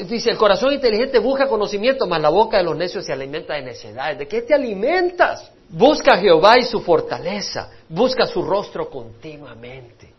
Dice, 0.09 0.31
el 0.31 0.37
corazón 0.37 0.73
inteligente 0.73 1.19
busca 1.19 1.49
conocimiento, 1.49 2.07
mas 2.07 2.21
la 2.23 2.29
boca 2.29 2.59
de 2.59 2.63
los 2.63 2.77
necios 2.77 3.05
se 3.05 3.13
alimenta 3.13 3.55
de 3.55 3.63
necedades. 3.63 4.19
¿De 4.19 4.29
qué 4.29 4.43
te 4.43 4.55
alimentas? 4.55 5.51
Busca 5.69 6.15
a 6.15 6.19
Jehová 6.19 6.59
y 6.59 6.63
su 6.63 6.81
fortaleza. 6.81 7.71
Busca 7.89 8.25
su 8.27 8.43
rostro 8.43 8.89
continuamente. 8.89 10.13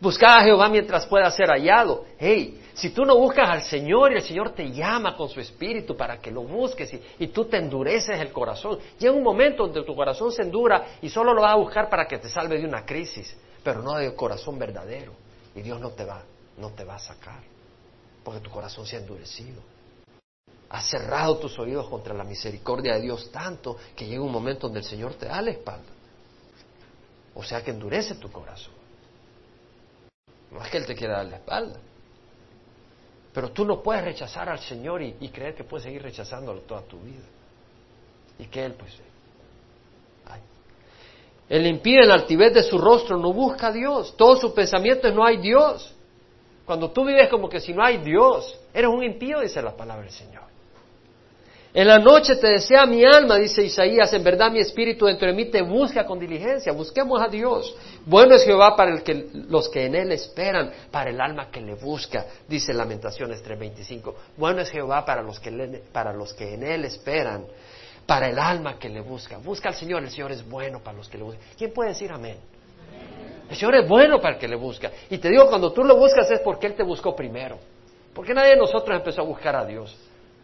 Busca 0.00 0.36
a 0.36 0.44
Jehová 0.44 0.68
mientras 0.68 1.06
pueda 1.06 1.30
ser 1.30 1.48
hallado. 1.48 2.04
Hey, 2.18 2.60
si 2.78 2.90
tú 2.90 3.04
no 3.04 3.16
buscas 3.16 3.50
al 3.50 3.62
Señor 3.62 4.12
y 4.12 4.16
el 4.16 4.22
Señor 4.22 4.50
te 4.54 4.70
llama 4.70 5.16
con 5.16 5.28
su 5.28 5.40
espíritu 5.40 5.96
para 5.96 6.20
que 6.20 6.30
lo 6.30 6.42
busques 6.42 6.88
y, 7.18 7.26
tú 7.26 7.46
te 7.46 7.56
endureces 7.56 8.20
el 8.20 8.32
corazón, 8.32 8.78
llega 9.00 9.12
un 9.12 9.24
momento 9.24 9.64
donde 9.64 9.82
tu 9.82 9.96
corazón 9.96 10.30
se 10.30 10.42
endura 10.42 10.96
y 11.02 11.08
solo 11.08 11.34
lo 11.34 11.42
vas 11.42 11.54
a 11.54 11.56
buscar 11.56 11.90
para 11.90 12.06
que 12.06 12.18
te 12.18 12.28
salve 12.28 12.56
de 12.56 12.64
una 12.64 12.86
crisis, 12.86 13.36
pero 13.64 13.82
no 13.82 13.94
de 13.94 14.14
corazón 14.14 14.60
verdadero. 14.60 15.12
Y 15.56 15.62
Dios 15.62 15.80
no 15.80 15.90
te 15.90 16.04
va, 16.04 16.22
no 16.56 16.70
te 16.70 16.84
va 16.84 16.94
a 16.94 17.00
sacar 17.00 17.42
porque 18.22 18.40
tu 18.40 18.50
corazón 18.50 18.86
se 18.86 18.94
ha 18.94 19.00
endurecido. 19.00 19.60
Has 20.70 20.88
cerrado 20.88 21.38
tus 21.38 21.58
oídos 21.58 21.88
contra 21.88 22.14
la 22.14 22.22
misericordia 22.22 22.94
de 22.94 23.00
Dios 23.00 23.32
tanto 23.32 23.76
que 23.96 24.06
llega 24.06 24.22
un 24.22 24.30
momento 24.30 24.68
donde 24.68 24.80
el 24.80 24.84
Señor 24.84 25.14
te 25.14 25.26
da 25.26 25.42
la 25.42 25.50
espalda. 25.50 25.90
O 27.34 27.42
sea 27.42 27.64
que 27.64 27.72
endurece 27.72 28.14
tu 28.14 28.30
corazón. 28.30 28.74
No 30.52 30.62
es 30.62 30.70
que 30.70 30.76
Él 30.76 30.86
te 30.86 30.94
quiera 30.94 31.16
dar 31.16 31.26
la 31.26 31.36
espalda. 31.38 31.80
Pero 33.32 33.50
tú 33.50 33.64
no 33.64 33.82
puedes 33.82 34.04
rechazar 34.04 34.48
al 34.48 34.58
Señor 34.58 35.02
y, 35.02 35.28
creer 35.28 35.54
que 35.54 35.64
puedes 35.64 35.84
seguir 35.84 36.02
rechazándolo 36.02 36.60
toda 36.60 36.82
tu 36.82 36.98
vida. 37.00 37.24
Y 38.38 38.46
que 38.46 38.64
Él, 38.64 38.74
pues, 38.74 38.92
ay. 40.26 40.40
Él 41.48 41.66
impide 41.66 42.04
el 42.04 42.10
altivez 42.10 42.54
de 42.54 42.62
su 42.62 42.78
rostro, 42.78 43.16
no 43.16 43.32
busca 43.32 43.68
a 43.68 43.72
Dios. 43.72 44.14
Todo 44.16 44.36
su 44.36 44.54
pensamiento 44.54 45.08
es 45.08 45.14
no 45.14 45.24
hay 45.24 45.38
Dios. 45.38 45.94
Cuando 46.64 46.90
tú 46.90 47.04
vives 47.04 47.28
como 47.28 47.48
que 47.48 47.60
si 47.60 47.72
no 47.72 47.82
hay 47.82 47.98
Dios, 47.98 48.58
eres 48.74 48.90
un 48.90 49.02
impío, 49.02 49.40
dice 49.40 49.62
la 49.62 49.76
palabra 49.76 50.04
del 50.04 50.12
Señor. 50.12 50.42
En 51.74 51.86
la 51.86 51.98
noche 51.98 52.36
te 52.36 52.46
desea 52.46 52.86
mi 52.86 53.04
alma, 53.04 53.36
dice 53.36 53.62
Isaías, 53.62 54.10
en 54.14 54.24
verdad 54.24 54.50
mi 54.50 54.58
espíritu 54.58 55.04
dentro 55.04 55.28
de 55.28 55.34
mí 55.34 55.44
te 55.46 55.60
busca 55.60 56.06
con 56.06 56.18
diligencia, 56.18 56.72
busquemos 56.72 57.20
a 57.20 57.28
Dios. 57.28 57.76
Bueno 58.06 58.34
es 58.34 58.44
Jehová 58.44 58.74
para 58.74 58.92
los 59.32 59.68
que 59.68 59.84
en 59.84 59.94
Él 59.94 60.12
esperan, 60.12 60.72
para 60.90 61.10
el 61.10 61.20
alma 61.20 61.50
que 61.50 61.60
le 61.60 61.74
busca, 61.74 62.24
dice 62.48 62.72
Lamentaciones 62.72 63.44
3:25. 63.44 64.14
Bueno 64.38 64.62
es 64.62 64.70
Jehová 64.70 65.04
para 65.04 65.22
los, 65.22 65.38
que 65.38 65.82
para 65.92 66.14
los 66.14 66.32
que 66.32 66.54
en 66.54 66.62
Él 66.62 66.86
esperan, 66.86 67.44
para 68.06 68.30
el 68.30 68.38
alma 68.38 68.78
que 68.78 68.88
le 68.88 69.02
busca. 69.02 69.36
Busca 69.36 69.68
al 69.68 69.74
Señor, 69.74 70.02
el 70.02 70.10
Señor 70.10 70.32
es 70.32 70.48
bueno 70.48 70.80
para 70.82 70.96
los 70.96 71.08
que 71.08 71.18
le 71.18 71.24
buscan. 71.24 71.42
¿Quién 71.56 71.72
puede 71.74 71.90
decir 71.90 72.10
amén? 72.10 72.38
El 73.50 73.56
Señor 73.56 73.74
es 73.74 73.86
bueno 73.86 74.20
para 74.20 74.34
el 74.34 74.40
que 74.40 74.48
le 74.48 74.56
busca. 74.56 74.90
Y 75.10 75.18
te 75.18 75.28
digo, 75.28 75.46
cuando 75.48 75.70
tú 75.72 75.84
lo 75.84 75.96
buscas 75.96 76.30
es 76.30 76.40
porque 76.40 76.66
Él 76.66 76.74
te 76.74 76.82
buscó 76.82 77.14
primero. 77.14 77.58
Porque 78.14 78.32
nadie 78.32 78.52
de 78.52 78.56
nosotros 78.56 78.96
empezó 78.96 79.20
a 79.20 79.24
buscar 79.24 79.54
a 79.54 79.66
Dios. 79.66 79.94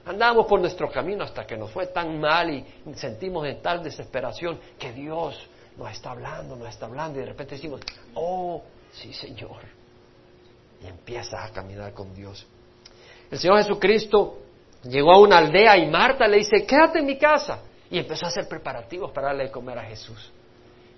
Andábamos 0.07 0.47
por 0.47 0.61
nuestro 0.61 0.91
camino 0.91 1.25
hasta 1.25 1.47
que 1.47 1.57
nos 1.57 1.71
fue 1.71 1.87
tan 1.87 2.21
mal 2.21 2.51
y 2.51 2.65
sentimos 2.95 3.47
en 3.47 3.63
tal 3.63 3.83
desesperación 3.83 4.61
que 4.79 4.93
Dios 4.93 5.49
nos 5.77 5.91
está 5.91 6.11
hablando, 6.11 6.57
nos 6.57 6.69
está 6.69 6.87
hablando 6.87 7.19
y 7.19 7.23
de 7.23 7.29
repente 7.29 7.55
decimos, 7.55 7.81
oh, 8.15 8.63
sí 8.93 9.13
Señor. 9.13 9.63
Y 10.83 10.87
empiezas 10.87 11.51
a 11.51 11.53
caminar 11.53 11.93
con 11.93 12.15
Dios. 12.15 12.47
El 13.31 13.39
Señor 13.39 13.59
Jesucristo 13.59 14.39
llegó 14.83 15.13
a 15.13 15.21
una 15.21 15.39
aldea 15.39 15.77
y 15.79 15.91
Marta 15.91 16.29
le 16.29 16.39
dice, 16.39 16.67
quédate 16.67 16.99
en 16.99 17.07
mi 17.07 17.19
casa. 17.19 17.61
Y 17.91 17.99
empezó 17.99 18.27
a 18.27 18.29
hacer 18.29 18.49
preparativos 18.49 19.11
para 19.13 19.29
darle 19.29 19.45
de 19.45 19.51
comer 19.51 19.79
a 19.79 19.85
Jesús. 19.85 20.31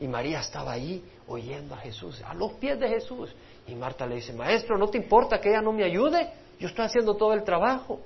Y 0.00 0.08
María 0.08 0.40
estaba 0.40 0.72
ahí 0.72 1.02
oyendo 1.28 1.74
a 1.74 1.78
Jesús, 1.78 2.22
a 2.22 2.34
los 2.34 2.52
pies 2.54 2.78
de 2.78 2.88
Jesús. 2.88 3.34
Y 3.66 3.74
Marta 3.74 4.06
le 4.06 4.16
dice, 4.16 4.32
maestro, 4.32 4.76
¿no 4.76 4.88
te 4.88 4.98
importa 4.98 5.40
que 5.40 5.50
ella 5.50 5.62
no 5.62 5.72
me 5.72 5.84
ayude? 5.84 6.28
Yo 6.58 6.68
estoy 6.68 6.84
haciendo 6.84 7.14
todo 7.14 7.32
el 7.32 7.44
trabajo. 7.44 8.00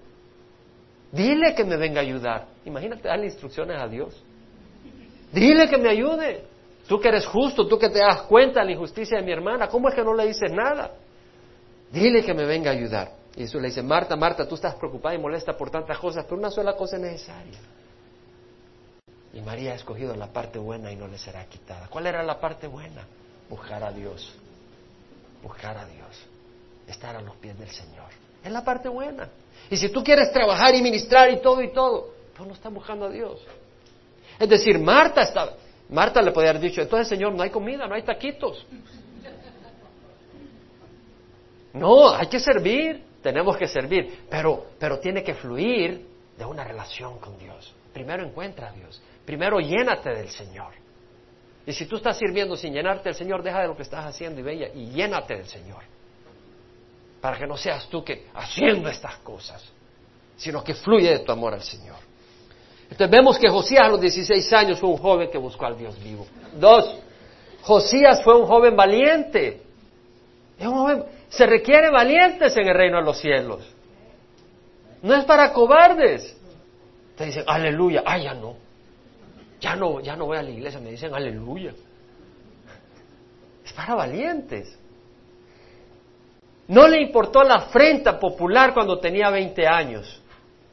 Dile 1.12 1.54
que 1.54 1.64
me 1.64 1.76
venga 1.76 2.00
a 2.00 2.02
ayudar. 2.02 2.46
Imagínate 2.64 3.08
darle 3.08 3.26
instrucciones 3.26 3.80
a 3.80 3.88
Dios. 3.88 4.22
Dile 5.32 5.68
que 5.68 5.78
me 5.78 5.90
ayude. 5.90 6.44
Tú 6.86 7.00
que 7.00 7.08
eres 7.08 7.26
justo, 7.26 7.66
tú 7.66 7.78
que 7.78 7.88
te 7.88 8.00
das 8.00 8.22
cuenta 8.22 8.60
de 8.60 8.66
la 8.66 8.72
injusticia 8.72 9.18
de 9.18 9.24
mi 9.24 9.32
hermana, 9.32 9.68
¿cómo 9.68 9.88
es 9.88 9.94
que 9.94 10.02
no 10.02 10.14
le 10.14 10.26
dices 10.26 10.50
nada? 10.52 10.90
Dile 11.92 12.24
que 12.24 12.34
me 12.34 12.44
venga 12.44 12.70
a 12.70 12.74
ayudar. 12.74 13.12
Y 13.36 13.42
Jesús 13.42 13.60
le 13.60 13.68
dice, 13.68 13.82
Marta, 13.82 14.16
Marta, 14.16 14.46
tú 14.46 14.56
estás 14.56 14.74
preocupada 14.74 15.14
y 15.14 15.18
molesta 15.18 15.56
por 15.56 15.70
tantas 15.70 15.98
cosas, 15.98 16.24
pero 16.24 16.36
una 16.36 16.50
sola 16.50 16.74
cosa 16.74 16.96
es 16.96 17.02
necesaria. 17.02 17.58
Y 19.32 19.40
María 19.40 19.72
ha 19.72 19.74
escogido 19.76 20.16
la 20.16 20.32
parte 20.32 20.58
buena 20.58 20.90
y 20.90 20.96
no 20.96 21.06
le 21.06 21.16
será 21.16 21.44
quitada. 21.46 21.86
¿Cuál 21.88 22.06
era 22.06 22.22
la 22.24 22.40
parte 22.40 22.66
buena? 22.66 23.06
Buscar 23.48 23.84
a 23.84 23.92
Dios. 23.92 24.34
Buscar 25.42 25.76
a 25.78 25.86
Dios. 25.86 26.26
Estar 26.88 27.14
a 27.14 27.22
los 27.22 27.36
pies 27.36 27.56
del 27.58 27.70
Señor. 27.70 28.08
Es 28.42 28.50
la 28.50 28.64
parte 28.64 28.88
buena. 28.88 29.28
Y 29.70 29.76
si 29.76 29.88
tú 29.88 30.02
quieres 30.02 30.32
trabajar 30.32 30.74
y 30.74 30.82
ministrar 30.82 31.30
y 31.30 31.40
todo 31.40 31.62
y 31.62 31.72
todo, 31.72 32.14
pues 32.36 32.48
no 32.48 32.54
estás 32.54 32.72
buscando 32.72 33.06
a 33.06 33.10
Dios. 33.10 33.40
Es 34.38 34.48
decir, 34.48 34.78
Marta 34.78 35.22
estaba, 35.22 35.52
Marta 35.90 36.22
le 36.22 36.32
podía 36.32 36.50
haber 36.50 36.62
dicho, 36.62 36.80
entonces 36.80 37.08
Señor, 37.08 37.32
no 37.34 37.42
hay 37.42 37.50
comida, 37.50 37.86
no 37.86 37.94
hay 37.94 38.02
taquitos. 38.02 38.66
No, 41.72 42.10
hay 42.10 42.26
que 42.26 42.40
servir, 42.40 43.04
tenemos 43.22 43.56
que 43.56 43.68
servir, 43.68 44.24
pero, 44.28 44.66
pero 44.78 44.98
tiene 44.98 45.22
que 45.22 45.34
fluir 45.34 46.06
de 46.36 46.44
una 46.44 46.64
relación 46.64 47.18
con 47.18 47.38
Dios. 47.38 47.72
Primero 47.92 48.26
encuentra 48.26 48.70
a 48.70 48.72
Dios. 48.72 49.00
Primero 49.24 49.60
llénate 49.60 50.10
del 50.10 50.30
Señor. 50.30 50.72
Y 51.66 51.72
si 51.72 51.86
tú 51.86 51.96
estás 51.96 52.16
sirviendo 52.16 52.56
sin 52.56 52.72
llenarte 52.72 53.10
del 53.10 53.14
Señor, 53.14 53.42
deja 53.42 53.60
de 53.60 53.68
lo 53.68 53.76
que 53.76 53.82
estás 53.82 54.06
haciendo 54.06 54.40
y 54.40 54.42
ve 54.42 54.72
y 54.74 54.86
llénate 54.86 55.36
del 55.36 55.46
Señor. 55.46 55.84
Para 57.20 57.38
que 57.38 57.46
no 57.46 57.56
seas 57.56 57.86
tú 57.88 58.02
que 58.02 58.28
haciendo 58.34 58.88
estas 58.88 59.16
cosas, 59.16 59.62
sino 60.36 60.64
que 60.64 60.74
fluye 60.74 61.10
de 61.10 61.18
tu 61.20 61.32
amor 61.32 61.54
al 61.54 61.62
Señor. 61.62 61.96
Entonces 62.84 63.10
vemos 63.10 63.38
que 63.38 63.48
Josías 63.48 63.82
a 63.84 63.88
los 63.88 64.00
16 64.00 64.52
años 64.52 64.80
fue 64.80 64.88
un 64.88 64.96
joven 64.96 65.30
que 65.30 65.38
buscó 65.38 65.66
al 65.66 65.76
Dios 65.76 66.02
vivo. 66.02 66.26
Dos, 66.58 66.98
Josías 67.62 68.22
fue 68.24 68.36
un 68.36 68.46
joven 68.46 68.74
valiente. 68.74 69.62
Es 70.58 70.66
un 70.66 70.74
joven, 70.74 71.04
se 71.28 71.46
requiere 71.46 71.90
valientes 71.90 72.56
en 72.56 72.66
el 72.66 72.74
reino 72.74 72.98
de 72.98 73.04
los 73.04 73.18
cielos. 73.18 73.64
No 75.02 75.14
es 75.14 75.24
para 75.24 75.52
cobardes. 75.52 76.36
Te 77.16 77.26
dicen, 77.26 77.44
aleluya, 77.46 78.02
ah, 78.04 78.18
ya 78.18 78.34
no. 78.34 78.56
Ya 79.60 79.76
no, 79.76 80.00
ya 80.00 80.16
no 80.16 80.26
voy 80.26 80.38
a 80.38 80.42
la 80.42 80.50
iglesia, 80.50 80.80
me 80.80 80.90
dicen 80.90 81.14
aleluya. 81.14 81.74
Es 83.64 83.72
para 83.72 83.94
valientes. 83.94 84.76
No 86.70 86.86
le 86.86 87.00
importó 87.00 87.42
la 87.42 87.56
afrenta 87.56 88.16
popular 88.20 88.72
cuando 88.72 89.00
tenía 89.00 89.28
20 89.28 89.66
años 89.66 90.22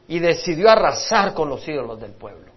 y 0.06 0.20
decidió 0.20 0.70
arrasar 0.70 1.34
con 1.34 1.48
los 1.48 1.66
ídolos 1.66 2.00
del 2.00 2.12
pueblo. 2.12 2.52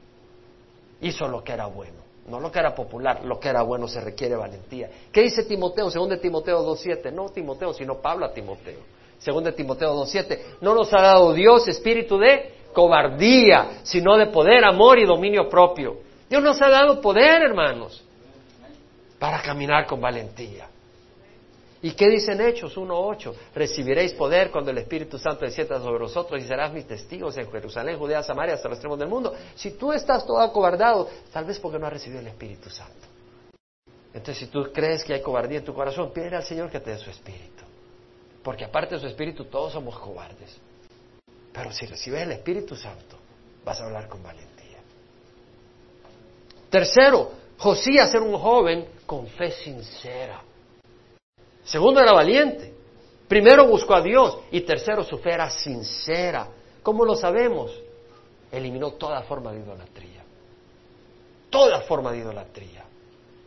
Hizo 1.01 1.27
lo 1.27 1.43
que 1.43 1.53
era 1.53 1.65
bueno, 1.65 1.97
no 2.27 2.39
lo 2.39 2.51
que 2.51 2.59
era 2.59 2.75
popular, 2.75 3.25
lo 3.25 3.39
que 3.39 3.49
era 3.49 3.63
bueno 3.63 3.87
se 3.87 3.99
requiere 3.99 4.35
valentía. 4.35 4.91
¿Qué 5.11 5.21
dice 5.21 5.43
Timoteo? 5.45 5.89
Según 5.89 6.09
de 6.09 6.17
Timoteo 6.17 6.63
2.7, 6.63 7.11
no 7.11 7.29
Timoteo, 7.29 7.73
sino 7.73 7.95
Pablo 7.95 8.27
a 8.27 8.31
Timoteo. 8.31 8.77
Según 9.17 9.43
de 9.43 9.53
Timoteo 9.53 9.95
2.7, 9.95 10.39
no 10.61 10.75
nos 10.75 10.93
ha 10.93 11.01
dado 11.01 11.33
Dios 11.33 11.67
espíritu 11.67 12.19
de 12.19 12.57
cobardía, 12.73 13.79
sino 13.81 14.17
de 14.17 14.27
poder, 14.27 14.63
amor 14.65 14.99
y 14.99 15.05
dominio 15.07 15.49
propio. 15.49 15.97
Dios 16.29 16.43
nos 16.43 16.61
ha 16.61 16.69
dado 16.69 17.01
poder, 17.01 17.41
hermanos, 17.41 18.03
para 19.17 19.41
caminar 19.41 19.87
con 19.87 19.99
valentía. 19.99 20.70
¿Y 21.83 21.91
qué 21.91 22.09
dicen 22.09 22.39
Hechos 22.39 22.77
1.8? 22.77 23.33
Recibiréis 23.55 24.13
poder 24.13 24.51
cuando 24.51 24.69
el 24.69 24.77
Espíritu 24.77 25.17
Santo 25.17 25.45
descienda 25.45 25.79
sobre 25.79 26.03
vosotros 26.03 26.39
y 26.41 26.47
serás 26.47 26.71
mis 26.71 26.85
testigos 26.85 27.35
en 27.37 27.51
Jerusalén, 27.51 27.97
Judea, 27.97 28.21
Samaria, 28.21 28.53
hasta 28.53 28.69
los 28.69 28.77
extremos 28.77 28.99
del 28.99 29.07
mundo. 29.07 29.33
Si 29.55 29.71
tú 29.71 29.91
estás 29.91 30.25
todo 30.25 30.39
acobardado, 30.39 31.09
tal 31.33 31.45
vez 31.45 31.59
porque 31.59 31.79
no 31.79 31.87
has 31.87 31.93
recibido 31.93 32.19
el 32.19 32.27
Espíritu 32.27 32.69
Santo. 32.69 33.07
Entonces, 34.13 34.37
si 34.37 34.47
tú 34.47 34.69
crees 34.71 35.03
que 35.03 35.13
hay 35.13 35.21
cobardía 35.21 35.59
en 35.59 35.65
tu 35.65 35.73
corazón, 35.73 36.11
pide 36.13 36.35
al 36.35 36.43
Señor 36.43 36.69
que 36.69 36.79
te 36.79 36.91
dé 36.91 36.97
su 36.97 37.09
Espíritu. 37.09 37.63
Porque 38.43 38.65
aparte 38.65 38.95
de 38.95 39.01
su 39.01 39.07
Espíritu, 39.07 39.45
todos 39.45 39.73
somos 39.73 39.97
cobardes. 39.97 40.57
Pero 41.51 41.71
si 41.71 41.87
recibes 41.87 42.21
el 42.21 42.33
Espíritu 42.33 42.75
Santo, 42.75 43.17
vas 43.65 43.79
a 43.81 43.85
hablar 43.85 44.07
con 44.07 44.21
valentía. 44.21 44.77
Tercero, 46.69 47.31
Josías 47.57 48.13
era 48.13 48.21
un 48.21 48.37
joven 48.37 48.87
con 49.05 49.25
fe 49.27 49.51
sincera. 49.51 50.41
Segundo, 51.63 51.99
era 51.99 52.13
valiente. 52.13 52.73
Primero 53.27 53.65
buscó 53.67 53.95
a 53.95 54.01
Dios 54.01 54.39
y 54.51 54.61
tercero, 54.61 55.03
su 55.03 55.17
fe 55.17 55.31
era 55.31 55.49
sincera. 55.49 56.47
¿Cómo 56.83 57.05
lo 57.05 57.15
sabemos? 57.15 57.71
Eliminó 58.51 58.91
toda 58.91 59.21
forma 59.21 59.53
de 59.53 59.59
idolatría. 59.59 60.23
Toda 61.49 61.81
forma 61.81 62.11
de 62.11 62.19
idolatría. 62.19 62.83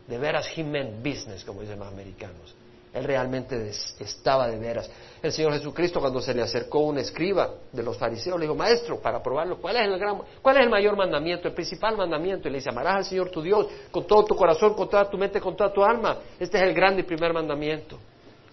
De 0.07 0.17
veras, 0.17 0.47
he 0.55 0.63
meant 0.63 0.97
business, 0.97 1.43
como 1.43 1.61
dicen 1.61 1.79
los 1.79 1.87
americanos. 1.87 2.55
Él 2.95 3.03
realmente 3.03 3.71
estaba 3.99 4.47
de 4.47 4.57
veras. 4.57 4.89
El 5.21 5.31
Señor 5.33 5.51
Jesucristo 5.51 5.99
cuando 5.99 6.21
se 6.21 6.33
le 6.33 6.41
acercó 6.41 6.79
un 6.79 6.97
escriba 6.97 7.55
de 7.69 7.83
los 7.83 7.97
fariseos, 7.97 8.39
le 8.39 8.45
dijo, 8.45 8.55
maestro, 8.55 9.01
para 9.01 9.21
probarlo, 9.21 9.57
¿cuál 9.59 9.75
es 9.75 9.83
el, 9.83 9.99
gran, 9.99 10.21
cuál 10.41 10.55
es 10.55 10.63
el 10.63 10.69
mayor 10.69 10.95
mandamiento, 10.95 11.49
el 11.49 11.53
principal 11.53 11.97
mandamiento? 11.97 12.47
Y 12.47 12.51
le 12.51 12.59
dice, 12.59 12.69
amarás 12.69 12.95
al 12.95 13.05
Señor 13.05 13.29
tu 13.29 13.41
Dios 13.41 13.67
con 13.91 14.07
todo 14.07 14.23
tu 14.23 14.33
corazón, 14.33 14.75
con 14.75 14.87
toda 14.89 15.09
tu 15.09 15.17
mente, 15.17 15.41
con 15.41 15.57
toda 15.57 15.73
tu 15.73 15.83
alma. 15.83 16.19
Este 16.39 16.57
es 16.57 16.63
el 16.63 16.73
grande 16.73 17.01
y 17.01 17.03
primer 17.03 17.33
mandamiento. 17.33 17.99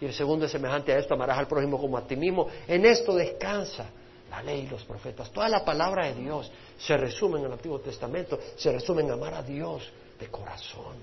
Y 0.01 0.07
el 0.07 0.13
segundo 0.13 0.47
es 0.47 0.51
semejante 0.51 0.93
a 0.93 0.99
esto, 0.99 1.15
amarás 1.15 1.39
al 1.39 1.47
prójimo 1.47 1.81
como 1.81 1.97
a 1.97 2.05
ti 2.05 2.17
mismo. 2.17 2.49
En 2.67 2.85
esto 2.85 3.15
descansa 3.15 3.87
la 4.29 4.43
ley 4.43 4.65
y 4.67 4.67
los 4.67 4.83
profetas. 4.83 5.31
Toda 5.31 5.49
la 5.49 5.65
palabra 5.65 6.09
de 6.09 6.15
Dios 6.15 6.51
se 6.79 6.97
resume 6.97 7.39
en 7.39 7.47
el 7.47 7.53
Antiguo 7.53 7.79
Testamento, 7.79 8.41
se 8.57 8.73
resume 8.73 9.03
en 9.03 9.13
amar 9.13 9.35
a 9.35 9.43
Dios 9.45 9.89
de 10.19 10.27
corazón, 10.27 10.97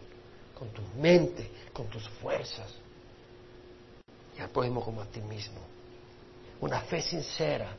con 0.53 0.67
tu 0.69 0.81
mente, 0.99 1.49
con 1.71 1.87
tus 1.87 2.09
fuerzas. 2.09 2.88
Al 4.39 4.49
prójimo 4.49 4.81
como 4.81 5.01
a 5.01 5.05
ti 5.05 5.21
mismo. 5.21 5.59
Una 6.61 6.81
fe 6.81 7.01
sincera 7.01 7.75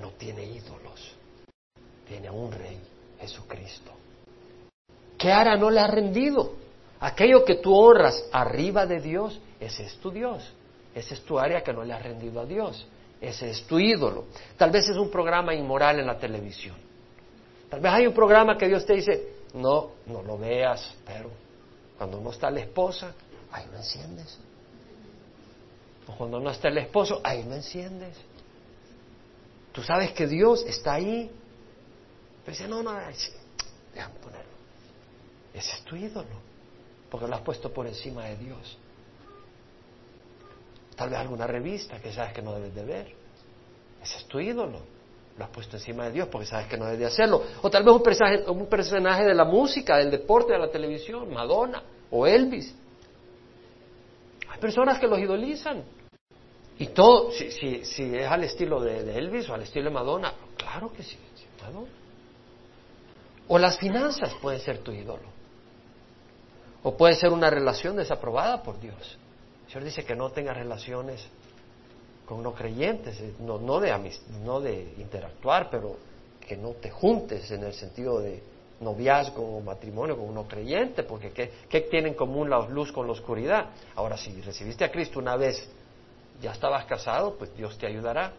no 0.00 0.10
tiene 0.10 0.44
ídolos, 0.44 1.14
tiene 2.06 2.28
a 2.28 2.32
un 2.32 2.50
rey, 2.52 2.80
Jesucristo. 3.20 3.92
¿Qué 5.18 5.30
hará 5.30 5.56
no 5.56 5.70
le 5.70 5.80
ha 5.80 5.86
rendido? 5.86 6.54
Aquello 7.00 7.44
que 7.44 7.56
tú 7.56 7.74
honras 7.74 8.24
arriba 8.32 8.86
de 8.86 9.00
Dios, 9.00 9.40
ese 9.60 9.84
es 9.84 9.96
tu 9.98 10.10
Dios. 10.10 10.52
Ese 10.94 11.14
es 11.14 11.24
tu 11.24 11.38
área 11.38 11.62
que 11.62 11.72
no 11.72 11.84
le 11.84 11.92
ha 11.92 11.98
rendido 11.98 12.40
a 12.40 12.44
Dios. 12.44 12.86
Ese 13.20 13.50
es 13.50 13.64
tu 13.66 13.78
ídolo. 13.78 14.24
Tal 14.56 14.70
vez 14.70 14.88
es 14.88 14.96
un 14.96 15.10
programa 15.10 15.54
inmoral 15.54 16.00
en 16.00 16.06
la 16.06 16.18
televisión. 16.18 16.76
Tal 17.70 17.80
vez 17.80 17.92
hay 17.92 18.06
un 18.06 18.12
programa 18.12 18.58
que 18.58 18.68
Dios 18.68 18.84
te 18.84 18.94
dice, 18.94 19.28
no, 19.54 19.92
no 20.06 20.22
lo 20.22 20.36
veas, 20.36 20.94
pero 21.06 21.30
cuando 21.96 22.20
no 22.20 22.30
está 22.30 22.50
la 22.50 22.60
esposa, 22.60 23.14
ahí 23.50 23.64
lo 23.70 23.78
enciendes. 23.78 24.38
O 26.06 26.16
cuando 26.16 26.40
no 26.40 26.50
está 26.50 26.68
el 26.68 26.78
esposo, 26.78 27.20
ahí 27.22 27.44
lo 27.44 27.54
enciendes. 27.54 28.16
Tú 29.72 29.82
sabes 29.82 30.12
que 30.12 30.26
Dios 30.26 30.64
está 30.66 30.94
ahí. 30.94 31.30
Pero 32.44 32.56
dice, 32.56 32.68
no, 32.68 32.82
no, 32.82 32.92
déjame 33.94 34.14
ponerlo. 34.20 34.52
Ese 35.54 35.76
es 35.76 35.82
tu 35.82 35.96
ídolo, 35.96 36.40
porque 37.10 37.26
lo 37.26 37.34
has 37.36 37.42
puesto 37.42 37.72
por 37.72 37.86
encima 37.86 38.24
de 38.24 38.36
Dios. 38.36 38.78
Tal 40.96 41.10
vez 41.10 41.18
alguna 41.18 41.46
revista 41.46 42.00
que 42.00 42.12
sabes 42.12 42.32
que 42.32 42.42
no 42.42 42.54
debes 42.54 42.74
de 42.74 42.84
ver. 42.84 43.14
Ese 44.02 44.18
es 44.18 44.24
tu 44.26 44.40
ídolo. 44.40 44.80
Lo 45.38 45.44
has 45.44 45.50
puesto 45.50 45.76
encima 45.76 46.06
de 46.06 46.12
Dios 46.12 46.28
porque 46.28 46.46
sabes 46.46 46.66
que 46.66 46.76
no 46.76 46.84
debes 46.84 47.00
de 47.00 47.06
hacerlo. 47.06 47.42
O 47.62 47.70
tal 47.70 47.84
vez 47.84 47.94
un 47.94 48.02
personaje, 48.02 48.50
un 48.50 48.66
personaje 48.66 49.24
de 49.24 49.34
la 49.34 49.44
música, 49.44 49.96
del 49.96 50.10
deporte, 50.10 50.52
de 50.52 50.58
la 50.58 50.70
televisión, 50.70 51.32
Madonna 51.32 51.82
o 52.10 52.26
Elvis. 52.26 52.74
Personas 54.62 55.00
que 55.00 55.08
los 55.08 55.18
idolizan. 55.18 55.82
Y 56.78 56.86
todo, 56.86 57.32
si, 57.32 57.50
si, 57.50 57.84
si 57.84 58.14
es 58.14 58.28
al 58.28 58.44
estilo 58.44 58.80
de, 58.80 59.18
Elvis 59.18 59.48
o 59.48 59.54
al 59.54 59.62
estilo 59.62 59.86
de 59.86 59.90
Madonna, 59.90 60.32
claro 60.56 60.92
que 60.92 61.02
sí, 61.02 61.18
O 63.48 63.58
las 63.58 63.76
finanzas 63.76 64.32
pueden 64.40 64.60
ser 64.60 64.78
tu 64.78 64.92
ídolo. 64.92 65.28
O 66.84 66.96
puede 66.96 67.16
ser 67.16 67.30
una 67.30 67.50
relación 67.50 67.96
desaprobada 67.96 68.62
por 68.62 68.78
Dios. 68.78 69.18
El 69.66 69.72
Señor 69.72 69.84
dice 69.84 70.04
que 70.04 70.14
no 70.14 70.30
tengas 70.30 70.56
relaciones 70.56 71.26
con 72.24 72.40
no 72.40 72.54
creyentes, 72.54 73.20
eh, 73.20 73.34
no, 73.40 73.58
no, 73.58 73.80
de 73.80 74.12
no 74.44 74.60
de 74.60 74.94
interactuar, 74.96 75.70
pero 75.70 75.96
que 76.40 76.56
no 76.56 76.70
te 76.74 76.88
juntes 76.88 77.50
en 77.50 77.64
el 77.64 77.74
sentido 77.74 78.20
de 78.20 78.40
noviazgo 78.82 79.58
o 79.58 79.60
matrimonio 79.60 80.16
con 80.16 80.36
un 80.36 80.44
creyente, 80.44 81.02
porque 81.02 81.30
¿qué, 81.30 81.50
¿qué 81.68 81.82
tiene 81.82 82.08
en 82.08 82.14
común 82.14 82.50
la 82.50 82.60
luz 82.68 82.92
con 82.92 83.06
la 83.06 83.12
oscuridad? 83.12 83.70
Ahora, 83.94 84.16
si 84.16 84.40
recibiste 84.40 84.84
a 84.84 84.90
Cristo 84.90 85.18
una 85.18 85.36
vez 85.36 85.68
ya 86.40 86.52
estabas 86.52 86.84
casado, 86.86 87.36
pues 87.36 87.54
Dios 87.56 87.78
te 87.78 87.86
ayudará. 87.86 88.32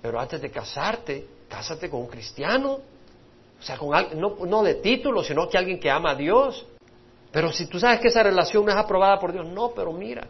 Pero 0.00 0.20
antes 0.20 0.40
de 0.40 0.50
casarte, 0.50 1.26
cásate 1.48 1.90
con 1.90 2.00
un 2.00 2.06
cristiano. 2.06 2.78
O 3.58 3.62
sea, 3.62 3.76
con 3.76 3.90
no, 4.18 4.36
no 4.46 4.62
de 4.62 4.76
título, 4.76 5.24
sino 5.24 5.48
que 5.48 5.58
alguien 5.58 5.80
que 5.80 5.90
ama 5.90 6.12
a 6.12 6.14
Dios. 6.14 6.64
Pero 7.32 7.52
si 7.52 7.66
tú 7.66 7.78
sabes 7.80 8.00
que 8.00 8.08
esa 8.08 8.22
relación 8.22 8.64
no 8.64 8.70
es 8.70 8.76
aprobada 8.76 9.18
por 9.18 9.32
Dios, 9.32 9.46
no, 9.46 9.70
pero 9.70 9.92
mira, 9.92 10.26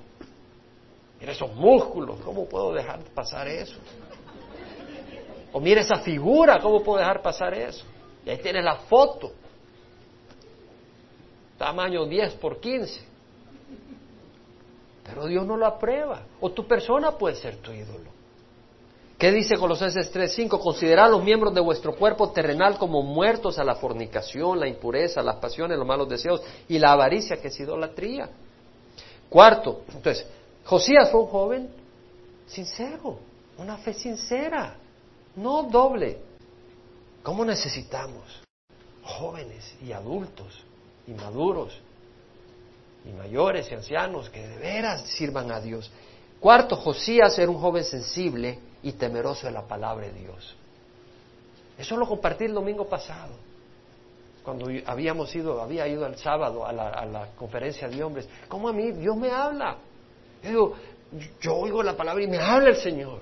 mira 1.21 1.33
esos 1.33 1.55
músculos, 1.55 2.19
¿cómo 2.25 2.49
puedo 2.49 2.73
dejar 2.73 3.01
pasar 3.15 3.47
eso? 3.47 3.77
O 5.53 5.61
mira 5.61 5.81
esa 5.81 5.97
figura, 5.97 6.59
¿cómo 6.61 6.83
puedo 6.83 6.99
dejar 6.99 7.23
pasar 7.23 7.55
eso? 7.55 7.85
Y 8.25 8.31
ahí 8.31 8.39
tienes 8.39 8.65
la 8.65 8.77
foto, 8.77 9.33
tamaño 11.57 12.07
10 12.07 12.35
por 12.35 12.61
15. 12.61 13.01
Pero 15.05 15.27
Dios 15.27 15.47
no 15.47 15.57
lo 15.57 15.67
aprueba. 15.67 16.23
O 16.41 16.51
tu 16.51 16.67
persona 16.67 17.13
puede 17.13 17.37
ser 17.37 17.57
tu 17.57 17.73
ídolo. 17.73 18.11
¿Qué 19.19 19.33
dice 19.33 19.57
Colosenses 19.57 20.13
3:5? 20.13 20.61
Considerad 20.61 21.11
los 21.11 21.25
miembros 21.25 21.53
de 21.53 21.61
vuestro 21.61 21.97
cuerpo 21.97 22.31
terrenal 22.31 22.79
como 22.79 23.03
muertos 23.03 23.59
a 23.59 23.65
la 23.65 23.75
fornicación, 23.75 24.61
la 24.61 24.69
impureza, 24.69 25.23
las 25.23 25.37
pasiones, 25.37 25.77
los 25.77 25.87
malos 25.87 26.09
deseos 26.09 26.41
y 26.69 26.79
la 26.79 26.93
avaricia, 26.93 27.41
que 27.41 27.49
es 27.49 27.59
idolatría. 27.59 28.29
Cuarto, 29.29 29.83
entonces, 29.93 30.25
Josías 30.65 31.11
fue 31.11 31.23
un 31.23 31.27
joven 31.27 31.69
sincero, 32.47 33.19
una 33.59 33.79
fe 33.79 33.93
sincera, 33.93 34.77
no 35.35 35.65
doble. 35.65 36.28
¿Cómo 37.23 37.45
necesitamos 37.45 38.43
jóvenes 39.09 39.75
y 39.83 39.93
adultos 39.93 40.65
y 41.07 41.13
maduros 41.13 41.73
y 43.05 43.13
mayores 43.13 43.71
y 43.71 43.75
ancianos 43.75 44.29
que 44.29 44.47
de 44.47 44.59
veras 44.59 45.03
sirvan 45.03 45.51
a 45.51 45.61
Dios. 45.61 45.91
Cuarto, 46.41 46.77
Josías 46.77 47.39
era 47.39 47.51
un 47.51 47.59
joven 47.59 47.85
sensible 47.85 48.59
y 48.83 48.93
temeroso 48.93 49.47
de 49.47 49.53
la 49.53 49.63
palabra 49.63 50.07
de 50.07 50.13
Dios. 50.13 50.55
Eso 51.79 51.97
lo 51.97 52.07
compartí 52.07 52.45
el 52.45 52.55
domingo 52.55 52.89
pasado, 52.89 53.35
cuando 54.45 54.67
habíamos 54.87 55.35
ido, 55.35 55.61
había 55.61 55.87
ido 55.87 56.07
el 56.07 56.17
sábado 56.17 56.67
a 56.67 56.73
la, 56.73 57.29
conferencia 57.37 57.89
de 57.89 58.03
hombres. 58.03 58.29
¿Cómo 58.49 58.69
a 58.69 58.73
mí 58.73 58.93
Dios 58.93 59.17
me 59.17 59.31
habla? 59.31 59.77
Yo 60.43 60.49
digo, 60.49 60.75
yo 61.41 61.57
oigo 61.57 61.83
la 61.83 61.97
palabra 61.97 62.23
y 62.23 62.27
me 62.27 62.39
habla 62.39 62.71
el 62.71 62.77
Señor. 62.77 63.21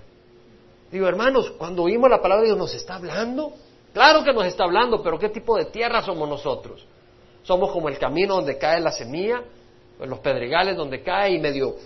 Digo, 0.91 1.07
hermanos, 1.07 1.51
cuando 1.59 1.83
oímos 1.83 2.09
la 2.11 2.23
palabra 2.23 2.43
de 2.43 2.49
Dios, 2.49 2.59
¿nos 2.59 2.75
está 2.75 2.97
hablando? 2.97 3.55
Claro 3.97 4.23
que 4.23 4.35
nos 4.35 4.45
está 4.45 4.65
hablando, 4.65 5.03
pero 5.03 5.19
¿qué 5.19 5.31
tipo 5.31 5.57
de 5.57 5.65
tierra 5.65 6.03
somos 6.03 6.29
nosotros? 6.29 6.85
Somos 7.43 7.73
como 7.73 7.89
el 7.89 7.97
camino 7.97 8.35
donde 8.35 8.59
cae 8.59 8.79
la 8.79 8.93
semilla, 8.93 9.43
en 9.99 10.11
los 10.11 10.19
pedregales 10.19 10.77
donde 10.77 11.03
cae 11.03 11.33
y 11.33 11.41
medio 11.41 11.77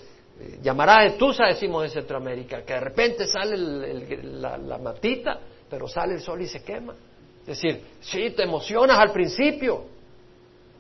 eh, 0.41 0.59
llamará 0.61 1.05
de 1.05 1.11
Tusa, 1.11 1.47
decimos 1.47 1.85
en 1.85 1.91
Centroamérica, 1.91 2.65
que 2.65 2.73
de 2.73 2.81
repente 2.81 3.29
sale 3.29 3.57
la, 3.57 4.79
matita, 4.79 5.39
pero 5.71 5.87
sale 5.87 6.15
el 6.15 6.21
sol 6.21 6.43
y 6.43 6.49
se 6.49 6.65
quema. 6.65 6.97
Es 7.43 7.61
decir, 7.61 7.81
sí, 8.01 8.31
te 8.31 8.43
emocionas 8.43 8.99
al 8.99 9.13
principio, 9.13 9.85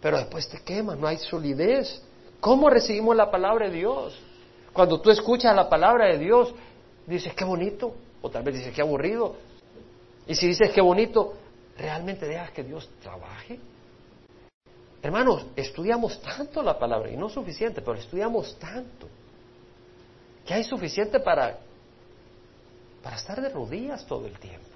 pero 0.03 0.19
después 0.19 0.49
te 0.49 0.59
quemas, 0.65 0.99
no 0.99 1.07
hay 1.07 1.19
solidez. 1.19 2.03
¿Cómo 2.41 2.69
recibimos 2.69 3.15
la 3.15 3.31
palabra 3.31 3.69
de 3.69 3.77
Dios? 3.77 4.21
Cuando 4.73 5.01
tú 5.01 5.13
escuchas 5.13 5.55
la 5.55 5.69
palabra 5.69 6.07
de 6.07 6.19
Dios, 6.19 6.53
dices, 7.07 7.33
qué 7.35 7.45
bonito, 7.45 7.95
o 8.21 8.29
tal 8.31 8.43
vez 8.43 8.57
dices, 8.57 8.75
qué 8.75 8.83
aburrido. 8.83 9.37
Y 10.31 10.37
si 10.37 10.47
dices, 10.47 10.71
qué 10.71 10.81
bonito, 10.81 11.35
¿realmente 11.77 12.25
dejas 12.25 12.53
que 12.53 12.63
Dios 12.63 12.89
trabaje? 13.03 13.59
Hermanos, 15.03 15.45
estudiamos 15.57 16.23
tanto 16.23 16.63
la 16.63 16.79
palabra, 16.79 17.11
y 17.11 17.17
no 17.17 17.29
suficiente, 17.29 17.83
pero 17.83 17.95
estudiamos 17.99 18.57
tanto, 18.57 19.09
que 20.47 20.55
hay 20.55 20.63
suficiente 20.63 21.19
para, 21.19 21.59
para 23.03 23.17
estar 23.17 23.43
de 23.43 23.49
rodillas 23.49 24.07
todo 24.07 24.25
el 24.25 24.39
tiempo. 24.39 24.69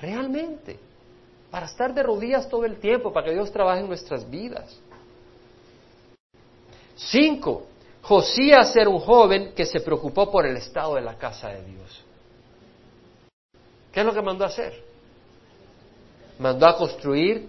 Realmente, 0.00 0.80
para 1.48 1.66
estar 1.66 1.94
de 1.94 2.02
rodillas 2.02 2.48
todo 2.48 2.64
el 2.64 2.80
tiempo, 2.80 3.12
para 3.12 3.26
que 3.26 3.34
Dios 3.34 3.52
trabaje 3.52 3.82
en 3.82 3.86
nuestras 3.86 4.28
vidas. 4.28 4.76
Cinco, 6.96 7.66
Josías 8.02 8.74
era 8.74 8.90
un 8.90 8.98
joven 8.98 9.52
que 9.54 9.64
se 9.64 9.78
preocupó 9.78 10.28
por 10.28 10.44
el 10.44 10.56
estado 10.56 10.96
de 10.96 11.02
la 11.02 11.16
casa 11.16 11.50
de 11.50 11.62
Dios. 11.62 12.04
¿Qué 13.94 14.00
es 14.00 14.06
lo 14.06 14.12
que 14.12 14.22
mandó 14.22 14.42
a 14.42 14.48
hacer? 14.48 14.82
Mandó 16.40 16.66
a 16.66 16.76
construir 16.76 17.48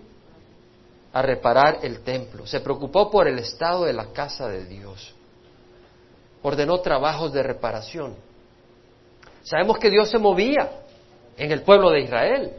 a 1.12 1.22
reparar 1.24 1.80
el 1.82 2.02
templo, 2.02 2.46
se 2.46 2.60
preocupó 2.60 3.10
por 3.10 3.28
el 3.28 3.40
estado 3.40 3.86
de 3.86 3.94
la 3.94 4.12
casa 4.12 4.48
de 4.48 4.66
Dios, 4.66 5.16
ordenó 6.44 6.80
trabajos 6.82 7.34
de 7.34 7.42
reparación. 7.42 8.16
Sabemos 9.42 9.80
que 9.80 9.90
Dios 9.90 10.12
se 10.12 10.20
movía 10.20 10.84
en 11.36 11.52
el 11.52 11.64
pueblo 11.64 11.90
de 11.90 12.02
Israel, 12.02 12.52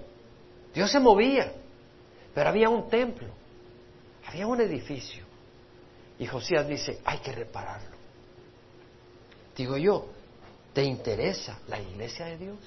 Dios 0.75 0.91
se 0.91 0.99
movía, 0.99 1.53
pero 2.35 2.49
había 2.49 2.69
un 2.69 2.89
templo, 2.89 3.29
había 4.27 4.49
un 4.49 4.61
edificio, 4.61 5.25
y 6.19 6.27
Josías 6.27 6.67
dice, 6.67 6.99
hay 7.05 7.19
que 7.19 7.31
repararlo. 7.31 7.95
Digo 9.55 9.77
yo, 9.77 10.07
¿te 10.73 10.83
interesa 10.83 11.61
la 11.69 11.79
iglesia 11.79 12.27
de 12.27 12.39
Dios? 12.39 12.59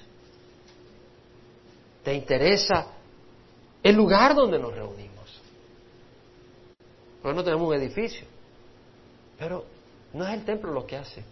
¿Te 2.02 2.14
interesa 2.14 2.86
el 3.82 3.94
lugar 3.94 4.34
donde 4.34 4.58
nos 4.58 4.74
reunimos? 4.74 5.40
Porque 7.22 7.36
no 7.36 7.44
tenemos 7.44 7.68
un 7.68 7.74
edificio. 7.74 8.26
Pero 9.38 9.64
no 10.12 10.26
es 10.26 10.34
el 10.34 10.44
templo 10.44 10.72
lo 10.72 10.86
que 10.86 10.96
hace. 10.96 11.24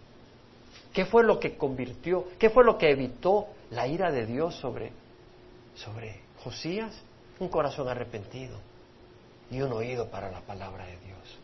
¿Qué 0.93 1.05
fue 1.05 1.23
lo 1.23 1.39
que 1.39 1.55
convirtió, 1.55 2.25
qué 2.39 2.49
fue 2.49 2.63
lo 2.63 2.77
que 2.77 2.89
evitó 2.89 3.47
la 3.69 3.87
ira 3.87 4.11
de 4.11 4.25
Dios 4.25 4.55
sobre, 4.55 4.91
sobre 5.75 6.19
Josías? 6.43 6.95
Un 7.39 7.47
corazón 7.47 7.87
arrepentido 7.87 8.57
y 9.51 9.61
un 9.61 9.71
oído 9.71 10.09
para 10.09 10.31
la 10.31 10.41
palabra 10.41 10.85
de 10.85 10.97
Dios. 10.97 11.37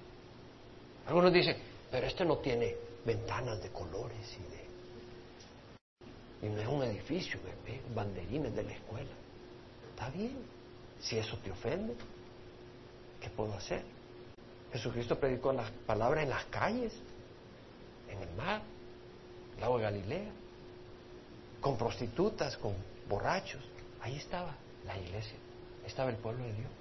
Algunos 1.07 1.32
dicen, 1.32 1.57
pero 1.91 2.07
este 2.07 2.26
no 2.26 2.38
tiene 2.38 2.76
ventanas 3.05 3.61
de 3.61 3.69
colores 3.69 4.38
y 4.39 4.51
de... 4.51 4.55
Y 6.46 6.50
no 6.50 6.62
es 6.62 6.68
un 6.68 6.84
edificio, 6.84 7.39
bebé, 7.43 7.82
banderines 7.96 8.54
de 8.56 8.64
la 8.64 8.74
escuela. 8.74 9.10
Está 9.89 10.10
bien. 10.10 10.38
Si 11.00 11.18
eso 11.18 11.38
te 11.39 11.50
ofende, 11.50 11.96
¿qué 13.20 13.30
puedo 13.32 13.52
hacer? 13.56 13.84
Jesucristo 14.72 15.20
predicó 15.20 15.52
la 15.52 15.68
palabra 15.88 16.22
en 16.22 16.30
las 16.30 16.46
calles, 16.46 16.93
en 18.10 18.22
el 18.22 18.32
mar, 18.36 18.62
el 19.56 19.62
lago 19.62 19.78
de 19.78 19.84
Galilea, 19.84 20.32
con 21.62 21.78
prostitutas, 21.78 22.58
con 22.58 22.76
borrachos. 23.10 23.64
Ahí 24.02 24.16
estaba 24.18 24.56
la 24.86 25.00
iglesia, 25.00 25.38
estaba 25.84 26.12
el 26.12 26.18
pueblo 26.18 26.43
de 26.43 26.54
Dios. 26.54 26.72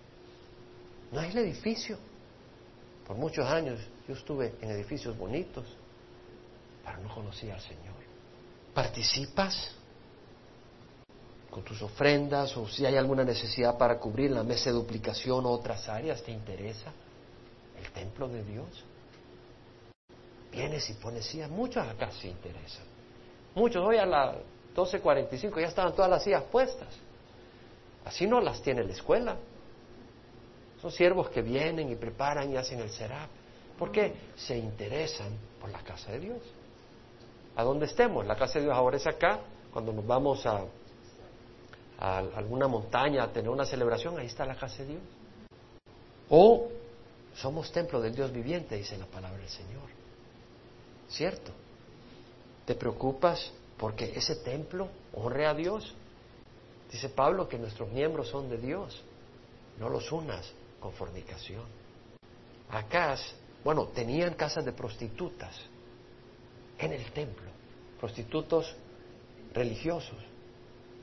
No 1.11 1.23
es 1.23 1.35
el 1.35 1.39
edificio. 1.39 1.97
Por 3.07 3.17
muchos 3.17 3.47
años 3.47 3.81
yo 4.07 4.15
estuve 4.15 4.55
en 4.61 4.71
edificios 4.73 5.17
bonitos, 5.17 5.65
pero 6.85 6.99
no 6.99 7.15
conocía 7.15 7.55
al 7.55 7.61
Señor. 7.62 7.93
¿Participas 8.75 9.70
con 11.49 11.62
tus 11.62 11.81
ofrendas 11.81 12.57
o 12.57 12.66
si 12.66 12.85
hay 12.85 12.97
alguna 12.97 13.22
necesidad 13.22 13.79
para 13.79 13.99
cubrir 14.01 14.33
la 14.33 14.43
mesa 14.43 14.70
de 14.70 14.72
duplicación 14.72 15.47
o 15.47 15.51
otras 15.51 15.89
áreas? 15.89 16.22
¿Te 16.22 16.33
interesa 16.33 16.93
el 17.79 17.91
templo 17.93 18.29
de 18.29 18.43
Dios? 18.43 18.85
Vienes 20.51 20.91
y 20.91 20.95
pones 20.95 21.25
sillas. 21.25 21.49
Muchos 21.49 21.87
acá 21.87 22.11
se 22.11 22.29
interesan. 22.29 22.85
Muchos 23.55 23.87
hoy 23.87 23.97
a 23.99 24.07
las 24.07 24.37
12.45 24.75 25.61
ya 25.61 25.68
estaban 25.68 25.95
todas 25.95 26.11
las 26.11 26.25
sillas 26.25 26.43
puestas. 26.45 26.89
Así 28.05 28.27
no 28.27 28.41
las 28.41 28.61
tiene 28.61 28.83
la 28.83 28.93
escuela. 28.93 29.37
Son 30.83 30.91
siervos 30.91 31.31
que 31.31 31.43
vienen 31.43 31.91
y 31.91 31.95
preparan 31.95 32.53
y 32.53 32.57
hacen 32.57 32.81
el 32.81 32.91
serap. 32.91 33.31
¿Por 33.79 33.93
qué? 33.93 34.14
Se 34.37 34.59
interesan 34.59 35.31
por 35.61 35.70
la 35.70 35.79
casa 35.79 36.12
de 36.12 36.20
Dios. 36.20 36.43
A 37.57 37.62
donde 37.62 37.86
estemos, 37.86 38.26
la 38.26 38.36
casa 38.36 38.59
de 38.59 38.66
Dios 38.66 38.76
ahora 38.76 38.96
es 38.96 39.07
acá. 39.07 39.40
Cuando 39.72 39.92
nos 39.92 40.07
vamos 40.07 40.44
a, 40.46 40.64
a 41.98 42.18
alguna 42.18 42.68
montaña 42.68 43.24
a 43.24 43.32
tener 43.32 43.50
una 43.50 43.64
celebración, 43.64 44.18
ahí 44.18 44.26
está 44.26 44.44
la 44.44 44.57
casa 44.57 44.78
de 44.78 44.90
Dios. 44.90 45.02
O 46.30 46.68
somos 47.34 47.70
templo 47.72 48.00
del 48.00 48.14
Dios 48.14 48.32
viviente, 48.32 48.76
dice 48.76 48.96
la 48.96 49.07
palabra 49.07 49.38
del 49.38 49.48
Señor. 49.48 49.82
¿Cierto? 51.09 51.52
¿Te 52.64 52.74
preocupas 52.74 53.52
porque 53.76 54.12
ese 54.16 54.36
templo 54.36 54.88
honre 55.12 55.46
a 55.46 55.55
Dios? 55.55 55.94
Dice 56.90 57.09
Pablo 57.09 57.48
que 57.48 57.59
nuestros 57.59 57.90
miembros 57.90 58.28
son 58.28 58.48
de 58.48 58.59
Dios. 58.59 59.02
No 59.78 59.88
los 59.88 60.11
unas 60.12 60.52
con 60.80 60.92
fornicación. 60.92 61.64
Acá, 62.70 63.16
bueno, 63.64 63.86
tenían 63.88 64.34
casas 64.34 64.64
de 64.64 64.72
prostitutas 64.72 65.55
en 66.79 66.93
el 66.93 67.12
templo, 67.12 67.51
prostitutos 68.01 68.75
religiosos. 69.53 70.18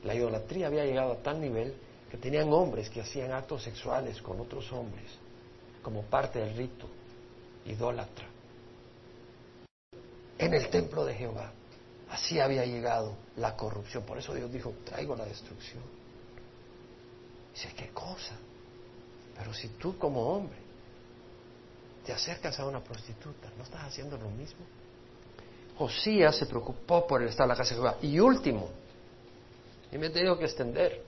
La 0.04 0.14
idolatría 0.14 0.66
había 0.66 0.84
llegado 0.84 1.12
a 1.12 1.22
tal 1.22 1.40
nivel 1.40 1.74
que 2.10 2.16
tenían 2.18 2.52
hombres 2.52 2.90
que 2.90 3.00
hacían 3.00 3.32
actos 3.32 3.62
sexuales 3.62 4.20
con 4.20 4.40
otros 4.40 4.70
hombres 4.72 5.10
como 5.82 6.02
parte 6.02 6.38
del 6.38 6.56
rito 6.56 6.86
idólatra. 7.66 8.28
En 10.38 10.54
el 10.54 10.68
templo 10.68 11.04
de 11.04 11.14
Jehová. 11.14 11.52
Así 12.10 12.38
había 12.38 12.66
llegado 12.66 13.16
la 13.36 13.56
corrupción. 13.56 14.04
Por 14.04 14.18
eso 14.18 14.34
Dios 14.34 14.52
dijo, 14.52 14.74
traigo 14.84 15.16
la 15.16 15.24
destrucción. 15.24 15.82
Dice, 17.54 17.72
¿qué 17.74 17.88
cosa? 17.88 18.36
Pero 19.36 19.54
si 19.54 19.68
tú 19.68 19.96
como 19.96 20.20
hombre 20.20 20.58
te 22.04 22.12
acercas 22.12 22.58
a 22.60 22.66
una 22.66 22.82
prostituta, 22.82 23.50
¿no 23.56 23.64
estás 23.64 23.84
haciendo 23.84 24.18
lo 24.18 24.28
mismo? 24.28 24.60
Josías 25.76 26.36
se 26.36 26.46
preocupó 26.46 27.06
por 27.06 27.22
el 27.22 27.28
estado 27.28 27.48
de 27.48 27.54
la 27.54 27.56
casa 27.56 27.70
de 27.70 27.80
Jehová. 27.80 27.96
Y 28.02 28.18
último, 28.18 28.68
y 29.90 29.98
me 29.98 30.06
he 30.06 30.10
tenido 30.10 30.38
que 30.38 30.44
extender, 30.44 31.02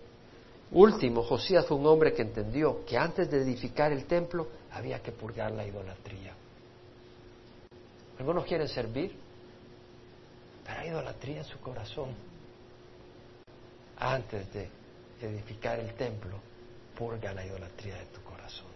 último, 0.73 1.23
Josías 1.23 1.67
fue 1.67 1.77
un 1.77 1.87
hombre 1.87 2.13
que 2.13 2.23
entendió 2.23 2.85
que 2.85 2.97
antes 2.97 3.31
de 3.31 3.43
edificar 3.43 3.93
el 3.93 4.05
templo 4.07 4.49
había 4.73 5.01
que 5.03 5.13
purgar 5.13 5.53
la 5.53 5.67
idolatría. 5.67 6.35
Algunos 8.19 8.45
quieren 8.45 8.69
servir, 8.69 9.17
pero 10.65 10.81
hay 10.81 10.89
idolatría 10.89 11.39
en 11.39 11.45
su 11.45 11.59
corazón. 11.61 12.11
Antes 13.97 14.53
de 14.53 14.69
edificar 15.21 15.79
el 15.79 15.95
templo, 15.95 16.39
purga 16.97 17.33
la 17.33 17.45
idolatría 17.45 17.97
de 17.97 18.07
tu 18.07 18.23
corazón. 18.23 18.67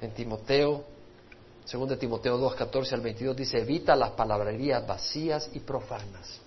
En 0.00 0.12
Timoteo, 0.12 0.84
2 1.70 1.98
Timoteo 1.98 2.36
2, 2.36 2.54
14 2.54 2.94
al 2.94 3.00
22 3.00 3.36
dice, 3.36 3.58
evita 3.58 3.96
las 3.96 4.10
palabrerías 4.10 4.86
vacías 4.86 5.50
y 5.54 5.60
profanas, 5.60 6.40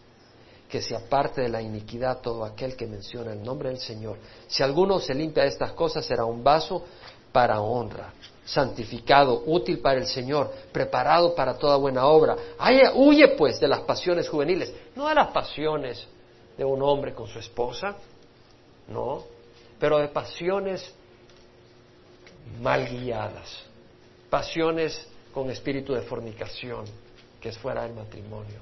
que 0.70 0.82
se 0.82 0.95
aparte 0.95 1.41
de 1.41 1.49
la 1.49 1.61
iniquidad 1.61 2.22
todo 2.22 2.45
aquel 2.45 2.76
que 2.76 2.86
menciona 2.86 3.34
el 3.34 3.41
nombre 3.41 3.70
del 3.70 3.80
Señor. 3.80 4.20
Si 4.47 4.61
alguno 4.61 4.99
se 4.99 5.15
limpia 5.15 5.43
de 5.43 5.49
estas 5.49 5.72
cosas, 5.72 6.05
será 6.05 6.26
un 6.26 6.43
vaso 6.43 6.84
para 7.32 7.59
honra, 7.59 8.13
santificado, 8.45 9.43
útil 9.45 9.80
para 9.80 9.99
el 9.99 10.07
Señor, 10.07 10.51
preparado 10.72 11.36
para 11.36 11.57
toda 11.57 11.78
buena 11.78 12.05
obra. 12.05 12.36
huye 12.95 13.30
pues 13.30 13.59
de 13.59 13.68
las 13.68 13.82
pasiones 13.82 14.30
juveniles, 14.30 14.74
no 14.95 15.07
de 15.07 15.15
las 15.15 15.32
pasiones 15.32 16.05
de 16.57 16.63
un 16.63 16.82
hombre 16.82 17.13
con 17.13 17.28
su 17.28 17.39
esposa, 17.39 17.95
no, 18.88 19.24
pero 19.80 19.99
de 19.99 20.07
pasiones 20.07 20.91
mal 22.61 22.88
guiadas, 22.88 23.66
pasiones 24.30 25.08
con 25.34 25.50
espíritu 25.50 25.94
de 25.94 26.02
fornicación, 26.02 26.86
que 27.40 27.50
es 27.50 27.58
fuera 27.58 27.84
del 27.84 27.94
matrimonio, 27.94 28.60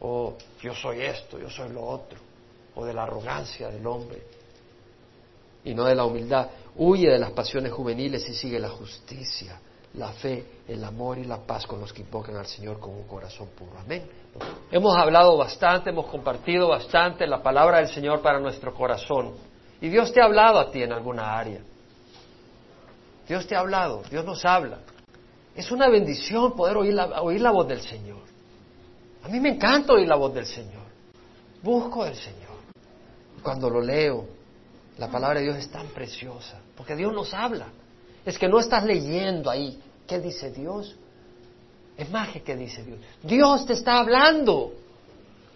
o 0.00 0.36
yo 0.60 0.74
soy 0.74 1.02
esto, 1.02 1.38
yo 1.38 1.48
soy 1.48 1.70
lo 1.70 1.84
otro, 1.84 2.18
o 2.74 2.84
de 2.84 2.92
la 2.92 3.04
arrogancia 3.04 3.68
del 3.68 3.86
hombre 3.86 4.22
y 5.64 5.74
no 5.74 5.84
de 5.84 5.94
la 5.94 6.04
humildad. 6.04 6.48
Huye 6.76 7.08
de 7.08 7.18
las 7.18 7.30
pasiones 7.32 7.72
juveniles 7.72 8.28
y 8.28 8.34
sigue 8.34 8.58
la 8.58 8.70
justicia, 8.70 9.60
la 9.94 10.08
fe, 10.12 10.44
el 10.66 10.82
amor 10.82 11.18
y 11.18 11.24
la 11.24 11.38
paz 11.38 11.66
con 11.66 11.80
los 11.80 11.92
que 11.92 12.02
invocan 12.02 12.36
al 12.36 12.46
Señor 12.46 12.80
con 12.80 12.94
un 12.94 13.04
corazón 13.04 13.48
puro. 13.48 13.72
Amén. 13.78 14.08
Hemos 14.70 14.96
hablado 14.96 15.36
bastante, 15.36 15.90
hemos 15.90 16.06
compartido 16.06 16.68
bastante 16.68 17.26
la 17.26 17.42
palabra 17.42 17.78
del 17.78 17.88
Señor 17.88 18.22
para 18.22 18.40
nuestro 18.40 18.74
corazón. 18.74 19.34
Y 19.80 19.88
Dios 19.88 20.12
te 20.12 20.20
ha 20.20 20.24
hablado 20.24 20.58
a 20.58 20.70
ti 20.70 20.82
en 20.82 20.92
alguna 20.92 21.38
área. 21.38 21.60
Dios 23.28 23.46
te 23.46 23.54
ha 23.54 23.60
hablado, 23.60 24.02
Dios 24.10 24.24
nos 24.24 24.44
habla. 24.44 24.78
Es 25.54 25.70
una 25.70 25.88
bendición 25.88 26.54
poder 26.56 26.76
oír 26.76 26.94
la, 26.94 27.22
oír 27.22 27.40
la 27.40 27.50
voz 27.50 27.68
del 27.68 27.80
Señor. 27.80 28.22
A 29.22 29.28
mí 29.28 29.38
me 29.38 29.50
encanta 29.50 29.92
oír 29.92 30.08
la 30.08 30.16
voz 30.16 30.34
del 30.34 30.46
Señor. 30.46 30.82
Busco 31.62 32.02
al 32.02 32.16
Señor. 32.16 32.42
Cuando 33.42 33.68
lo 33.70 33.80
leo, 33.80 34.26
la 34.98 35.08
palabra 35.08 35.40
de 35.40 35.46
Dios 35.46 35.56
es 35.56 35.70
tan 35.70 35.88
preciosa, 35.88 36.60
porque 36.76 36.96
Dios 36.96 37.12
nos 37.12 37.32
habla. 37.34 37.66
Es 38.24 38.38
que 38.38 38.48
no 38.48 38.58
estás 38.58 38.84
leyendo 38.84 39.50
ahí. 39.50 39.80
¿Qué 40.06 40.18
dice 40.20 40.50
Dios? 40.50 40.96
Es 41.96 42.10
más 42.10 42.30
que 42.30 42.42
qué 42.42 42.56
dice 42.56 42.82
Dios. 42.82 42.98
Dios 43.22 43.66
te 43.66 43.74
está 43.74 43.98
hablando. 43.98 44.72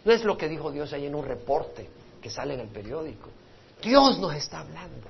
No 0.04 0.12
es 0.12 0.24
lo 0.24 0.36
que 0.36 0.48
dijo 0.48 0.70
Dios 0.70 0.92
ahí 0.92 1.06
en 1.06 1.14
un 1.14 1.24
reporte 1.24 1.88
que 2.20 2.30
sale 2.30 2.54
en 2.54 2.60
el 2.60 2.68
periódico. 2.68 3.30
Dios 3.82 4.18
nos 4.18 4.34
está 4.34 4.60
hablando. 4.60 5.08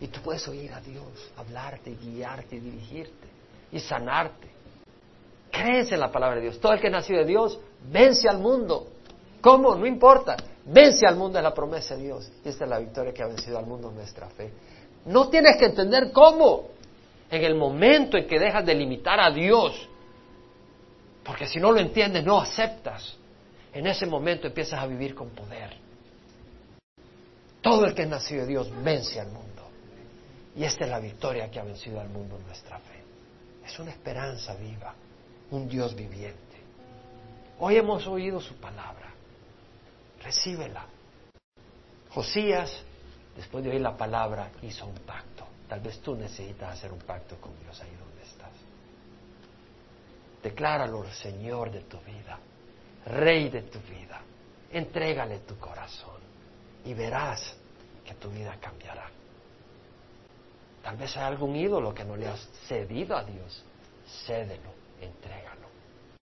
Y 0.00 0.08
tú 0.08 0.20
puedes 0.20 0.46
oír 0.48 0.72
a 0.72 0.80
Dios, 0.80 1.06
hablarte, 1.36 1.94
guiarte, 1.94 2.60
dirigirte 2.60 3.28
y 3.72 3.80
sanarte. 3.80 4.48
Crees 5.50 5.92
en 5.92 6.00
la 6.00 6.10
palabra 6.10 6.36
de 6.36 6.42
Dios. 6.42 6.60
Todo 6.60 6.72
el 6.72 6.80
que 6.80 6.90
nació 6.90 7.18
de 7.18 7.24
Dios 7.24 7.58
vence 7.90 8.28
al 8.28 8.38
mundo. 8.38 8.88
¿Cómo? 9.40 9.74
No 9.76 9.86
importa. 9.86 10.36
Vence 10.64 11.06
al 11.06 11.16
mundo 11.16 11.38
es 11.38 11.44
la 11.44 11.54
promesa 11.54 11.96
de 11.96 12.02
Dios. 12.04 12.30
Y 12.44 12.48
esta 12.48 12.64
es 12.64 12.70
la 12.70 12.78
victoria 12.78 13.12
que 13.12 13.22
ha 13.22 13.26
vencido 13.26 13.58
al 13.58 13.66
mundo 13.66 13.90
nuestra 13.90 14.28
fe. 14.30 14.50
No 15.06 15.28
tienes 15.28 15.56
que 15.56 15.66
entender 15.66 16.10
cómo. 16.12 16.68
En 17.30 17.42
el 17.42 17.54
momento 17.54 18.16
en 18.16 18.26
que 18.26 18.38
dejas 18.38 18.64
de 18.64 18.74
limitar 18.74 19.20
a 19.20 19.30
Dios, 19.30 19.88
porque 21.24 21.46
si 21.46 21.58
no 21.58 21.72
lo 21.72 21.80
entiendes, 21.80 22.24
no 22.24 22.38
aceptas. 22.38 23.16
En 23.72 23.86
ese 23.86 24.06
momento 24.06 24.46
empiezas 24.46 24.80
a 24.80 24.86
vivir 24.86 25.14
con 25.14 25.30
poder. 25.30 25.76
Todo 27.60 27.86
el 27.86 27.94
que 27.94 28.02
es 28.02 28.08
nacido 28.08 28.42
de 28.42 28.48
Dios 28.48 28.70
vence 28.82 29.18
al 29.18 29.28
mundo. 29.28 29.53
Y 30.56 30.64
esta 30.64 30.84
es 30.84 30.90
la 30.90 31.00
victoria 31.00 31.50
que 31.50 31.58
ha 31.58 31.64
vencido 31.64 32.00
al 32.00 32.08
mundo 32.08 32.36
en 32.36 32.46
nuestra 32.46 32.78
fe. 32.78 33.02
Es 33.64 33.78
una 33.78 33.90
esperanza 33.90 34.54
viva, 34.54 34.94
un 35.50 35.68
Dios 35.68 35.94
viviente. 35.94 36.38
Hoy 37.58 37.76
hemos 37.76 38.06
oído 38.06 38.40
su 38.40 38.54
palabra. 38.56 39.12
Recíbela. 40.22 40.86
Josías, 42.10 42.82
después 43.36 43.64
de 43.64 43.70
oír 43.70 43.80
la 43.80 43.96
palabra, 43.96 44.50
hizo 44.62 44.86
un 44.86 44.94
pacto. 45.00 45.46
Tal 45.68 45.80
vez 45.80 46.00
tú 46.00 46.14
necesitas 46.14 46.78
hacer 46.78 46.92
un 46.92 47.00
pacto 47.00 47.36
con 47.40 47.58
Dios 47.58 47.80
ahí 47.80 47.94
donde 47.98 48.22
estás. 48.22 48.52
Decláralo 50.42 51.10
Señor 51.10 51.70
de 51.70 51.80
tu 51.80 51.98
vida, 52.00 52.38
Rey 53.06 53.48
de 53.48 53.62
tu 53.62 53.80
vida. 53.80 54.20
Entrégale 54.70 55.40
tu 55.40 55.58
corazón 55.58 56.20
y 56.84 56.94
verás 56.94 57.56
que 58.04 58.14
tu 58.14 58.30
vida 58.30 58.56
cambiará. 58.60 59.13
Tal 60.84 60.96
vez 60.98 61.16
hay 61.16 61.24
algún 61.24 61.56
ídolo 61.56 61.94
que 61.94 62.04
no 62.04 62.14
le 62.14 62.28
has 62.28 62.46
cedido 62.68 63.16
a 63.16 63.24
Dios. 63.24 63.64
Cédelo, 64.26 64.70
entrégalo. 65.00 65.53